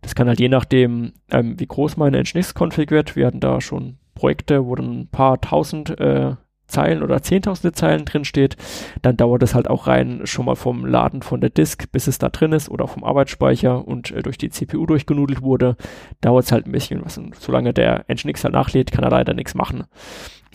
[0.02, 3.96] Das kann halt je nachdem, ähm, wie groß meine Nginx-Config wird, wir hatten da schon
[4.14, 6.36] Projekte, wo dann ein paar tausend äh,
[6.72, 8.56] Zeilen oder zehntausende Zeilen drin steht,
[9.02, 12.18] dann dauert es halt auch rein schon mal vom Laden von der Disk, bis es
[12.18, 15.76] da drin ist oder vom Arbeitsspeicher und äh, durch die CPU durchgenudelt wurde,
[16.20, 17.18] dauert es halt ein bisschen was.
[17.18, 19.84] Und solange der Nginx halt nachlädt, kann er leider nichts machen.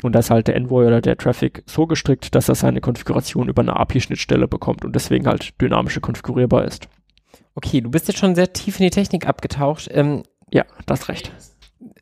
[0.03, 3.49] Und da ist halt der Envoy oder der Traffic so gestrickt, dass er seine Konfiguration
[3.49, 6.87] über eine API-Schnittstelle bekommt und deswegen halt dynamisch konfigurierbar ist.
[7.55, 9.89] Okay, du bist jetzt schon sehr tief in die Technik abgetaucht.
[9.91, 11.31] Ähm, ja, das recht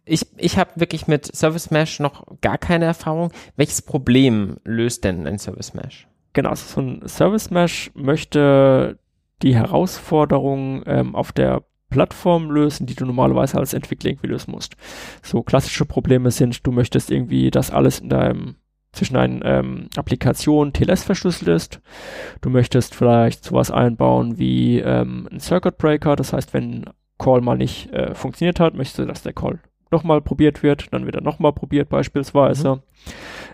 [0.05, 3.31] ich, ich habe wirklich mit Service Mesh noch gar keine Erfahrung.
[3.55, 6.07] Welches Problem löst denn ein Service Mesh?
[6.33, 8.99] Genau, also so ein Service Mesh möchte
[9.41, 14.75] die Herausforderungen ähm, auf der Plattform lösen, die du normalerweise als Entwickler irgendwie lösen musst.
[15.23, 18.55] So klassische Probleme sind, du möchtest irgendwie, dass alles in deinem
[18.91, 21.81] zwischen deinen ähm, Applikationen TLS verschlüsselt ist.
[22.39, 26.85] Du möchtest vielleicht sowas einbauen wie ähm, ein Circuit Breaker, das heißt, wenn
[27.17, 29.59] Call mal nicht äh, funktioniert hat, möchtest du, dass der Call
[29.91, 32.75] nochmal probiert wird, dann wird er nochmal probiert beispielsweise.
[32.75, 32.81] Mhm.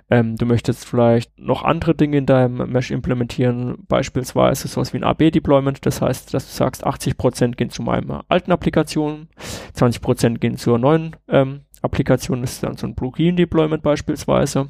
[0.09, 5.03] Ähm, du möchtest vielleicht noch andere Dinge in deinem Mesh implementieren, beispielsweise sowas wie ein
[5.03, 5.85] AB-Deployment.
[5.85, 9.29] Das heißt, dass du sagst, 80% gehen zu meiner alten Applikation,
[9.75, 12.41] 20% gehen zur neuen ähm, Applikation.
[12.41, 14.69] Das ist dann so ein Plugin-Deployment beispielsweise.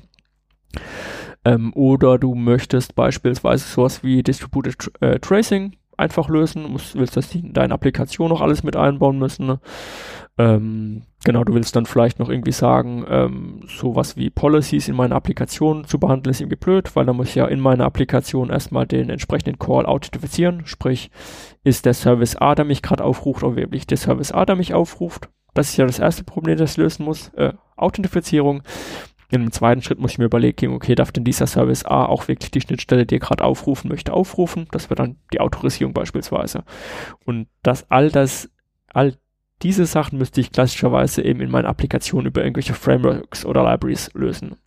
[1.44, 7.34] Ähm, oder du möchtest beispielsweise sowas wie Distributed äh, Tracing einfach lösen, musst, willst das
[7.34, 9.46] in deine Applikation noch alles mit einbauen müssen.
[9.46, 9.60] Ne?
[10.38, 15.16] Ähm, genau, du willst dann vielleicht noch irgendwie sagen, ähm, sowas wie Policies in meiner
[15.16, 18.88] Applikation zu behandeln ist irgendwie blöd, weil dann muss ich ja in meiner Applikation erstmal
[18.88, 21.12] den entsprechenden Call authentifizieren, sprich,
[21.64, 24.74] ist der Service A, der mich gerade aufruft, oder wirklich der Service A, der mich
[24.74, 25.30] aufruft.
[25.54, 28.64] Das ist ja das erste Problem, das ich lösen muss, äh, Authentifizierung.
[29.32, 32.28] In dem zweiten Schritt muss ich mir überlegen, okay, darf denn dieser Service A auch
[32.28, 34.68] wirklich die Schnittstelle, die er gerade aufrufen möchte, aufrufen?
[34.72, 36.64] Das wird dann die Autorisierung beispielsweise.
[37.26, 38.50] Und das all das,
[38.94, 39.16] all
[39.62, 44.58] diese Sachen müsste ich klassischerweise eben in meiner Applikation über irgendwelche Frameworks oder Libraries lösen.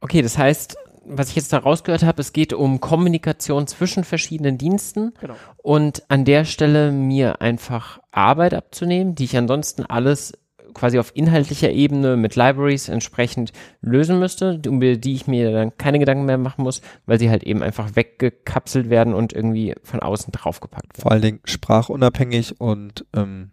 [0.00, 0.76] Okay, das heißt,
[1.06, 5.34] was ich jetzt da rausgehört habe, es geht um Kommunikation zwischen verschiedenen Diensten genau.
[5.56, 10.32] und an der Stelle mir einfach Arbeit abzunehmen, die ich ansonsten alles
[10.74, 15.98] quasi auf inhaltlicher Ebene mit Libraries entsprechend lösen müsste, um die ich mir dann keine
[15.98, 20.32] Gedanken mehr machen muss, weil sie halt eben einfach weggekapselt werden und irgendwie von außen
[20.32, 21.02] draufgepackt werden.
[21.02, 23.50] Vor allen Dingen sprachunabhängig und ähm,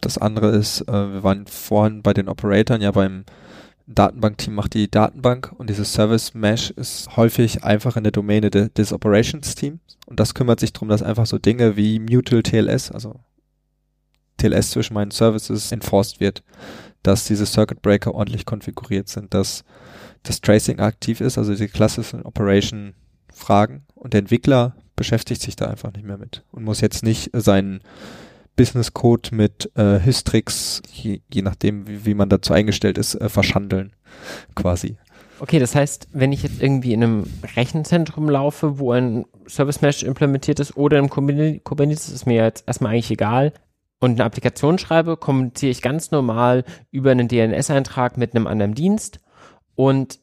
[0.00, 3.24] das andere ist, äh, wir waren vorhin bei den Operatoren ja beim
[3.86, 8.70] Datenbankteam macht die Datenbank und dieses Service Mesh ist häufig einfach in der Domäne de,
[8.70, 12.90] des Operations Teams und das kümmert sich darum, dass einfach so Dinge wie Mutual TLS,
[12.90, 13.20] also
[14.36, 16.42] TLS zwischen meinen Services enforced wird,
[17.02, 19.64] dass diese Circuit Breaker ordentlich konfiguriert sind, dass
[20.22, 22.94] das Tracing aktiv ist, also die klassischen Operation
[23.32, 27.30] Fragen und der Entwickler beschäftigt sich da einfach nicht mehr mit und muss jetzt nicht
[27.32, 27.80] seinen
[28.56, 33.28] Business Code mit äh, Hystrix, je, je nachdem wie, wie man dazu eingestellt ist, äh,
[33.28, 33.92] verschandeln
[34.54, 34.96] quasi.
[35.40, 37.24] Okay, das heißt, wenn ich jetzt irgendwie in einem
[37.56, 42.92] Rechenzentrum laufe, wo ein Service Mesh implementiert ist oder im Kubernetes, ist mir jetzt erstmal
[42.92, 43.52] eigentlich egal,
[44.04, 49.18] und eine Applikation schreibe, kommuniziere ich ganz normal über einen DNS-Eintrag mit einem anderen Dienst
[49.74, 50.20] und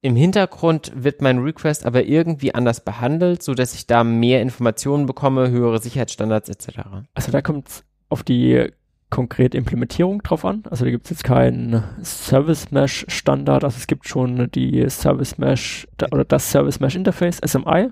[0.00, 5.06] im Hintergrund wird mein Request aber irgendwie anders behandelt, so dass ich da mehr Informationen
[5.06, 6.80] bekomme, höhere Sicherheitsstandards etc.
[7.14, 8.70] Also da kommt es auf die
[9.10, 10.62] konkrete Implementierung drauf an.
[10.70, 15.38] Also da gibt es jetzt keinen Service Mesh Standard, also es gibt schon die Service
[15.38, 17.88] Mesh oder das Service Mesh Interface, SMI.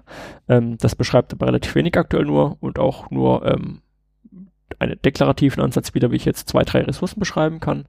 [0.48, 3.80] Ähm, das beschreibt aber relativ wenig aktuell nur und auch nur ähm,
[4.78, 7.86] einen deklarativen Ansatz wieder, wie ich jetzt zwei, drei Ressourcen beschreiben kann.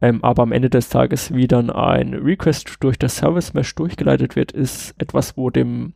[0.00, 4.36] Ähm, aber am Ende des Tages, wie dann ein Request durch das Service Mesh durchgeleitet
[4.36, 5.94] wird, ist etwas, wo dem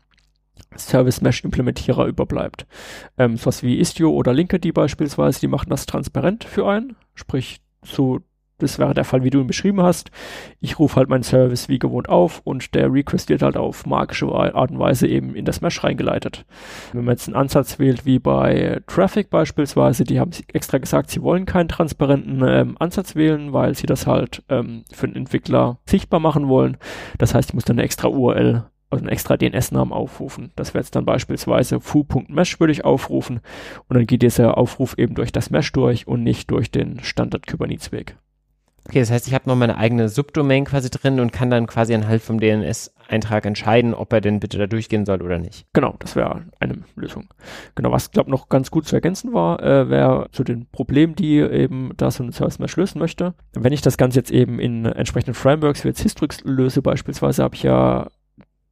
[0.76, 2.66] Service Mesh Implementierer überbleibt.
[3.18, 8.20] Ähm, sowas wie Istio oder Linkerd beispielsweise, die machen das transparent für einen, sprich so
[8.62, 10.10] das wäre der Fall, wie du ihn beschrieben hast.
[10.60, 14.26] Ich rufe halt meinen Service wie gewohnt auf und der Request wird halt auf magische
[14.26, 16.44] Art und Weise eben in das Mesh reingeleitet.
[16.92, 21.22] Wenn man jetzt einen Ansatz wählt wie bei Traffic beispielsweise, die haben extra gesagt, sie
[21.22, 26.20] wollen keinen transparenten ähm, Ansatz wählen, weil sie das halt ähm, für den Entwickler sichtbar
[26.20, 26.76] machen wollen.
[27.18, 30.50] Das heißt, ich muss dann eine extra URL also einen extra DNS-Namen aufrufen.
[30.56, 33.40] Das wäre jetzt dann beispielsweise foo.mesh würde ich aufrufen
[33.88, 38.16] und dann geht dieser Aufruf eben durch das Mesh durch und nicht durch den Standard-Kubernetes-Weg.
[38.88, 41.94] Okay, das heißt, ich habe noch meine eigene Subdomain quasi drin und kann dann quasi
[41.94, 45.66] anhand vom DNS-Eintrag entscheiden, ob er denn bitte da durchgehen soll oder nicht.
[45.72, 47.28] Genau, das wäre eine Lösung.
[47.74, 51.38] Genau, was glaube noch ganz gut zu ergänzen war, äh, wäre zu den Problemen, die
[51.38, 53.34] eben da so ein Service lösen möchte.
[53.52, 57.54] Wenn ich das Ganze jetzt eben in entsprechenden Frameworks wie jetzt Histrix löse beispielsweise, habe
[57.54, 58.08] ich ja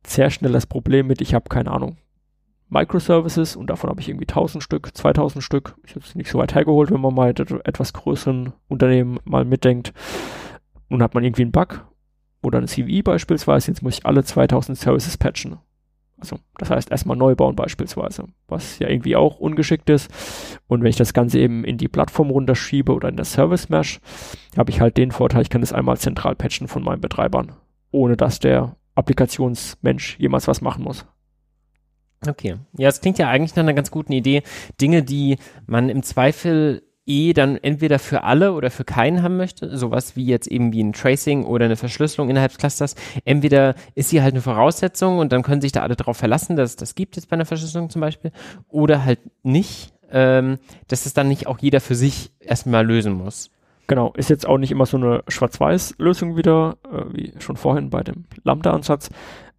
[0.06, 1.98] sehr schnell das Problem mit, ich habe keine Ahnung,
[2.70, 5.76] Microservices und davon habe ich irgendwie 1000 Stück, 2000 Stück.
[5.84, 9.92] Ich habe es nicht so weit hergeholt, wenn man mal etwas größeren Unternehmen mal mitdenkt.
[10.88, 11.86] Nun hat man irgendwie einen Bug
[12.42, 15.58] oder eine CVE beispielsweise, jetzt muss ich alle 2000 Services patchen.
[16.20, 20.10] Also das heißt erstmal neu bauen beispielsweise, was ja irgendwie auch ungeschickt ist.
[20.66, 24.00] Und wenn ich das Ganze eben in die Plattform runterschiebe oder in das Service Mesh,
[24.56, 27.52] habe ich halt den Vorteil, ich kann das einmal zentral patchen von meinen Betreibern,
[27.92, 31.06] ohne dass der Applikationsmensch jemals was machen muss.
[32.26, 32.56] Okay.
[32.76, 34.42] Ja, es klingt ja eigentlich nach einer ganz guten Idee.
[34.80, 35.36] Dinge, die
[35.66, 40.26] man im Zweifel eh dann entweder für alle oder für keinen haben möchte, sowas wie
[40.26, 42.94] jetzt eben wie ein Tracing oder eine Verschlüsselung innerhalb des Clusters.
[43.24, 46.76] Entweder ist sie halt eine Voraussetzung und dann können sich da alle darauf verlassen, dass
[46.76, 48.30] das gibt jetzt bei einer Verschlüsselung zum Beispiel,
[48.68, 53.50] oder halt nicht, ähm, dass es dann nicht auch jeder für sich erstmal lösen muss.
[53.88, 58.02] Genau, ist jetzt auch nicht immer so eine Schwarz-Weiß-Lösung wieder, äh, wie schon vorhin bei
[58.02, 59.08] dem Lambda-Ansatz.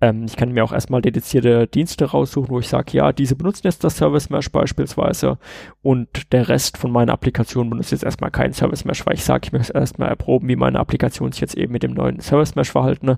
[0.01, 3.65] Ähm, ich kann mir auch erstmal dedizierte Dienste raussuchen, wo ich sage, ja, diese benutzen
[3.65, 5.39] jetzt das Service Mesh beispielsweise
[5.81, 9.41] und der Rest von meiner Applikation benutzt jetzt erstmal kein Service Mesh, weil ich sage,
[9.45, 12.69] ich möchte erstmal erproben, wie meine Applikation sich jetzt eben mit dem neuen Service Mesh
[12.69, 13.18] verhalten.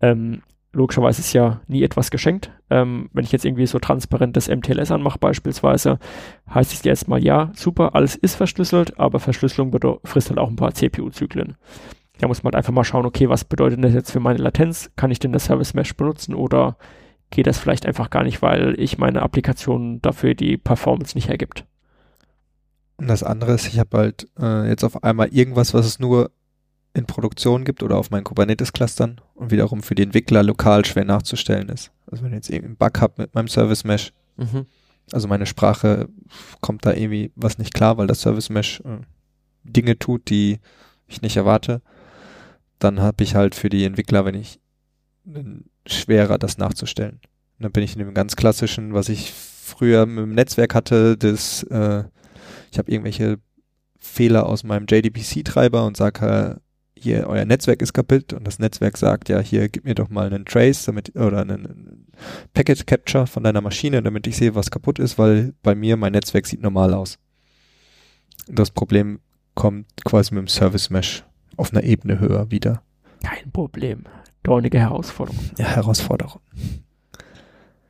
[0.00, 0.40] Ähm,
[0.76, 2.50] logischerweise ist ja nie etwas geschenkt.
[2.68, 5.98] Ähm, wenn ich jetzt irgendwie so transparentes MTLS anmache beispielsweise,
[6.52, 9.74] heißt es jetzt mal, ja, super, alles ist verschlüsselt, aber Verschlüsselung
[10.04, 11.56] frisst halt auch ein paar CPU-Zyklen.
[12.18, 14.90] Da muss man halt einfach mal schauen, okay, was bedeutet das jetzt für meine Latenz?
[14.96, 16.76] Kann ich denn das Service Mesh benutzen oder
[17.30, 21.64] geht das vielleicht einfach gar nicht, weil ich meine Applikation dafür die Performance nicht hergibt?
[22.98, 26.30] Und das andere ist, ich habe halt äh, jetzt auf einmal irgendwas, was es nur
[26.96, 31.68] in Produktion gibt oder auf meinen Kubernetes-Clustern und wiederum für die Entwickler lokal schwer nachzustellen
[31.68, 31.92] ist.
[32.10, 34.66] Also wenn ich jetzt irgendwie einen Bug habe mit meinem Service Mesh, mhm.
[35.12, 36.08] also meine Sprache
[36.60, 39.00] kommt da irgendwie was nicht klar, weil das Service Mesh äh,
[39.62, 40.58] Dinge tut, die
[41.06, 41.82] ich nicht erwarte,
[42.78, 44.60] dann habe ich halt für die Entwickler, wenn ich
[45.86, 47.20] schwerer, das nachzustellen.
[47.58, 51.16] Und dann bin ich in dem ganz klassischen, was ich früher mit dem Netzwerk hatte,
[51.16, 52.04] das äh,
[52.70, 53.38] ich habe irgendwelche
[53.98, 56.60] Fehler aus meinem JDBC-Treiber und sage,
[56.98, 60.26] hier, euer Netzwerk ist kaputt und das Netzwerk sagt, ja, hier, gib mir doch mal
[60.26, 62.06] einen Trace damit, oder einen
[62.54, 66.12] Packet Capture von deiner Maschine, damit ich sehe, was kaputt ist, weil bei mir mein
[66.12, 67.18] Netzwerk sieht normal aus.
[68.48, 69.20] Das Problem
[69.54, 71.24] kommt quasi mit dem Service Mesh
[71.56, 72.82] auf einer Ebene höher wieder.
[73.22, 74.04] Kein Problem.
[74.42, 75.38] Dornige Herausforderung.
[75.58, 76.40] Ja, Herausforderung.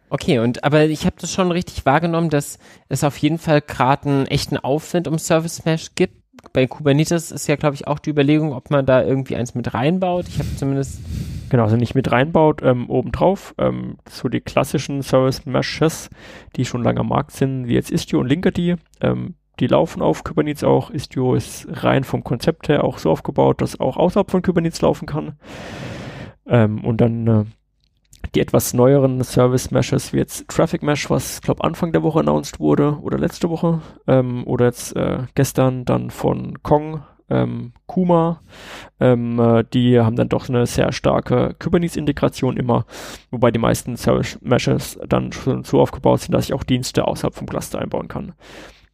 [0.08, 2.58] Okay, und aber ich habe das schon richtig wahrgenommen, dass
[2.88, 6.22] es auf jeden Fall gerade einen echten Aufwind um Service Mesh gibt
[6.52, 9.74] bei Kubernetes ist ja, glaube ich, auch die Überlegung, ob man da irgendwie eins mit
[9.74, 10.26] reinbaut.
[10.28, 11.00] Ich habe zumindest.
[11.48, 13.54] Genau, also nicht mit reinbaut, ähm, obendrauf.
[13.58, 16.10] Ähm, so die klassischen Service Meshes,
[16.56, 18.58] die schon lange am Markt sind, wie jetzt Istio und Linkerd,
[19.00, 20.90] ähm, die laufen auf Kubernetes auch.
[20.90, 25.06] Istio ist rein vom Konzept her auch so aufgebaut, dass auch außerhalb von Kubernetes laufen
[25.06, 25.36] kann.
[26.46, 27.44] Ähm, und dann äh,
[28.34, 32.60] die etwas neueren Service Meshes wie jetzt Traffic Mesh, was glaube Anfang der Woche announced
[32.60, 38.40] wurde oder letzte Woche ähm, oder jetzt äh, gestern dann von Kong ähm, Kuma.
[39.00, 42.86] Ähm, äh, die haben dann doch eine sehr starke Kubernetes-Integration immer,
[43.30, 47.34] wobei die meisten Service Meshes dann schon so aufgebaut sind, dass ich auch Dienste außerhalb
[47.34, 48.34] vom Cluster einbauen kann.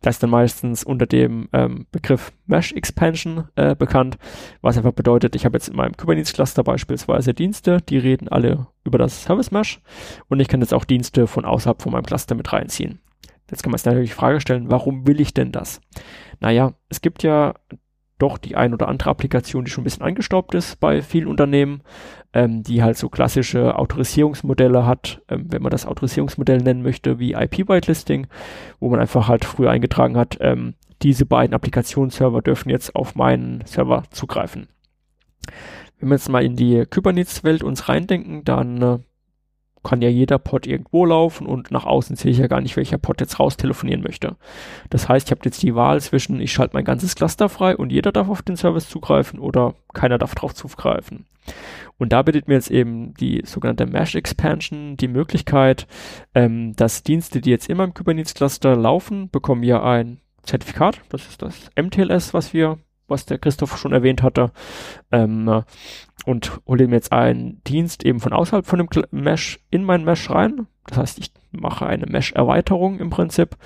[0.02, 4.18] Das ist dann meistens unter dem ähm, Begriff Mesh Expansion äh, bekannt,
[4.60, 8.98] was einfach bedeutet, ich habe jetzt in meinem Kubernetes-Cluster beispielsweise Dienste, die reden alle über
[8.98, 9.80] das Service Mesh
[10.28, 13.00] und ich kann jetzt auch Dienste von außerhalb von meinem Cluster mit reinziehen.
[13.50, 15.80] Jetzt kann man sich natürlich die Frage stellen, warum will ich denn das?
[16.40, 17.54] Naja, es gibt ja
[18.18, 21.82] doch die ein oder andere Applikation, die schon ein bisschen angestaubt ist bei vielen Unternehmen,
[22.34, 27.32] ähm, die halt so klassische Autorisierungsmodelle hat, ähm, wenn man das Autorisierungsmodell nennen möchte, wie
[27.32, 28.26] IP-Whitelisting,
[28.80, 33.64] wo man einfach halt früher eingetragen hat, ähm, diese beiden Applikationsserver dürfen jetzt auf meinen
[33.66, 34.68] Server zugreifen.
[35.98, 38.98] Wenn wir jetzt mal in die Kubernetes-Welt uns reindenken, dann äh,
[39.82, 42.98] kann ja jeder Pod irgendwo laufen und nach außen sehe ich ja gar nicht, welcher
[42.98, 44.36] Pod jetzt raus telefonieren möchte.
[44.90, 47.90] Das heißt, ich habe jetzt die Wahl zwischen, ich schalte mein ganzes Cluster frei und
[47.90, 51.26] jeder darf auf den Service zugreifen oder keiner darf drauf zugreifen.
[51.98, 55.86] Und da bietet mir jetzt eben die sogenannte Mesh Expansion die Möglichkeit,
[56.34, 61.00] ähm, dass Dienste, die jetzt in meinem Kubernetes Cluster laufen, bekommen ja ein Zertifikat.
[61.08, 62.78] Das ist das MTLS, was wir
[63.12, 64.50] was der Christoph schon erwähnt hatte,
[65.12, 65.62] ähm,
[66.24, 70.30] und hole mir jetzt einen Dienst eben von außerhalb von dem Mesh in mein Mesh
[70.30, 70.66] rein.
[70.86, 73.56] Das heißt, ich mache eine Mesh-Erweiterung im Prinzip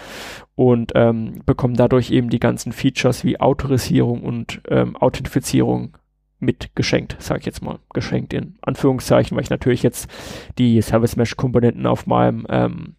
[0.54, 5.96] und ähm, bekomme dadurch eben die ganzen Features wie Autorisierung und ähm, Authentifizierung
[6.38, 10.10] mit geschenkt, sage ich jetzt mal, geschenkt in Anführungszeichen, weil ich natürlich jetzt
[10.58, 12.96] die Service Mesh Komponenten auf meinem ähm,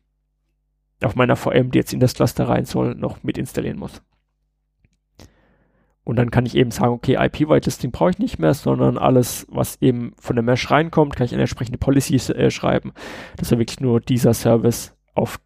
[1.03, 4.01] auf meiner VM, die jetzt in das Cluster rein soll, noch mit installieren muss.
[6.07, 9.75] Und dann kann ich eben sagen, okay, IP-Whitelisting brauche ich nicht mehr, sondern alles, was
[9.81, 12.93] eben von der Mesh reinkommt, kann ich eine entsprechende Policy äh, schreiben,
[13.35, 15.41] dass er wirklich nur dieser Service auf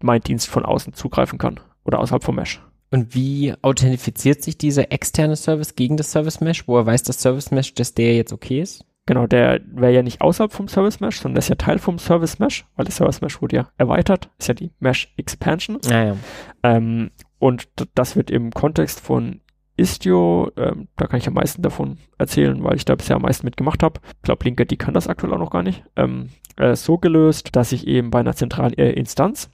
[0.00, 2.62] meinen Dienst von außen zugreifen kann oder außerhalb vom Mesh.
[2.90, 7.20] Und wie authentifiziert sich dieser externe Service gegen das Service Mesh, wo er weiß, das
[7.20, 8.86] Service Mesh, dass der jetzt okay ist?
[9.04, 11.98] Genau, der wäre ja nicht außerhalb vom Service Mesh, sondern der ist ja Teil vom
[11.98, 15.78] Service Mesh, weil das Service Mesh wurde ja erweitert, ist ja die Mesh Expansion.
[15.84, 16.16] Ja, ja.
[16.62, 19.42] Ähm, und das wird im Kontext von
[19.76, 23.46] Istio, ähm, da kann ich am meisten davon erzählen, weil ich da bisher am meisten
[23.46, 24.00] mitgemacht habe.
[24.16, 25.84] Ich glaube, Linked, die kann das aktuell auch noch gar nicht.
[25.96, 29.50] Ähm, äh, so gelöst, dass ich eben bei einer zentralen äh, Instanz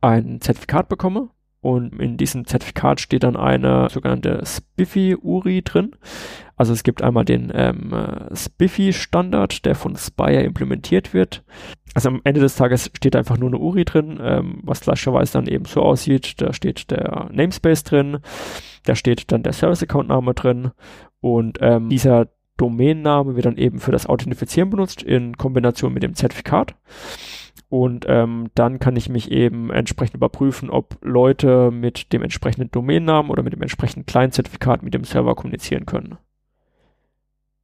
[0.00, 1.30] ein Zertifikat bekomme,
[1.64, 5.96] und in diesem Zertifikat steht dann eine sogenannte Spiffy-URI drin.
[6.56, 11.42] Also es gibt einmal den ähm, äh, Spiffy-Standard, der von Spire implementiert wird.
[11.94, 15.46] Also am Ende des Tages steht einfach nur eine URI drin, ähm, was klassischerweise dann
[15.46, 16.40] eben so aussieht.
[16.40, 18.18] Da steht der Namespace drin,
[18.84, 20.72] da steht dann der Service-Account-Name drin
[21.20, 26.14] und ähm, dieser Domainname wird dann eben für das Authentifizieren benutzt in Kombination mit dem
[26.14, 26.74] Zertifikat.
[27.68, 33.30] Und ähm, dann kann ich mich eben entsprechend überprüfen, ob Leute mit dem entsprechenden Domainnamen
[33.30, 36.18] oder mit dem entsprechenden Client-Zertifikat mit dem Server kommunizieren können.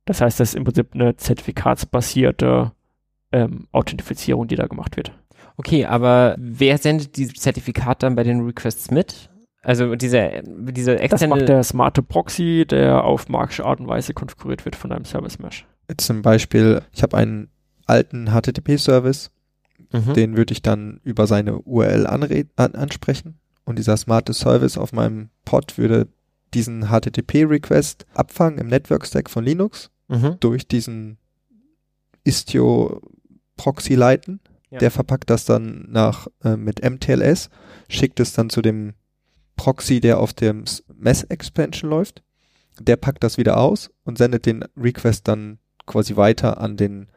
[0.07, 2.73] Das heißt, das ist im Prinzip eine zertifikatsbasierte
[3.33, 5.13] ähm, Authentifizierung, die da gemacht wird.
[5.57, 9.31] Okay, aber wer sendet dieses Zertifikat dann bei den Requests mit?
[9.63, 11.11] Also diese, diese externe...
[11.11, 15.05] Das macht der smarte Proxy, der auf magische Art und Weise konfiguriert wird von einem
[15.05, 15.67] Service Mesh.
[15.89, 17.51] Jetzt zum Beispiel, ich habe einen
[17.87, 19.31] alten HTTP-Service
[19.93, 20.15] Mhm.
[20.15, 25.31] Den würde ich dann über seine URL an ansprechen und dieser smarte Service auf meinem
[25.45, 26.09] Pod würde
[26.55, 30.37] diesen HTTP-Request abfangen im Network-Stack von Linux mhm.
[30.41, 31.19] durch diesen
[33.61, 34.41] Istio-Proxy leiten.
[34.71, 34.79] Ja.
[34.79, 37.51] Der verpackt das dann nach äh, mit MTLS,
[37.89, 38.95] schickt es dann zu dem
[39.57, 40.65] Proxy, der auf dem
[40.95, 42.23] Mess-Expansion läuft.
[42.79, 47.09] Der packt das wieder aus und sendet den Request dann quasi weiter an den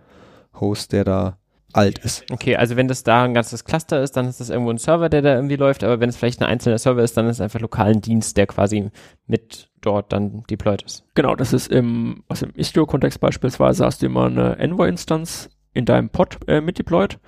[0.60, 1.38] Host, der da
[1.74, 2.26] alt ist.
[2.32, 5.10] Okay, also wenn das da ein ganzes Cluster ist, dann ist das irgendwo ein Server,
[5.10, 7.42] der da irgendwie läuft, aber wenn es vielleicht ein einzelner Server ist, dann ist es
[7.42, 8.90] einfach lokalen Dienst, der quasi
[9.28, 11.04] mit dort dann deployed ist.
[11.16, 16.10] Genau, das ist im, also im Istio-Kontext beispielsweise hast du immer eine Envoy-Instanz in deinem
[16.10, 17.20] Pod äh, mit deployed.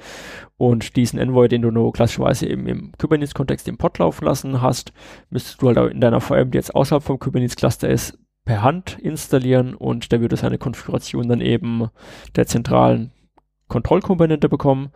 [0.57, 4.93] Und diesen Envoy, den du nur klassischerweise eben im Kubernetes-Kontext im Pod laufen lassen hast,
[5.29, 8.97] müsstest du halt auch in deiner VM, die jetzt außerhalb vom Kubernetes-Cluster ist, per Hand
[8.99, 11.89] installieren und der würde seine Konfiguration dann eben
[12.35, 13.11] der zentralen
[13.67, 14.91] Kontrollkomponente bekommen.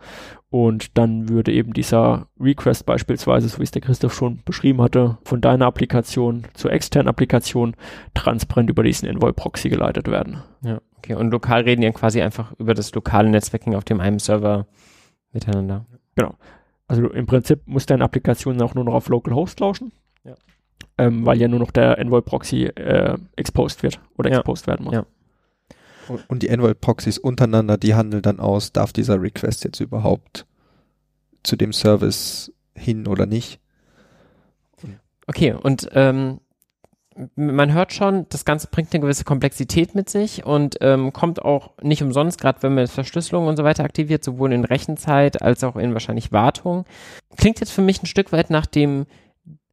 [0.48, 5.18] Und dann würde eben dieser Request beispielsweise, so wie es der Christoph schon beschrieben hatte,
[5.24, 7.76] von deiner Applikation zur externen Applikation
[8.14, 10.42] transparent über diesen Envoy-Proxy geleitet werden.
[10.62, 10.80] Ja,
[11.12, 11.20] okay.
[11.20, 14.66] Und lokal reden ihr quasi einfach über das lokale Netzwerking auf dem einen Server
[15.32, 15.86] miteinander.
[16.16, 16.34] Genau.
[16.88, 19.92] Also im Prinzip muss deine Applikation auch nur noch auf Localhost lauschen.
[20.24, 20.34] Ja.
[20.98, 24.38] Ähm, weil ja nur noch der Envoy-Proxy äh, exposed wird oder ja.
[24.38, 24.94] exposed werden muss.
[24.94, 25.06] Ja.
[26.26, 30.46] Und die Envoy-Proxys untereinander, die handeln dann aus, darf dieser Request jetzt überhaupt
[31.44, 33.60] zu dem Service hin oder nicht.
[35.28, 36.40] Okay, und ähm,
[37.36, 41.72] man hört schon, das Ganze bringt eine gewisse Komplexität mit sich und ähm, kommt auch
[41.82, 45.76] nicht umsonst, gerade wenn man Verschlüsselung und so weiter aktiviert, sowohl in Rechenzeit als auch
[45.76, 46.84] in wahrscheinlich Wartung.
[47.36, 49.06] Klingt jetzt für mich ein Stück weit nach dem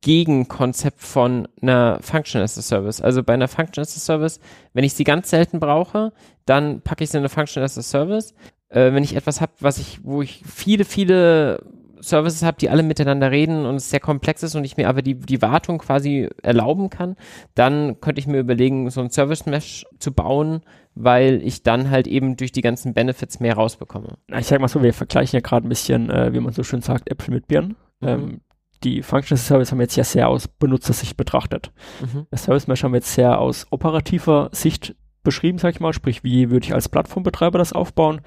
[0.02, 3.02] Gegenkonzept von einer Function as a Service.
[3.02, 4.40] Also bei einer Function as a Service,
[4.74, 6.14] wenn ich sie ganz selten brauche,
[6.46, 8.34] dann packe ich sie in eine Function as a Service.
[8.70, 11.64] Äh, wenn ich etwas habe, was ich, wo ich viele, viele
[12.02, 15.02] Services habe, die alle miteinander reden und es sehr komplex ist und ich mir aber
[15.02, 17.16] die, die Wartung quasi erlauben kann,
[17.56, 20.62] dann könnte ich mir überlegen, so ein Service Mesh zu bauen,
[20.96, 24.18] weil ich dann halt eben durch die ganzen Benefits mehr rausbekomme.
[24.38, 26.82] Ich sag mal so, wir vergleichen ja gerade ein bisschen, äh, wie man so schön
[26.82, 27.76] sagt, Äpfel mit Birnen.
[28.00, 28.08] Mhm.
[28.08, 28.42] Ähm,
[28.84, 31.72] die Function Service haben wir jetzt ja sehr aus Benutzersicht betrachtet.
[32.02, 32.28] Mhm.
[32.30, 36.24] Das Service Mesh haben wir jetzt sehr aus operativer Sicht beschrieben, sag ich mal, sprich,
[36.24, 38.22] wie würde ich als Plattformbetreiber das aufbauen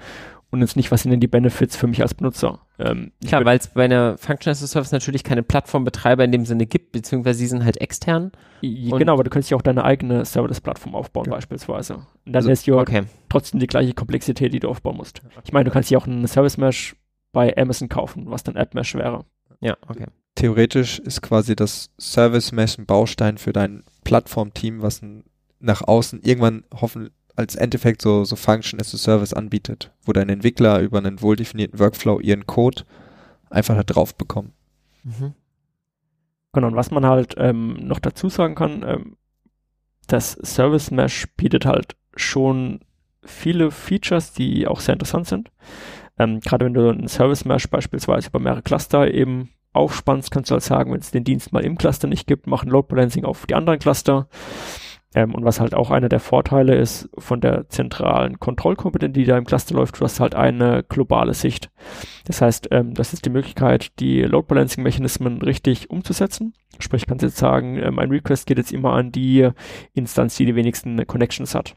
[0.51, 2.59] und jetzt nicht, was sind denn die Benefits für mich als Benutzer.
[2.83, 6.45] Ähm, Klar, weil es bei einer Function as a Service natürlich keine Plattformbetreiber in dem
[6.45, 8.31] Sinne gibt, beziehungsweise sie sind halt extern.
[8.61, 11.31] Genau, aber du könntest ja auch deine eigene Serverless-Plattform aufbauen ja.
[11.31, 11.95] beispielsweise.
[11.95, 13.03] Und dann also, ist ja okay.
[13.29, 15.21] trotzdem die gleiche Komplexität, die du aufbauen musst.
[15.43, 16.95] Ich meine, du kannst ja auch einen Service Mesh
[17.31, 19.25] bei Amazon kaufen, was dann App Mesh wäre.
[19.61, 20.05] Ja, okay.
[20.35, 25.01] Theoretisch ist quasi das Service Mesh ein Baustein für dein Plattformteam, was
[25.59, 30.29] nach außen irgendwann hoffentlich als Endeffekt so, so Function as a Service anbietet, wo dein
[30.29, 32.83] Entwickler über einen wohldefinierten Workflow ihren Code
[33.49, 34.53] einfach da drauf bekommen.
[35.03, 35.33] Mhm.
[36.53, 39.17] Genau, und was man halt ähm, noch dazu sagen kann, ähm,
[40.07, 42.81] das Service Mesh bietet halt schon
[43.23, 45.51] viele Features, die auch sehr interessant sind.
[46.19, 50.53] Ähm, Gerade wenn du ein Service Mesh beispielsweise über mehrere Cluster eben aufspannst, kannst du
[50.53, 53.45] halt sagen, wenn es den Dienst mal im Cluster nicht gibt, machen Load Balancing auf
[53.45, 54.27] die anderen Cluster.
[55.13, 59.37] Ähm, und was halt auch einer der Vorteile ist von der zentralen Kontrollkompetenz, die da
[59.37, 61.69] im Cluster läuft, du hast halt eine globale Sicht.
[62.25, 66.53] Das heißt, ähm, das ist die Möglichkeit, die Load Balancing Mechanismen richtig umzusetzen.
[66.79, 69.49] Sprich, kannst jetzt sagen, äh, mein Request geht jetzt immer an die
[69.93, 71.75] Instanz, die die wenigsten Connections hat.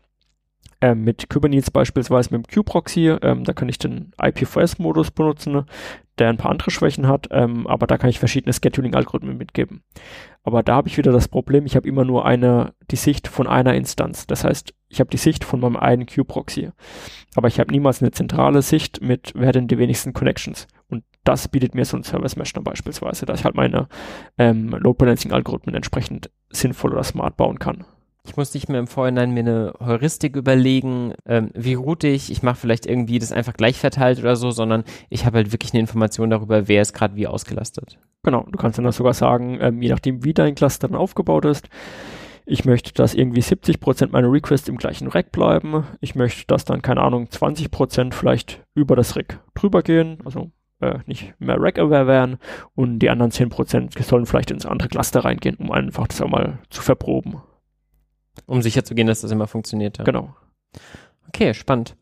[0.80, 5.64] Ähm, mit Kubernetes beispielsweise mit dem Q-Proxy, ähm, da kann ich den IPVS-Modus benutzen,
[6.18, 9.82] der ein paar andere Schwächen hat, ähm, aber da kann ich verschiedene Scheduling-Algorithmen mitgeben.
[10.44, 13.46] Aber da habe ich wieder das Problem, ich habe immer nur eine, die Sicht von
[13.46, 14.26] einer Instanz.
[14.26, 16.70] Das heißt, ich habe die Sicht von meinem einen Q-Proxy.
[17.34, 20.68] Aber ich habe niemals eine zentrale Sicht mit, wer denn die wenigsten Connections.
[20.88, 23.88] Und das bietet mir so ein Service Mesh dann beispielsweise, dass ich halt meine
[24.36, 27.86] ähm, Load Balancing Algorithmen entsprechend sinnvoll oder smart bauen kann.
[28.26, 32.42] Ich muss nicht mehr im Vorhinein mir eine Heuristik überlegen, ähm, wie route ich, ich
[32.42, 35.80] mache vielleicht irgendwie das einfach gleich verteilt oder so, sondern ich habe halt wirklich eine
[35.80, 37.98] Information darüber, wer ist gerade wie ausgelastet.
[38.22, 41.68] Genau, du kannst dann sogar sagen, ähm, je nachdem wie dein Cluster dann aufgebaut ist,
[42.46, 45.84] ich möchte, dass irgendwie 70% meiner Requests im gleichen Rack bleiben.
[46.00, 50.98] Ich möchte, dass dann, keine Ahnung, 20% vielleicht über das Rack drüber gehen, also äh,
[51.06, 52.38] nicht mehr Rack-aware werden
[52.74, 56.58] und die anderen 10% sollen vielleicht ins andere Cluster reingehen, um einfach das auch mal
[56.68, 57.42] zu verproben.
[58.46, 59.98] Um sicher zu gehen, dass das immer funktioniert.
[59.98, 60.04] Ja.
[60.04, 60.34] Genau.
[61.28, 61.96] Okay, spannend.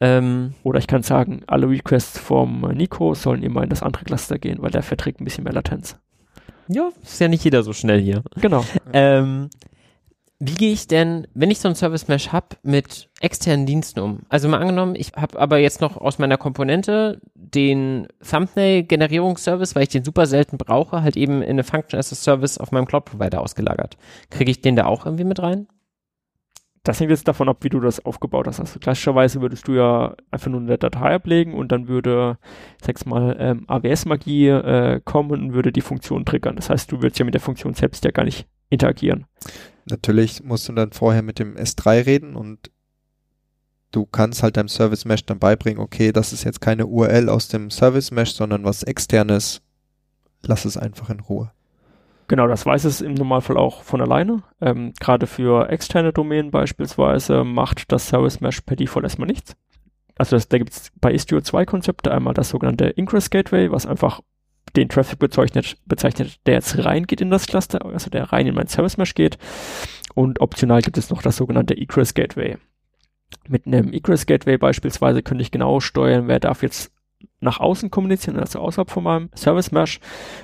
[0.00, 4.38] Ähm, Oder ich kann sagen, alle Requests vom Nico sollen immer in das andere Cluster
[4.38, 5.96] gehen, weil der verträgt ein bisschen mehr Latenz.
[6.68, 8.22] Ja, ist ja nicht jeder so schnell hier.
[8.40, 8.64] Genau.
[8.92, 9.48] Ähm,
[10.38, 14.20] wie gehe ich denn, wenn ich so ein Service Mesh habe, mit externen Diensten um?
[14.28, 19.88] Also mal angenommen, ich habe aber jetzt noch aus meiner Komponente den Thumbnail-Generierungsservice, weil ich
[19.88, 23.40] den super selten brauche, halt eben in eine Function as a Service auf meinem Cloud-Provider
[23.40, 23.96] ausgelagert.
[24.28, 25.68] Kriege ich den da auch irgendwie mit rein?
[26.86, 28.60] Das hängt jetzt davon ab, wie du das aufgebaut hast.
[28.60, 32.38] Also klassischerweise würdest du ja einfach nur eine Datei ablegen und dann würde,
[32.80, 36.54] sag's mal, ähm, AWS-Magie äh, kommen und würde die Funktion triggern.
[36.54, 39.26] Das heißt, du würdest ja mit der Funktion selbst ja gar nicht interagieren.
[39.86, 42.70] Natürlich musst du dann vorher mit dem S3 reden und
[43.90, 47.48] du kannst halt deinem Service Mesh dann beibringen, okay, das ist jetzt keine URL aus
[47.48, 49.60] dem Service Mesh, sondern was externes.
[50.42, 51.50] Lass es einfach in Ruhe.
[52.28, 54.42] Genau, das weiß es im Normalfall auch von alleine.
[54.60, 59.56] Ähm, Gerade für externe Domänen beispielsweise macht das Service Mesh per Default erstmal nichts.
[60.18, 62.10] Also das, da gibt es bei Istio zwei Konzepte.
[62.10, 64.22] Einmal das sogenannte Ingress Gateway, was einfach
[64.74, 68.66] den Traffic bezeichnet, bezeichnet, der jetzt reingeht in das Cluster, also der rein in mein
[68.66, 69.38] Service Mesh geht.
[70.14, 72.56] Und optional gibt es noch das sogenannte Egress Gateway.
[73.48, 76.92] Mit einem Egress Gateway beispielsweise könnte ich genau steuern, wer darf jetzt
[77.40, 80.00] nach außen kommunizieren, also außerhalb von meinem Service Mesh.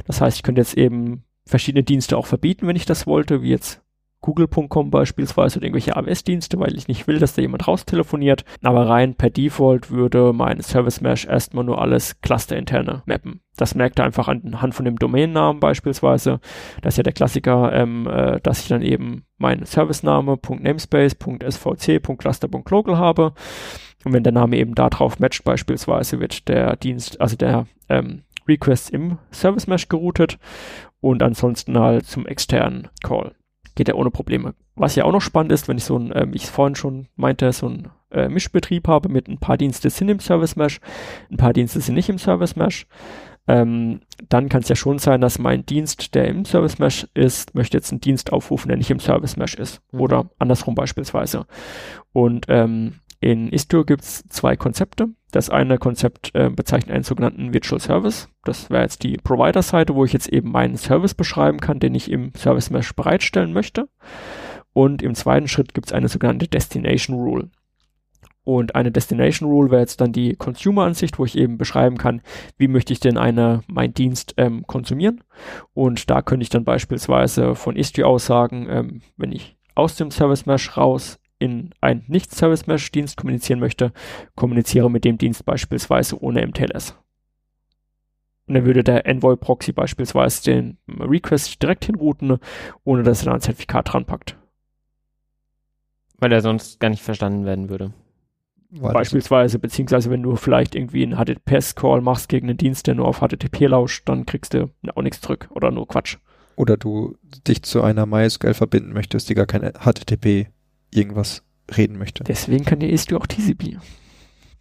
[0.06, 3.50] Das heißt, ich könnte jetzt eben verschiedene Dienste auch verbieten, wenn ich das wollte, wie
[3.50, 3.82] jetzt
[4.22, 8.44] Google.com beispielsweise oder irgendwelche AWS-Dienste, weil ich nicht will, dass da jemand raustelefoniert.
[8.62, 13.40] Aber rein per Default würde mein Service Mesh erstmal nur alles clusterinterne mappen.
[13.56, 16.40] Das merkt er einfach anhand von dem Domainnamen beispielsweise.
[16.80, 21.16] Das ist ja der Klassiker, ähm, äh, dass ich dann eben meinen Servicename .namespace,
[22.96, 23.34] habe.
[24.04, 28.22] Und wenn der Name eben da drauf matcht beispielsweise, wird der Dienst, also der ähm,
[28.48, 30.38] Request im Service Mesh geroutet
[31.02, 33.34] und ansonsten halt zum externen Call.
[33.74, 34.54] geht ja ohne Probleme.
[34.74, 37.52] Was ja auch noch spannend ist, wenn ich so ein, ähm, ich vorhin schon meinte,
[37.52, 40.80] so ein äh, Mischbetrieb habe mit ein paar Dienste sind im Service Mesh,
[41.30, 42.86] ein paar Dienste sind nicht im Service Mesh,
[43.48, 47.54] ähm, dann kann es ja schon sein, dass mein Dienst, der im Service Mesh ist,
[47.54, 49.82] möchte jetzt einen Dienst aufrufen, der nicht im Service Mesh ist.
[49.90, 50.00] Mhm.
[50.00, 51.46] Oder andersrum beispielsweise.
[52.12, 55.08] Und ähm, in Istio gibt es zwei Konzepte.
[55.32, 58.28] Das eine Konzept äh, bezeichnet einen sogenannten Virtual Service.
[58.44, 62.10] Das wäre jetzt die Provider-Seite, wo ich jetzt eben meinen Service beschreiben kann, den ich
[62.10, 63.88] im Service Mesh bereitstellen möchte.
[64.74, 67.50] Und im zweiten Schritt gibt es eine sogenannte Destination Rule.
[68.44, 72.20] Und eine Destination Rule wäre jetzt dann die Consumer-Ansicht, wo ich eben beschreiben kann,
[72.58, 75.22] wie möchte ich denn eine, mein Dienst ähm, konsumieren.
[75.72, 80.10] Und da könnte ich dann beispielsweise von Istio aus sagen, ähm, wenn ich aus dem
[80.10, 83.92] Service Mesh raus in einen Nicht-Service Mesh Dienst kommunizieren möchte,
[84.36, 86.96] kommuniziere mit dem Dienst beispielsweise ohne MTLS.
[88.46, 92.38] Und dann würde der Envoy Proxy beispielsweise den Request direkt hinrouten,
[92.84, 94.36] ohne dass er da ein Zertifikat dran packt.
[96.18, 97.92] Weil er sonst gar nicht verstanden werden würde.
[98.70, 103.06] Weil Beispielsweise, beziehungsweise wenn du vielleicht irgendwie einen HTTPS-Call machst gegen einen Dienst, der nur
[103.06, 106.18] auf HTTP lauscht, dann kriegst du auch nichts zurück oder nur Quatsch.
[106.56, 107.16] Oder du
[107.46, 110.48] dich zu einer MySQL verbinden möchtest, die gar keine HTTP
[110.92, 111.42] irgendwas
[111.76, 112.24] reden möchte.
[112.24, 113.78] Deswegen kann dir Istio auch TCP.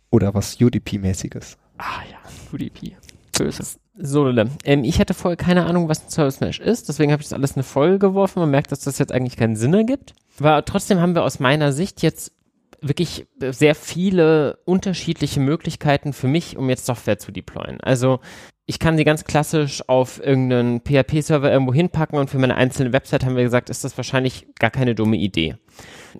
[0.10, 1.58] Oder was UDP-mäßiges.
[1.78, 2.18] Ah ja,
[2.54, 2.96] UDP.
[3.38, 3.64] Böse.
[3.98, 7.30] So, ähm, ich hatte vorher keine Ahnung, was ein Service Mesh ist, deswegen habe ich
[7.30, 8.40] das alles eine Folge geworfen.
[8.40, 10.14] Man merkt, dass das jetzt eigentlich keinen Sinn ergibt.
[10.40, 12.34] Aber trotzdem haben wir aus meiner Sicht jetzt
[12.82, 17.80] wirklich sehr viele unterschiedliche Möglichkeiten für mich, um jetzt Software zu deployen.
[17.82, 18.20] Also
[18.66, 23.24] ich kann sie ganz klassisch auf irgendeinen PHP-Server irgendwo hinpacken und für meine einzelne Website
[23.24, 25.58] haben wir gesagt, ist das wahrscheinlich gar keine dumme Idee.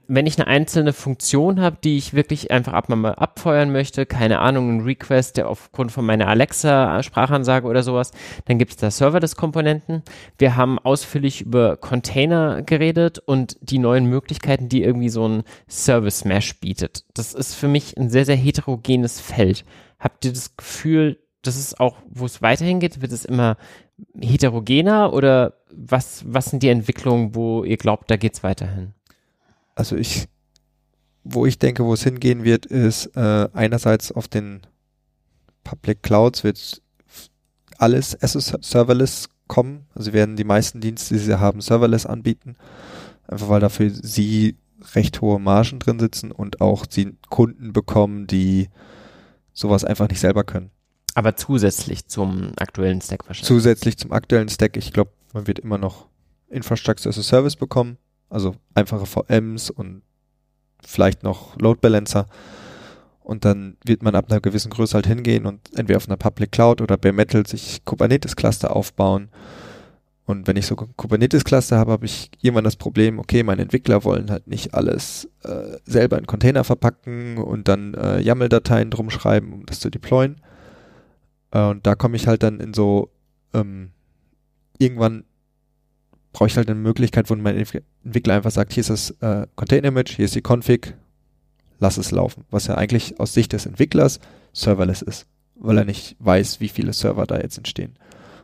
[0.08, 4.40] Wenn ich eine einzelne Funktion habe, die ich wirklich einfach ab mal abfeuern möchte, keine
[4.40, 8.12] Ahnung, ein Request, der aufgrund von meiner Alexa-Sprachansage oder sowas,
[8.46, 10.04] dann gibt es da Serverless-Komponenten.
[10.38, 16.26] Wir haben ausführlich über Container geredet und die neuen Möglichkeiten, die irgendwie so ein Service
[16.26, 17.06] Mesh bietet.
[17.14, 19.66] Das ist für mich ein sehr, sehr heterogenes Feld.
[20.00, 23.58] Habt ihr das Gefühl, das ist auch, wo es weiterhin geht, wird es immer
[24.20, 28.94] heterogener oder was, was sind die Entwicklungen, wo ihr glaubt, da geht es weiterhin?
[29.76, 30.28] Also ich,
[31.24, 34.62] wo ich denke, wo es hingehen wird, ist äh, einerseits auf den
[35.64, 36.82] Public Clouds wird
[37.78, 39.88] alles as a Serverless kommen.
[39.96, 42.56] Also werden die meisten Dienste, die sie haben, Serverless anbieten.
[43.28, 44.58] Einfach weil dafür sie
[44.96, 48.70] recht hohe Margen drin sitzen und auch sie Kunden bekommen, die
[49.54, 50.72] sowas einfach nicht selber können.
[51.14, 53.48] Aber zusätzlich zum aktuellen Stack wahrscheinlich.
[53.48, 54.78] Zusätzlich zum aktuellen Stack.
[54.78, 56.08] Ich glaube, man wird immer noch
[56.50, 57.98] Infrastructure as a Service bekommen.
[58.32, 60.02] Also einfache VMs und
[60.84, 62.28] vielleicht noch Load Balancer.
[63.22, 66.52] Und dann wird man ab einer gewissen Größe halt hingehen und entweder auf einer Public
[66.52, 69.30] Cloud oder Bare Metal sich Kubernetes Cluster aufbauen.
[70.26, 74.04] Und wenn ich so Kubernetes Cluster habe, habe ich irgendwann das Problem, okay, meine Entwickler
[74.04, 79.54] wollen halt nicht alles äh, selber in Container verpacken und dann äh, YAML-Dateien drum schreiben,
[79.54, 80.42] um das zu deployen
[81.52, 83.12] äh, und da komme ich halt dann in so,
[83.54, 83.92] ähm,
[84.78, 85.26] irgendwann
[86.34, 87.58] brauche ich halt eine Möglichkeit, wo mein
[88.04, 90.96] Entwickler einfach sagt, hier ist das äh, Container-Image, hier ist die Config,
[91.80, 92.46] lass es laufen.
[92.50, 94.20] Was ja eigentlich aus Sicht des Entwicklers
[94.54, 97.98] serverless ist, weil er nicht weiß, wie viele Server da jetzt entstehen.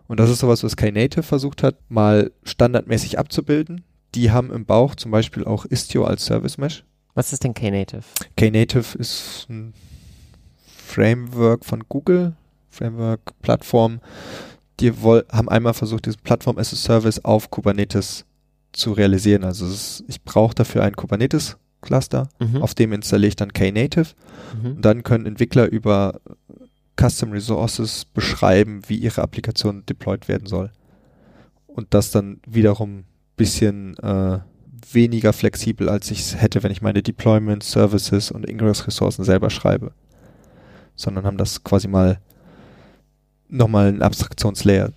[0.08, 3.84] Und das ist sowas, was Knative versucht hat, mal standardmäßig abzubilden.
[4.16, 6.86] Die haben im Bauch zum Beispiel auch Istio als Service Mesh.
[7.14, 8.04] Was ist denn Knative?
[8.38, 9.74] Knative ist ein
[10.66, 12.36] Framework von Google,
[12.70, 13.34] Framework,
[14.80, 18.26] Die haben einmal versucht, diese Plattform as a Service auf Kubernetes
[18.74, 19.44] zu realisieren.
[19.44, 22.62] Also ist, ich brauche dafür ein Kubernetes Cluster, mhm.
[22.62, 24.08] auf dem installiere ich dann Knative
[24.62, 24.72] mhm.
[24.72, 26.20] und dann können Entwickler über
[27.00, 30.72] Custom Resources beschreiben, wie ihre Applikation deployed werden soll.
[31.68, 33.06] Und das dann wiederum
[33.36, 34.40] bisschen äh,
[34.92, 39.92] weniger flexibel, als ich es hätte, wenn ich meine Deployment, Services und Ingress-Ressourcen selber schreibe.
[40.96, 42.20] Sondern haben das quasi mal
[43.50, 44.92] nochmal ein Abstraktionslayer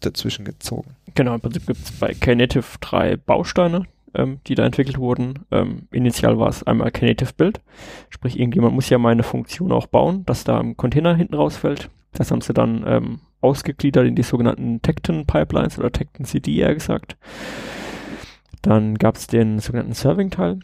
[0.00, 0.94] dazwischen gezogen.
[1.14, 5.40] Genau, im Prinzip gibt es bei Knative drei Bausteine, ähm, die da entwickelt wurden.
[5.50, 7.60] Ähm, initial war es einmal Knative Build,
[8.10, 11.90] sprich irgendjemand muss ja meine Funktion auch bauen, dass da ein Container hinten rausfällt.
[12.12, 16.74] Das haben sie dann ähm, ausgegliedert in die sogenannten Tecton Pipelines oder Tecton CD eher
[16.74, 17.16] gesagt.
[18.60, 20.60] Dann gab es den sogenannten Serving-Teil.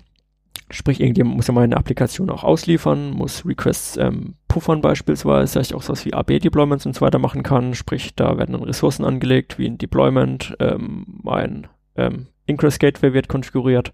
[0.70, 5.68] Sprich, irgendjemand muss ja mal eine Applikation auch ausliefern, muss Requests ähm, puffern beispielsweise, dass
[5.68, 7.74] ich auch sowas wie AB-Deployments und so weiter machen kann.
[7.74, 11.66] Sprich, da werden dann Ressourcen angelegt, wie ein Deployment, ähm, ein
[11.96, 13.92] ähm, Ingress Gateway wird konfiguriert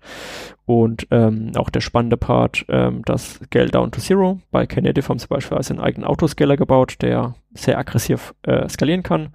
[0.66, 4.40] und ähm, auch der spannende Part, ähm, das Scale Down to Zero.
[4.50, 9.28] Bei Knative haben sie beispielsweise einen eigenen Autoscaler gebaut, der sehr aggressiv äh, skalieren kann.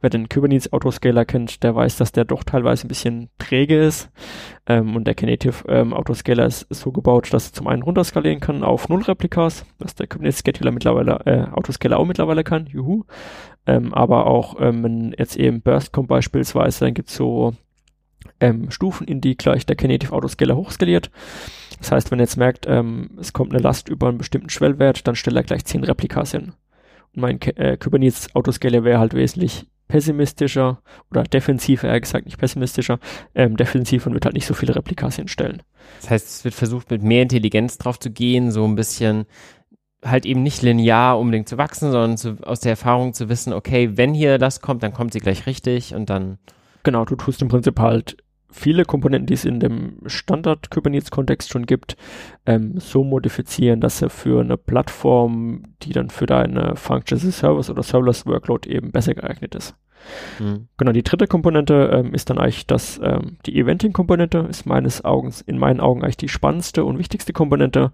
[0.00, 4.10] Wer den Kubernetes Autoscaler kennt, der weiß, dass der doch teilweise ein bisschen träge ist.
[4.66, 8.62] Ähm, und der Knative ähm, Autoscaler ist, so gebaut, dass er zum einen runterskalieren kann
[8.62, 13.04] auf null Replikas, was der Kubernetes Scheduler mittlerweile, äh, Autoscaler auch mittlerweile kann, juhu.
[13.66, 17.54] Ähm, aber auch, ähm, wenn jetzt eben Burst kommt beispielsweise, dann gibt's so
[18.40, 21.10] ähm, Stufen, in die gleich der Knative Autoscaler hochskaliert.
[21.78, 25.06] Das heißt, wenn er jetzt merkt, ähm, es kommt eine Last über einen bestimmten Schwellwert,
[25.06, 26.52] dann stellt er gleich 10 Replikas hin.
[27.14, 30.80] Und mein äh, Kubernetes Autoscaler wäre halt wesentlich pessimistischer
[31.10, 33.00] oder defensiver, eher gesagt, nicht pessimistischer,
[33.34, 35.62] ähm, defensiv und wird halt nicht so viele Replikas hinstellen.
[36.00, 39.26] Das heißt, es wird versucht, mit mehr Intelligenz drauf zu gehen, so ein bisschen
[40.04, 43.90] halt eben nicht linear unbedingt zu wachsen, sondern zu, aus der Erfahrung zu wissen, okay,
[43.96, 46.38] wenn hier das kommt, dann kommt sie gleich richtig und dann.
[46.82, 48.16] Genau, du tust im Prinzip halt
[48.50, 51.96] viele Komponenten, die es in dem Standard-Kubernetes-Kontext schon gibt,
[52.46, 57.30] ähm, so modifizieren, dass er für eine Plattform, die dann für deine Function as a
[57.30, 59.76] Service oder Serverless Workload eben besser geeignet ist.
[60.38, 60.68] Mhm.
[60.78, 65.42] Genau, die dritte Komponente ähm, ist dann eigentlich das, ähm, die Eventing-Komponente ist meines Augens,
[65.42, 67.92] in meinen Augen eigentlich die spannendste und wichtigste Komponente,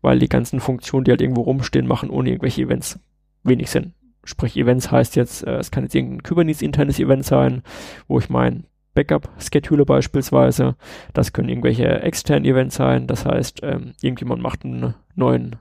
[0.00, 3.00] weil die ganzen Funktionen, die halt irgendwo rumstehen, machen ohne irgendwelche Events
[3.42, 3.94] wenig Sinn.
[4.24, 7.62] Sprich, Events heißt jetzt, äh, es kann jetzt irgendein Kubernetes-internes Event sein,
[8.08, 10.76] wo ich mein Backup-Schedule beispielsweise.
[11.12, 13.06] Das können irgendwelche externen Events sein.
[13.06, 15.56] Das heißt, ähm, irgendjemand macht einen neuen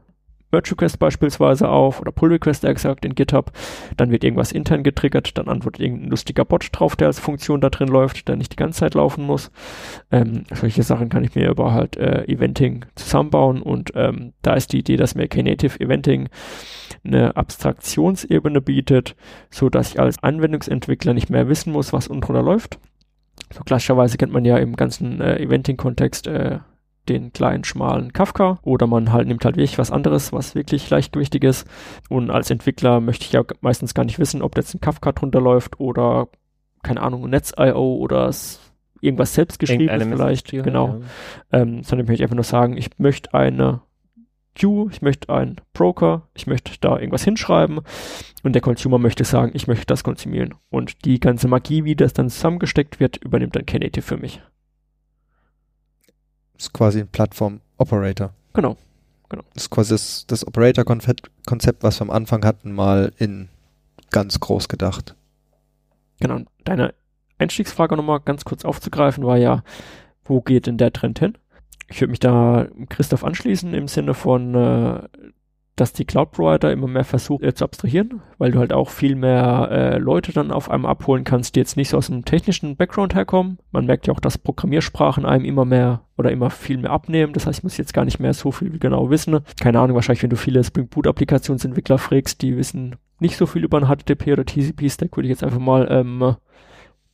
[0.52, 3.52] Merge Request beispielsweise auf oder Pull Request exakt in GitHub,
[3.98, 7.70] dann wird irgendwas intern getriggert, dann antwortet irgendein lustiger Bot drauf, der als Funktion da
[7.70, 9.52] drin läuft, der nicht die ganze Zeit laufen muss.
[10.12, 14.74] Ähm, solche Sachen kann ich mir über halt äh, Eventing zusammenbauen und ähm, da ist
[14.74, 16.30] die Idee, dass mir Knative Eventing
[17.04, 19.16] eine Abstraktionsebene bietet,
[19.50, 22.80] so dass ich als Anwendungsentwickler nicht mehr wissen muss, was unten drunter läuft,
[23.52, 26.60] so klassischerweise kennt man ja im ganzen äh, Eventing-Kontext äh,
[27.12, 31.44] den kleinen, schmalen Kafka oder man halt nimmt halt wirklich was anderes, was wirklich leichtgewichtig
[31.44, 31.68] ist.
[32.10, 35.42] Und als Entwickler möchte ich ja meistens gar nicht wissen, ob jetzt ein Kafka drunter
[35.42, 36.28] läuft oder,
[36.84, 38.32] keine Ahnung, Netz.io oder
[39.02, 41.02] irgendwas selbst geschrieben vielleicht, genau.
[41.52, 41.62] Ja.
[41.62, 43.82] Ähm, sondern ich möchte einfach nur sagen, ich möchte eine
[44.56, 47.80] Queue, ich möchte einen Broker, ich möchte da irgendwas hinschreiben
[48.44, 50.56] und der Consumer möchte sagen, ich möchte das konsumieren.
[50.70, 54.42] Und die ganze Magie, wie das dann zusammengesteckt wird, übernimmt dann Knative für mich.
[56.62, 58.34] Ist quasi ein Plattform-Operator.
[58.54, 58.78] Genau.
[59.30, 59.44] genau.
[59.54, 63.50] Das ist quasi das, das Operator-Konzept, was wir am Anfang hatten, mal in
[64.12, 65.16] ganz groß gedacht.
[66.20, 66.42] Genau.
[66.64, 66.94] Deine
[67.40, 69.64] Einstiegsfrage nochmal ganz kurz aufzugreifen war ja,
[70.24, 71.38] wo geht denn der Trend hin?
[71.92, 75.02] ich würde mich da Christoph anschließen im Sinne von, äh,
[75.82, 79.68] dass die Cloud-Provider immer mehr versuchen äh, zu abstrahieren, weil du halt auch viel mehr
[79.72, 83.16] äh, Leute dann auf einmal abholen kannst, die jetzt nicht so aus einem technischen Background
[83.16, 83.58] herkommen.
[83.72, 87.34] Man merkt ja auch, dass Programmiersprachen einem immer mehr oder immer viel mehr abnehmen.
[87.34, 89.40] Das heißt, ich muss jetzt gar nicht mehr so viel genau wissen.
[89.60, 93.80] Keine Ahnung, wahrscheinlich, wenn du viele Spring Boot-Applikationsentwickler fragst, die wissen nicht so viel über
[93.80, 96.36] ein HTTP oder TCP-Stack, würde ich jetzt einfach mal ähm,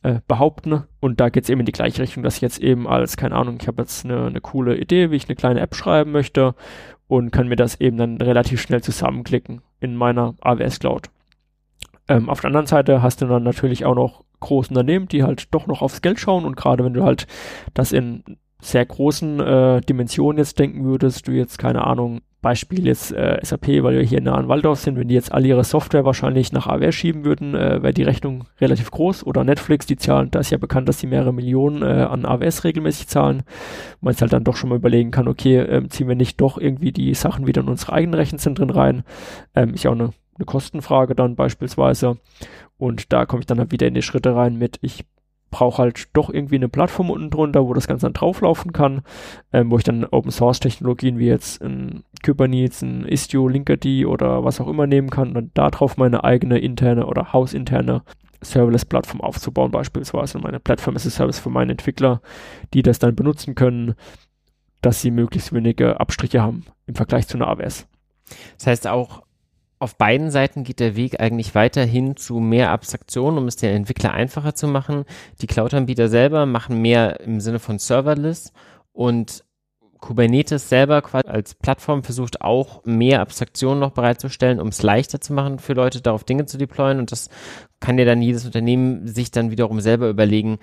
[0.02, 0.84] äh, behaupten.
[1.00, 3.34] Und da geht es eben in die gleiche Richtung, dass ich jetzt eben als, keine
[3.34, 6.54] Ahnung, ich habe jetzt eine, eine coole Idee, wie ich eine kleine App schreiben möchte
[7.08, 11.10] und kann mir das eben dann relativ schnell zusammenklicken in meiner AWS Cloud.
[12.06, 15.52] Ähm, auf der anderen Seite hast du dann natürlich auch noch große Unternehmen, die halt
[15.52, 17.26] doch noch aufs Geld schauen und gerade wenn du halt
[17.74, 18.22] das in
[18.60, 23.82] sehr großen äh, Dimensionen jetzt denken würdest, du jetzt keine Ahnung Beispiel jetzt äh, SAP,
[23.82, 26.68] weil wir hier nah an Waldorf sind, wenn die jetzt alle ihre Software wahrscheinlich nach
[26.68, 29.26] AWS schieben würden, äh, wäre die Rechnung relativ groß.
[29.26, 32.62] Oder Netflix, die zahlen, da ist ja bekannt, dass sie mehrere Millionen äh, an AWS
[32.62, 33.42] regelmäßig zahlen.
[34.00, 36.58] Man jetzt halt dann doch schon mal überlegen kann, okay, ähm, ziehen wir nicht doch
[36.58, 39.02] irgendwie die Sachen wieder in unsere eigenen Rechenzentren rein.
[39.56, 42.18] Ähm, ist ja auch eine, eine Kostenfrage dann beispielsweise.
[42.76, 45.04] Und da komme ich dann halt wieder in die Schritte rein mit, ich
[45.50, 49.02] brauche halt doch irgendwie eine Plattform unten drunter, wo das Ganze dann drauflaufen kann,
[49.52, 54.44] ähm, wo ich dann Open Source Technologien wie jetzt ein Kubernetes, ein Istio, Linkerd oder
[54.44, 58.02] was auch immer nehmen kann und dann darauf meine eigene interne oder hausinterne
[58.40, 62.20] Serverless-Plattform aufzubauen, beispielsweise meine Plattform as a Service für meine Entwickler,
[62.72, 63.94] die das dann benutzen können,
[64.80, 67.86] dass sie möglichst wenige Abstriche haben im Vergleich zu einer AWS.
[68.58, 69.22] Das heißt auch,
[69.78, 74.12] auf beiden Seiten geht der Weg eigentlich weiterhin zu mehr Abstraktion, um es den Entwickler
[74.12, 75.04] einfacher zu machen.
[75.40, 78.52] Die Cloud-Anbieter selber machen mehr im Sinne von Serverless
[78.92, 79.44] und
[80.00, 85.58] Kubernetes selber als Plattform versucht auch mehr Abstraktionen noch bereitzustellen, um es leichter zu machen
[85.58, 86.98] für Leute, darauf Dinge zu deployen.
[86.98, 87.28] Und das
[87.80, 90.58] kann ja dann jedes Unternehmen sich dann wiederum selber überlegen,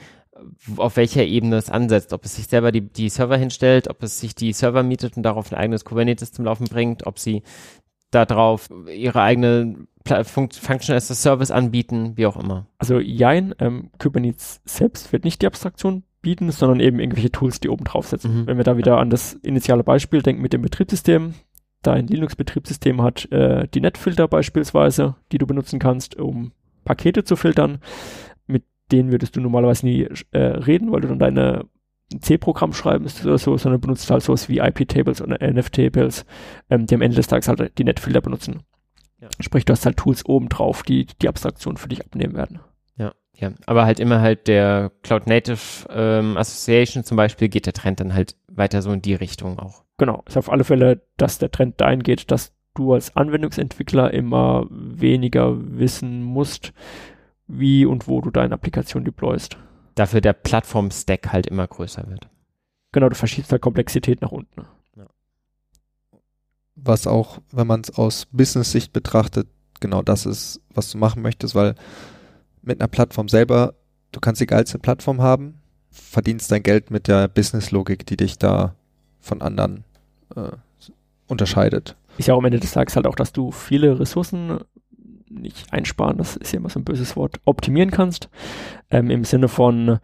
[0.78, 4.20] auf welcher Ebene es ansetzt, ob es sich selber die, die Server hinstellt, ob es
[4.20, 7.44] sich die Server mietet und darauf ein eigenes Kubernetes zum Laufen bringt, ob sie
[8.24, 12.68] darauf ihre eigene Function as a Service anbieten, wie auch immer.
[12.78, 17.70] Also Jein, ähm, Kubernetes selbst wird nicht die Abstraktion bieten, sondern eben irgendwelche Tools, die
[17.70, 18.42] oben draufsetzen.
[18.42, 18.48] Mhm.
[18.48, 21.34] Wenn wir da wieder an das initiale Beispiel denken mit dem Betriebssystem,
[21.82, 26.52] dein Linux-Betriebssystem hat äh, die Netfilter beispielsweise, die du benutzen kannst, um
[26.84, 27.80] Pakete zu filtern.
[28.48, 31.66] Mit denen würdest du normalerweise nie äh, reden, weil du dann deine
[32.20, 36.26] C-Programm schreiben oder so, sondern benutzt halt sowas wie IP-Tables oder NF-Tables,
[36.70, 38.64] ähm, die am Ende des Tages halt die Netfilter benutzen.
[39.20, 39.30] Ja.
[39.40, 42.60] Sprich, du hast halt Tools oben drauf, die die Abstraktion für dich abnehmen werden.
[42.98, 43.52] Ja, ja.
[43.66, 48.14] Aber halt immer halt der Cloud Native ähm, Association zum Beispiel geht der Trend dann
[48.14, 49.84] halt weiter so in die Richtung auch.
[49.98, 54.68] Genau, ist auf alle Fälle, dass der Trend dahin geht, dass du als Anwendungsentwickler immer
[54.70, 56.74] weniger wissen musst,
[57.48, 59.58] wie und wo du deine Applikation deployst.
[59.96, 62.30] Dafür der Plattform-Stack halt immer größer wird.
[62.92, 64.66] Genau, du verschiebst halt Komplexität nach unten.
[66.76, 69.48] was auch, wenn man es aus Business-Sicht betrachtet,
[69.80, 71.76] genau das ist, was du machen möchtest, weil
[72.62, 73.74] mit einer Plattform selber,
[74.12, 78.76] du kannst die geilste Plattform haben, verdienst dein Geld mit der Business-Logik, die dich da
[79.20, 79.84] von anderen
[80.36, 80.52] äh,
[81.28, 81.96] unterscheidet.
[82.18, 84.60] Ist ja auch am Ende des Tages halt auch, dass du viele Ressourcen
[85.30, 88.30] nicht einsparen, das ist ja immer so ein böses Wort, optimieren kannst.
[88.90, 90.00] Ähm, Im Sinne von,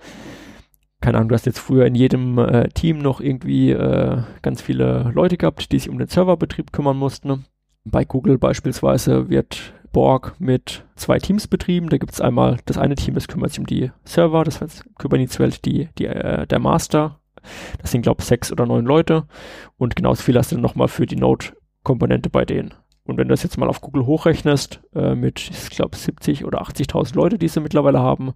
[1.00, 5.12] keine Ahnung, du hast jetzt früher in jedem äh, Team noch irgendwie äh, ganz viele
[5.14, 7.46] Leute gehabt, die sich um den Serverbetrieb kümmern mussten.
[7.84, 11.90] Bei Google beispielsweise wird Borg mit zwei Teams betrieben.
[11.90, 14.86] Da gibt es einmal das eine Team, das kümmert sich um die Server, das heißt
[14.98, 17.20] Kubernetes-Welt, die, die, äh, der Master.
[17.82, 19.26] Das sind, glaube ich, sechs oder neun Leute.
[19.78, 22.74] Und genauso viel hast du dann nochmal für die Node-Komponente bei denen.
[23.12, 26.62] Und wenn du das jetzt mal auf Google hochrechnest, äh, mit, ich glaube, 70 oder
[26.62, 28.34] 80.000 Leute, die sie mittlerweile haben,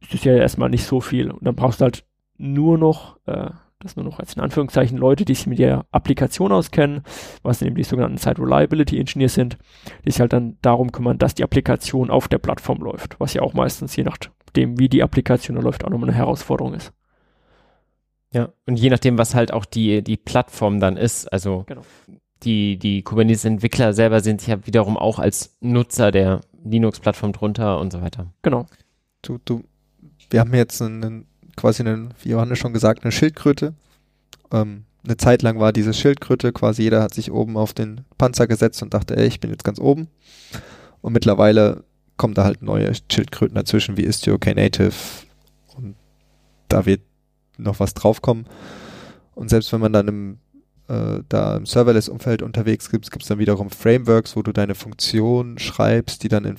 [0.00, 1.30] ist das ja erstmal nicht so viel.
[1.30, 2.04] Und dann brauchst du halt
[2.36, 6.50] nur noch, äh, das nur noch als in Anführungszeichen Leute, die sich mit der Applikation
[6.50, 7.02] auskennen,
[7.44, 9.56] was eben die sogenannten Site Reliability Engineers sind,
[10.04, 13.42] die sich halt dann darum kümmern, dass die Applikation auf der Plattform läuft, was ja
[13.42, 16.92] auch meistens je nachdem, wie die Applikation läuft, auch nochmal eine Herausforderung ist.
[18.32, 21.82] Ja, und je nachdem, was halt auch die, die Plattform dann ist, also Genau.
[22.44, 28.02] Die, die Kubernetes-Entwickler selber sind ja wiederum auch als Nutzer der Linux-Plattform drunter und so
[28.02, 28.26] weiter.
[28.42, 28.66] Genau.
[29.22, 29.64] Du, du,
[30.30, 33.74] wir haben jetzt einen, quasi einen, wie Johannes schon gesagt, eine Schildkröte.
[34.52, 38.46] Ähm, eine Zeit lang war diese Schildkröte quasi, jeder hat sich oben auf den Panzer
[38.46, 40.08] gesetzt und dachte, ey, ich bin jetzt ganz oben.
[41.00, 41.84] Und mittlerweile
[42.16, 44.92] kommen da halt neue Schildkröten dazwischen, wie Istio, Knative.
[45.76, 45.96] Und
[46.68, 47.00] da wird
[47.58, 48.46] noch was draufkommen.
[49.34, 50.38] Und selbst wenn man dann im,
[50.88, 55.58] äh, da im Serverless-Umfeld unterwegs gibt, gibt es dann wiederum Frameworks, wo du deine Funktion
[55.58, 56.56] schreibst, die dann in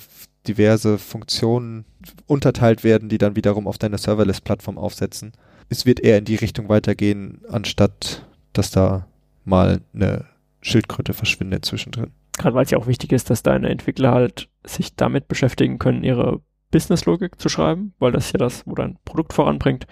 [0.47, 1.85] diverse Funktionen
[2.27, 5.31] unterteilt werden, die dann wiederum auf deiner Serverless-Plattform aufsetzen.
[5.69, 9.07] Es wird eher in die Richtung weitergehen, anstatt dass da
[9.45, 10.25] mal eine
[10.61, 12.11] Schildkröte verschwindet zwischendrin.
[12.37, 16.03] Gerade weil es ja auch wichtig ist, dass deine Entwickler halt sich damit beschäftigen können,
[16.03, 16.41] ihre
[16.71, 19.85] Business-Logik zu schreiben, weil das ja das, wo dein Produkt voranbringt.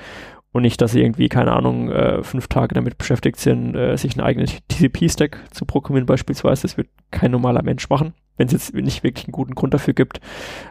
[0.54, 4.14] Und nicht, dass sie irgendwie, keine Ahnung, äh, fünf Tage damit beschäftigt sind, äh, sich
[4.14, 6.64] einen eigenen TCP-Stack zu programmieren beispielsweise.
[6.64, 9.94] Das wird kein normaler Mensch machen, wenn es jetzt nicht wirklich einen guten Grund dafür
[9.94, 10.20] gibt,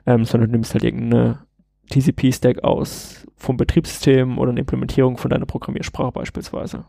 [0.07, 1.39] ähm, sondern du nimmst halt irgendeine
[1.91, 6.85] TCP-Stack aus vom Betriebssystem oder eine Implementierung von deiner Programmiersprache beispielsweise.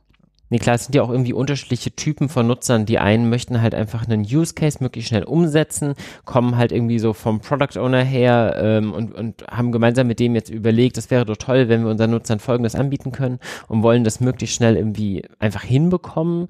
[0.52, 2.86] Nee, klar, es sind ja auch irgendwie unterschiedliche Typen von Nutzern.
[2.86, 5.94] Die einen möchten halt einfach einen Use Case möglichst schnell umsetzen,
[6.26, 10.36] kommen halt irgendwie so vom Product Owner her ähm, und, und haben gemeinsam mit dem
[10.36, 14.03] jetzt überlegt, das wäre doch toll, wenn wir unseren Nutzern Folgendes anbieten können und wollen
[14.03, 16.49] das möglichst schnell irgendwie einfach hinbekommen.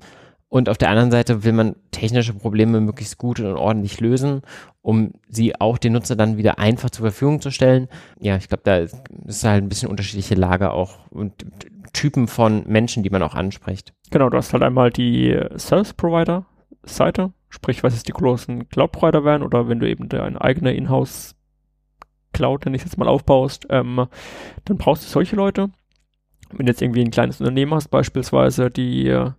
[0.52, 4.42] Und auf der anderen Seite will man technische Probleme möglichst gut und ordentlich lösen,
[4.82, 7.88] um sie auch den Nutzer dann wieder einfach zur Verfügung zu stellen.
[8.20, 11.46] Ja, ich glaube, da ist halt ein bisschen unterschiedliche Lager auch und
[11.94, 13.94] Typen von Menschen, die man auch anspricht.
[14.10, 16.46] Genau, du hast halt einmal die Service Provider
[16.84, 20.74] Seite, sprich, was jetzt die großen Cloud Provider wären oder wenn du eben deine eigene
[20.74, 21.34] Inhouse
[22.34, 24.06] Cloud, wenn ich jetzt mal aufbaust, ähm,
[24.66, 25.70] dann brauchst du solche Leute.
[26.52, 29.32] Wenn du jetzt irgendwie ein kleines Unternehmen hast, beispielsweise, die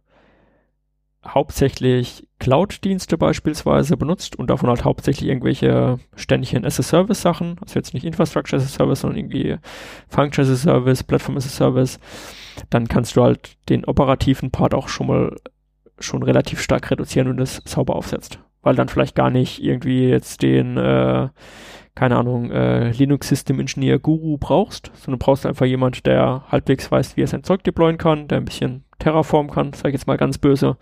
[1.26, 8.60] hauptsächlich Cloud-Dienste beispielsweise benutzt und davon halt hauptsächlich irgendwelche Ständchen as-a-Service-Sachen, also jetzt nicht Infrastructure
[8.60, 9.56] as a Service, sondern irgendwie
[10.08, 12.00] Function as a Service, Platform as a Service,
[12.70, 15.36] dann kannst du halt den operativen Part auch schon mal
[15.98, 18.40] schon relativ stark reduzieren, du das sauber aufsetzt.
[18.62, 21.28] Weil dann vielleicht gar nicht irgendwie jetzt den, äh,
[21.94, 27.16] keine Ahnung, äh, Linux System Engineer Guru brauchst, sondern brauchst einfach jemand, der halbwegs weiß,
[27.16, 30.16] wie er sein Zeug deployen kann, der ein bisschen Terraform kann, sag ich jetzt mal
[30.16, 30.76] ganz böse,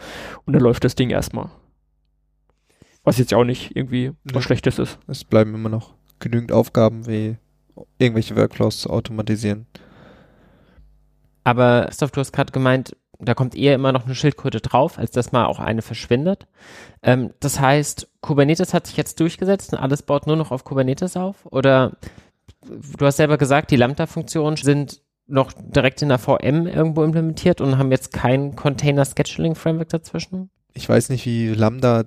[0.45, 1.51] und dann läuft das Ding erstmal.
[3.03, 4.45] Was jetzt ja auch nicht irgendwie was.
[4.45, 4.99] Schlechtes ist.
[5.07, 7.39] Es bleiben immer noch genügend Aufgaben, wie
[7.99, 9.67] irgendwelche Workflows zu automatisieren.
[11.45, 15.11] Aber Christoph, du hast gerade gemeint, da kommt eher immer noch eine Schildkröte drauf, als
[15.11, 16.47] dass mal auch eine verschwindet.
[17.03, 21.17] Ähm, das heißt, Kubernetes hat sich jetzt durchgesetzt und alles baut nur noch auf Kubernetes
[21.17, 21.47] auf?
[21.47, 21.93] Oder
[22.67, 25.01] du hast selber gesagt, die Lambda-Funktionen sind
[25.31, 30.51] noch direkt in der VM irgendwo implementiert und haben jetzt kein Container Scheduling Framework dazwischen?
[30.75, 32.05] Ich weiß nicht, wie Lambda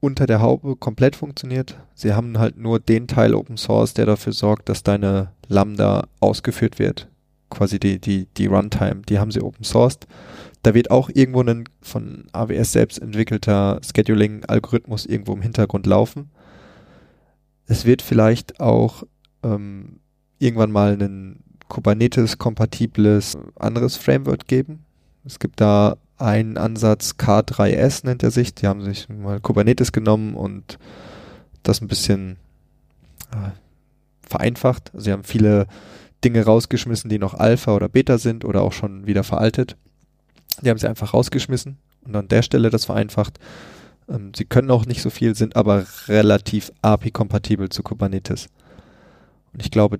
[0.00, 1.78] unter der Haube komplett funktioniert.
[1.94, 6.78] Sie haben halt nur den Teil Open Source, der dafür sorgt, dass deine Lambda ausgeführt
[6.78, 7.08] wird.
[7.48, 10.06] Quasi die, die, die Runtime, die haben sie Open Sourced.
[10.62, 16.30] Da wird auch irgendwo ein von AWS selbst entwickelter Scheduling-Algorithmus irgendwo im Hintergrund laufen.
[17.66, 19.04] Es wird vielleicht auch
[19.42, 20.00] ähm,
[20.38, 21.43] irgendwann mal ein
[21.74, 24.84] Kubernetes-kompatibles anderes Framework geben.
[25.24, 28.54] Es gibt da einen Ansatz, K3S nennt er sich.
[28.54, 30.78] Die haben sich mal Kubernetes genommen und
[31.64, 32.36] das ein bisschen
[33.32, 33.50] äh,
[34.22, 34.92] vereinfacht.
[34.94, 35.66] Sie haben viele
[36.22, 39.76] Dinge rausgeschmissen, die noch Alpha oder Beta sind oder auch schon wieder veraltet.
[40.62, 43.40] Die haben sie einfach rausgeschmissen und an der Stelle das vereinfacht.
[44.08, 48.46] Ähm, sie können auch nicht so viel, sind aber relativ API-kompatibel zu Kubernetes.
[49.52, 49.98] Und ich glaube,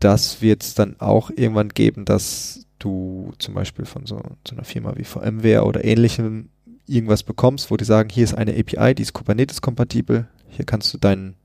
[0.00, 4.64] das wird es dann auch irgendwann geben, dass du zum Beispiel von so, so einer
[4.64, 6.48] Firma wie VMware oder ähnlichem
[6.86, 10.98] irgendwas bekommst, wo die sagen, hier ist eine API, die ist Kubernetes-kompatibel, hier kannst du
[10.98, 11.36] dein,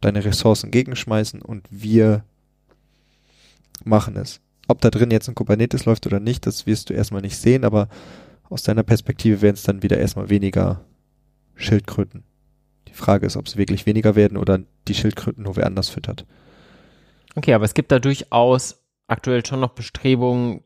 [0.00, 2.24] deine Ressourcen gegenschmeißen und wir
[3.84, 4.40] machen es.
[4.66, 7.64] Ob da drin jetzt ein Kubernetes läuft oder nicht, das wirst du erstmal nicht sehen,
[7.64, 7.88] aber
[8.48, 10.84] aus deiner Perspektive werden es dann wieder erstmal weniger
[11.56, 12.22] Schildkröten.
[12.88, 16.24] Die Frage ist, ob es wirklich weniger werden oder die Schildkröten nur wer anders füttert.
[17.36, 20.62] Okay, aber es gibt da durchaus aktuell schon noch Bestrebungen,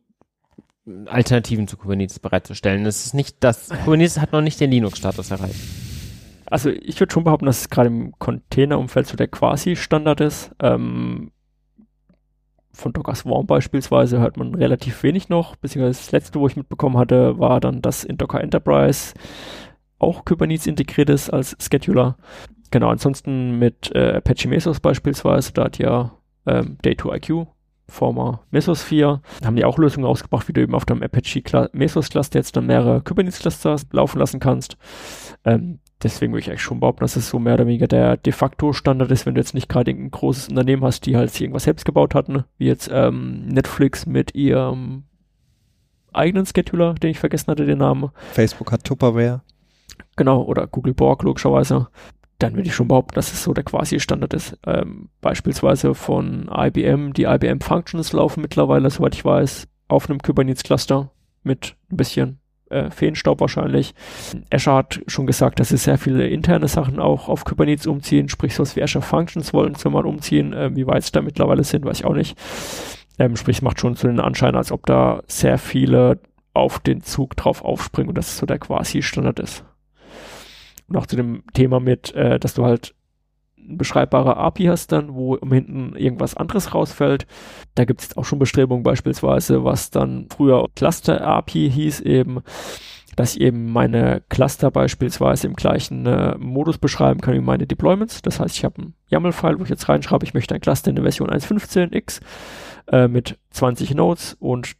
[1.06, 2.86] Alternativen zu Kubernetes bereitzustellen.
[2.86, 5.60] Es ist nicht das, Kubernetes hat noch nicht den Linux-Status erreicht.
[6.46, 10.50] Also ich würde schon behaupten, dass es gerade im Container-Umfeld so der Quasi-Standard ist.
[10.62, 11.30] Ähm,
[12.72, 16.96] von Docker Swarm beispielsweise hört man relativ wenig noch, beziehungsweise das letzte, wo ich mitbekommen
[16.96, 19.14] hatte, war dann, dass in Docker Enterprise
[19.98, 22.16] auch Kubernetes integriert ist als Scheduler.
[22.70, 26.17] Genau, ansonsten mit äh, Apache Mesos beispielsweise, da hat ja
[26.48, 27.46] ähm, Day2IQ
[27.88, 29.22] former Mesosphere.
[29.44, 32.66] Haben die auch Lösungen ausgebracht, wie du eben auf deinem Apache Mesos Cluster jetzt dann
[32.66, 34.76] mehrere Kubernetes Clusters laufen lassen kannst.
[35.44, 38.32] Ähm, deswegen würde ich eigentlich schon behaupten, dass es so mehr oder weniger der de
[38.32, 41.64] facto Standard ist, wenn du jetzt nicht gerade ein großes Unternehmen hast, die halt irgendwas
[41.64, 45.04] selbst gebaut hatten, wie jetzt ähm, Netflix mit ihrem
[46.12, 48.10] eigenen Scheduler, den ich vergessen hatte, den Namen.
[48.32, 49.42] Facebook hat Tupperware.
[50.16, 51.88] Genau, oder Google Borg logischerweise
[52.38, 54.56] dann würde ich schon behaupten, dass es so der quasi Standard ist.
[54.64, 60.62] Ähm, beispielsweise von IBM, die IBM Functions laufen mittlerweile, soweit ich weiß, auf einem Kubernetes
[60.62, 61.10] Cluster
[61.42, 62.38] mit ein bisschen
[62.70, 63.92] äh, Feenstaub wahrscheinlich.
[64.52, 68.54] Azure hat schon gesagt, dass sie sehr viele interne Sachen auch auf Kubernetes umziehen, sprich
[68.54, 70.52] so wie Azure Functions wollen sie mal umziehen.
[70.52, 72.38] Äh, wie weit sie da mittlerweile sind, weiß ich auch nicht.
[73.18, 76.20] Ähm, sprich, es macht schon so den Anschein, als ob da sehr viele
[76.54, 79.64] auf den Zug drauf aufspringen und dass es so der quasi Standard ist
[80.88, 82.94] noch zu dem Thema mit, äh, dass du halt
[83.56, 87.26] beschreibbare API hast dann, wo im hinten irgendwas anderes rausfällt.
[87.74, 92.40] Da gibt es auch schon Bestrebungen beispielsweise, was dann früher Cluster API hieß eben,
[93.16, 98.22] dass ich eben meine Cluster beispielsweise im gleichen äh, Modus beschreiben kann wie meine Deployments.
[98.22, 100.96] Das heißt, ich habe ein YAML-File, wo ich jetzt reinschreibe, ich möchte ein Cluster in
[100.96, 102.20] der Version 1.15x
[102.90, 104.76] äh, mit 20 Nodes und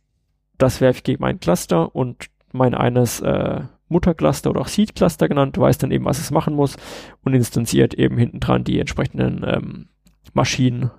[0.57, 5.59] das werfe ich gegen mein Cluster und mein eines äh, Muttercluster oder auch Seed-Cluster genannt,
[5.59, 6.77] weiß dann eben, was es machen muss
[7.25, 9.89] und instanziert eben hinten dran die entsprechenden ähm,
[10.33, 10.91] Maschinen,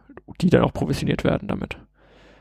[0.41, 1.77] die dann auch provisioniert werden damit.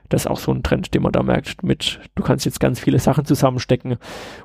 [0.09, 2.81] Das ist auch so ein Trend, den man da merkt mit, du kannst jetzt ganz
[2.81, 3.97] viele Sachen zusammenstecken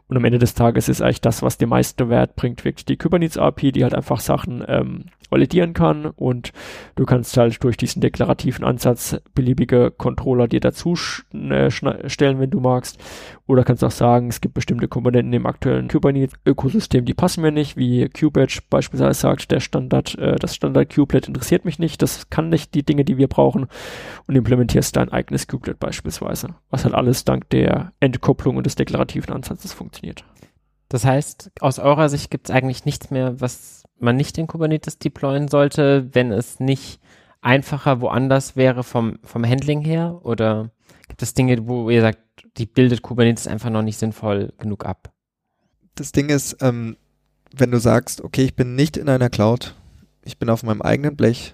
[0.07, 2.98] und am Ende des Tages ist eigentlich das, was den meisten Wert bringt, wirklich die
[2.98, 6.53] Kubernetes API, die halt einfach Sachen ähm, validieren kann und
[6.95, 10.94] du kannst halt durch diesen deklarativen Ansatz beliebige Controller dir dazu
[11.34, 12.99] äh, stellen, wenn du magst.
[13.45, 17.76] Oder kannst auch sagen, es gibt bestimmte Komponenten im aktuellen Kubernetes-Ökosystem, die passen mir nicht,
[17.76, 22.49] wie Kubadge beispielsweise sagt, der Standard, äh, das Standard Kubelet interessiert mich nicht, das kann
[22.49, 23.68] nicht die Dinge, die wir brauchen
[24.27, 29.34] und implementierst dein eigenes Kubelet beispielsweise, was halt alles dank der Entkopplung und des deklarativen
[29.34, 30.26] Ansatzes funktioniert.
[30.90, 34.98] Das heißt, aus eurer Sicht gibt es eigentlich nichts mehr, was man nicht in Kubernetes
[34.98, 37.00] deployen sollte, wenn es nicht
[37.42, 40.20] einfacher woanders wäre vom, vom Handling her?
[40.24, 40.72] Oder
[41.08, 42.20] gibt es Dinge, wo ihr sagt,
[42.58, 45.12] die bildet Kubernetes einfach noch nicht sinnvoll genug ab?
[45.94, 46.98] Das Ding ist, ähm,
[47.56, 49.76] wenn du sagst, okay, ich bin nicht in einer Cloud,
[50.24, 51.54] ich bin auf meinem eigenen Blech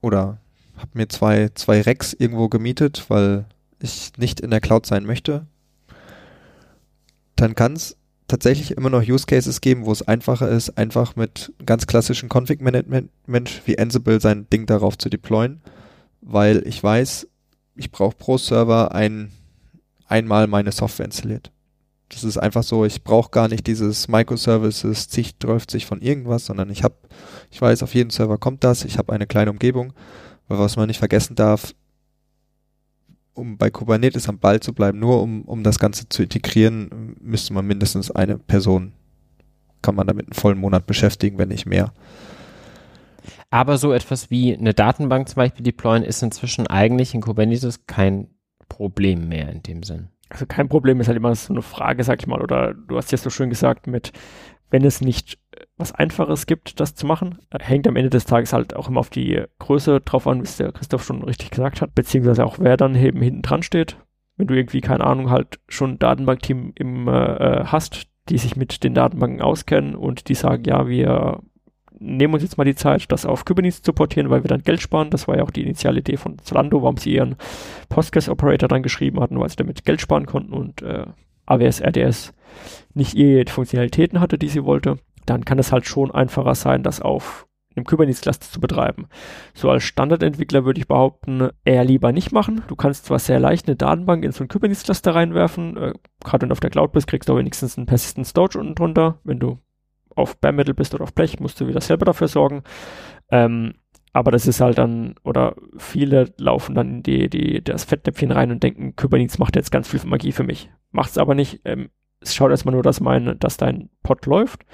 [0.00, 0.38] oder
[0.80, 3.46] habe mir zwei, zwei Racks irgendwo gemietet, weil
[3.80, 5.46] ich nicht in der Cloud sein möchte,
[7.36, 7.96] dann kann es
[8.28, 12.60] tatsächlich immer noch Use Cases geben, wo es einfacher ist, einfach mit ganz klassischen Config
[12.60, 13.10] Management
[13.66, 15.60] wie Ansible sein Ding darauf zu deployen,
[16.20, 17.26] weil ich weiß,
[17.76, 19.32] ich brauche pro Server ein,
[20.06, 21.50] einmal meine Software installiert.
[22.10, 25.36] Das ist einfach so, ich brauche gar nicht dieses Microservices, zig
[25.68, 26.96] sich von irgendwas, sondern ich habe,
[27.50, 29.92] ich weiß, auf jeden Server kommt das, ich habe eine kleine Umgebung,
[30.58, 31.74] was man nicht vergessen darf,
[33.34, 37.52] um bei Kubernetes am Ball zu bleiben, nur um, um das Ganze zu integrieren, müsste
[37.52, 38.92] man mindestens eine Person,
[39.82, 41.92] kann man damit einen vollen Monat beschäftigen, wenn nicht mehr.
[43.50, 48.28] Aber so etwas wie eine Datenbank zum Beispiel deployen ist inzwischen eigentlich in Kubernetes kein
[48.68, 50.08] Problem mehr in dem Sinn.
[50.28, 53.10] Also kein Problem ist halt immer so eine Frage, sag ich mal, oder du hast
[53.10, 54.12] jetzt so schön gesagt mit,
[54.70, 55.38] wenn es nicht
[55.80, 59.10] was Einfaches gibt, das zu machen, hängt am Ende des Tages halt auch immer auf
[59.10, 62.76] die Größe drauf an, wie es der Christoph schon richtig gesagt hat, beziehungsweise auch wer
[62.76, 63.96] dann eben hinten dran steht.
[64.36, 68.84] Wenn du irgendwie, keine Ahnung, halt schon ein Datenbankteam im, äh, hast, die sich mit
[68.84, 71.40] den Datenbanken auskennen und die sagen, ja, wir
[71.98, 74.80] nehmen uns jetzt mal die Zeit, das auf Kubernetes zu portieren, weil wir dann Geld
[74.80, 75.10] sparen.
[75.10, 77.36] Das war ja auch die initiale Idee von Zalando, warum sie ihren
[77.90, 81.04] Postgres-Operator dann geschrieben hatten, weil sie damit Geld sparen konnten und äh,
[81.46, 82.32] AWS RDS
[82.94, 84.98] nicht die Funktionalitäten hatte, die sie wollte.
[85.30, 87.46] Dann kann es halt schon einfacher sein, das auf
[87.76, 89.06] einem Kubernetes-Cluster zu betreiben.
[89.54, 92.62] So als Standardentwickler würde ich behaupten, eher lieber nicht machen.
[92.66, 95.92] Du kannst zwar sehr leicht eine Datenbank in so ein Kubernetes-Cluster reinwerfen, äh,
[96.24, 99.20] gerade wenn du auf der Cloud bist, kriegst du wenigstens einen Persistent Storage unten drunter,
[99.22, 99.58] wenn du
[100.16, 102.64] auf Bare Metal bist oder auf Blech, musst du wieder selber dafür sorgen.
[103.30, 103.74] Ähm,
[104.12, 108.50] aber das ist halt dann, oder viele laufen dann in die, die, das Fettnäpfchen rein
[108.50, 110.68] und denken, Kubernetes macht jetzt ganz viel Magie für mich.
[110.90, 111.60] Macht es aber nicht.
[111.64, 111.90] Ähm,
[112.20, 114.64] es schaut erstmal nur, dass mein, dass dein Pod läuft.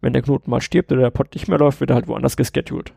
[0.00, 2.36] Wenn der Knoten mal stirbt oder der Pod nicht mehr läuft, wird er halt woanders
[2.36, 2.92] gescheduled.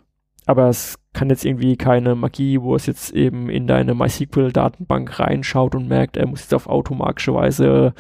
[0.48, 5.76] Aber es kann jetzt irgendwie keine Magie, wo es jetzt eben in deine MySQL-Datenbank reinschaut
[5.76, 7.94] und merkt, er muss jetzt auf automatische Weise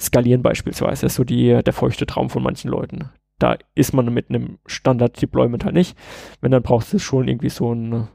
[0.00, 1.02] skalieren beispielsweise.
[1.02, 4.58] Das ist so die, der feuchte Traum von manchen Leuten da ist man mit einem
[4.66, 5.96] Standard-Deployment halt nicht.
[6.40, 8.08] Wenn, dann brauchst du schon irgendwie so ein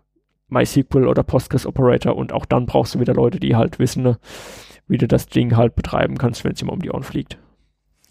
[0.48, 4.18] MySQL oder Postgres-Operator und auch dann brauchst du wieder Leute, die halt wissen,
[4.90, 7.38] wie du das Ding halt betreiben kannst, wenn es immer um die Ohren fliegt.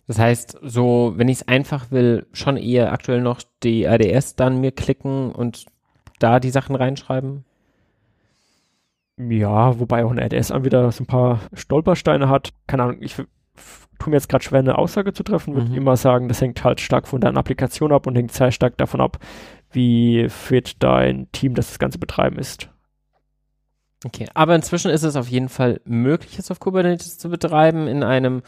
[0.07, 4.61] Das heißt, so, wenn ich es einfach will, schon eher aktuell noch die ADS dann
[4.61, 5.67] mir klicken und
[6.19, 7.45] da die Sachen reinschreiben?
[9.19, 12.51] Ja, wobei auch ein RDS dann wieder so ein paar Stolpersteine hat.
[12.67, 13.27] Keine Ahnung, ich tue
[14.07, 15.77] mir jetzt gerade schwer, eine Aussage zu treffen, würde mhm.
[15.77, 19.01] immer sagen, das hängt halt stark von deiner Applikation ab und hängt sehr stark davon
[19.01, 19.19] ab,
[19.73, 22.71] wie fit dein Team, das das Ganze betreiben ist.
[24.05, 28.03] Okay, aber inzwischen ist es auf jeden Fall möglich, es auf Kubernetes zu betreiben in
[28.03, 28.43] einem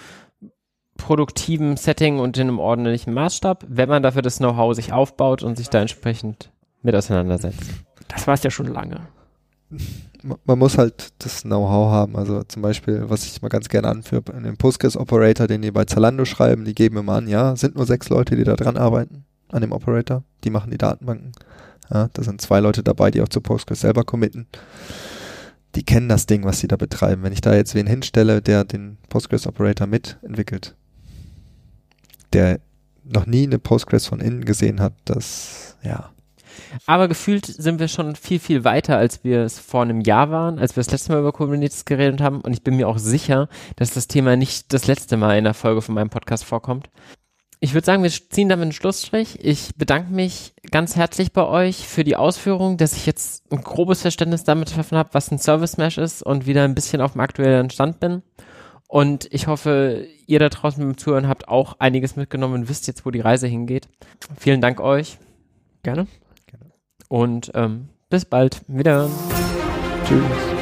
[0.97, 5.56] produktiven Setting und in einem ordentlichen Maßstab, wenn man dafür das Know-how sich aufbaut und
[5.56, 6.51] sich da entsprechend
[6.82, 7.62] mit auseinandersetzt.
[8.09, 9.01] Das war es ja schon lange
[10.44, 12.16] man muss halt das Know-how haben.
[12.16, 16.24] Also zum Beispiel, was ich mal ganz gerne anführe, den Postgres-Operator, den die bei Zalando
[16.24, 19.60] schreiben, die geben immer an, ja, sind nur sechs Leute, die da dran arbeiten, an
[19.62, 20.22] dem Operator.
[20.44, 21.32] Die machen die Datenbanken.
[21.93, 24.47] Ja, da sind zwei Leute dabei, die auch zu Postgres selber committen.
[25.74, 27.22] Die kennen das Ding, was sie da betreiben.
[27.22, 30.74] Wenn ich da jetzt wen hinstelle, der den Postgres-Operator mitentwickelt,
[32.32, 32.60] der
[33.05, 36.10] noch nie eine Postgres von innen gesehen hat, das, ja,
[36.86, 40.59] aber gefühlt sind wir schon viel, viel weiter, als wir es vor einem Jahr waren,
[40.59, 42.40] als wir das letzte Mal über Kubernetes geredet haben.
[42.40, 45.55] Und ich bin mir auch sicher, dass das Thema nicht das letzte Mal in der
[45.55, 46.88] Folge von meinem Podcast vorkommt.
[47.62, 49.38] Ich würde sagen, wir ziehen damit einen Schlussstrich.
[49.44, 54.00] Ich bedanke mich ganz herzlich bei euch für die Ausführung, dass ich jetzt ein grobes
[54.00, 57.20] Verständnis damit davon habe, was ein Service Mesh ist und wieder ein bisschen auf dem
[57.20, 58.22] aktuellen Stand bin.
[58.88, 62.86] Und ich hoffe, ihr da draußen mit dem Zuhören habt auch einiges mitgenommen und wisst
[62.86, 63.88] jetzt, wo die Reise hingeht.
[64.38, 65.18] Vielen Dank euch.
[65.82, 66.06] Gerne.
[67.08, 68.62] Und ähm, bis bald.
[68.68, 69.10] Wieder.
[70.06, 70.59] Tschüss.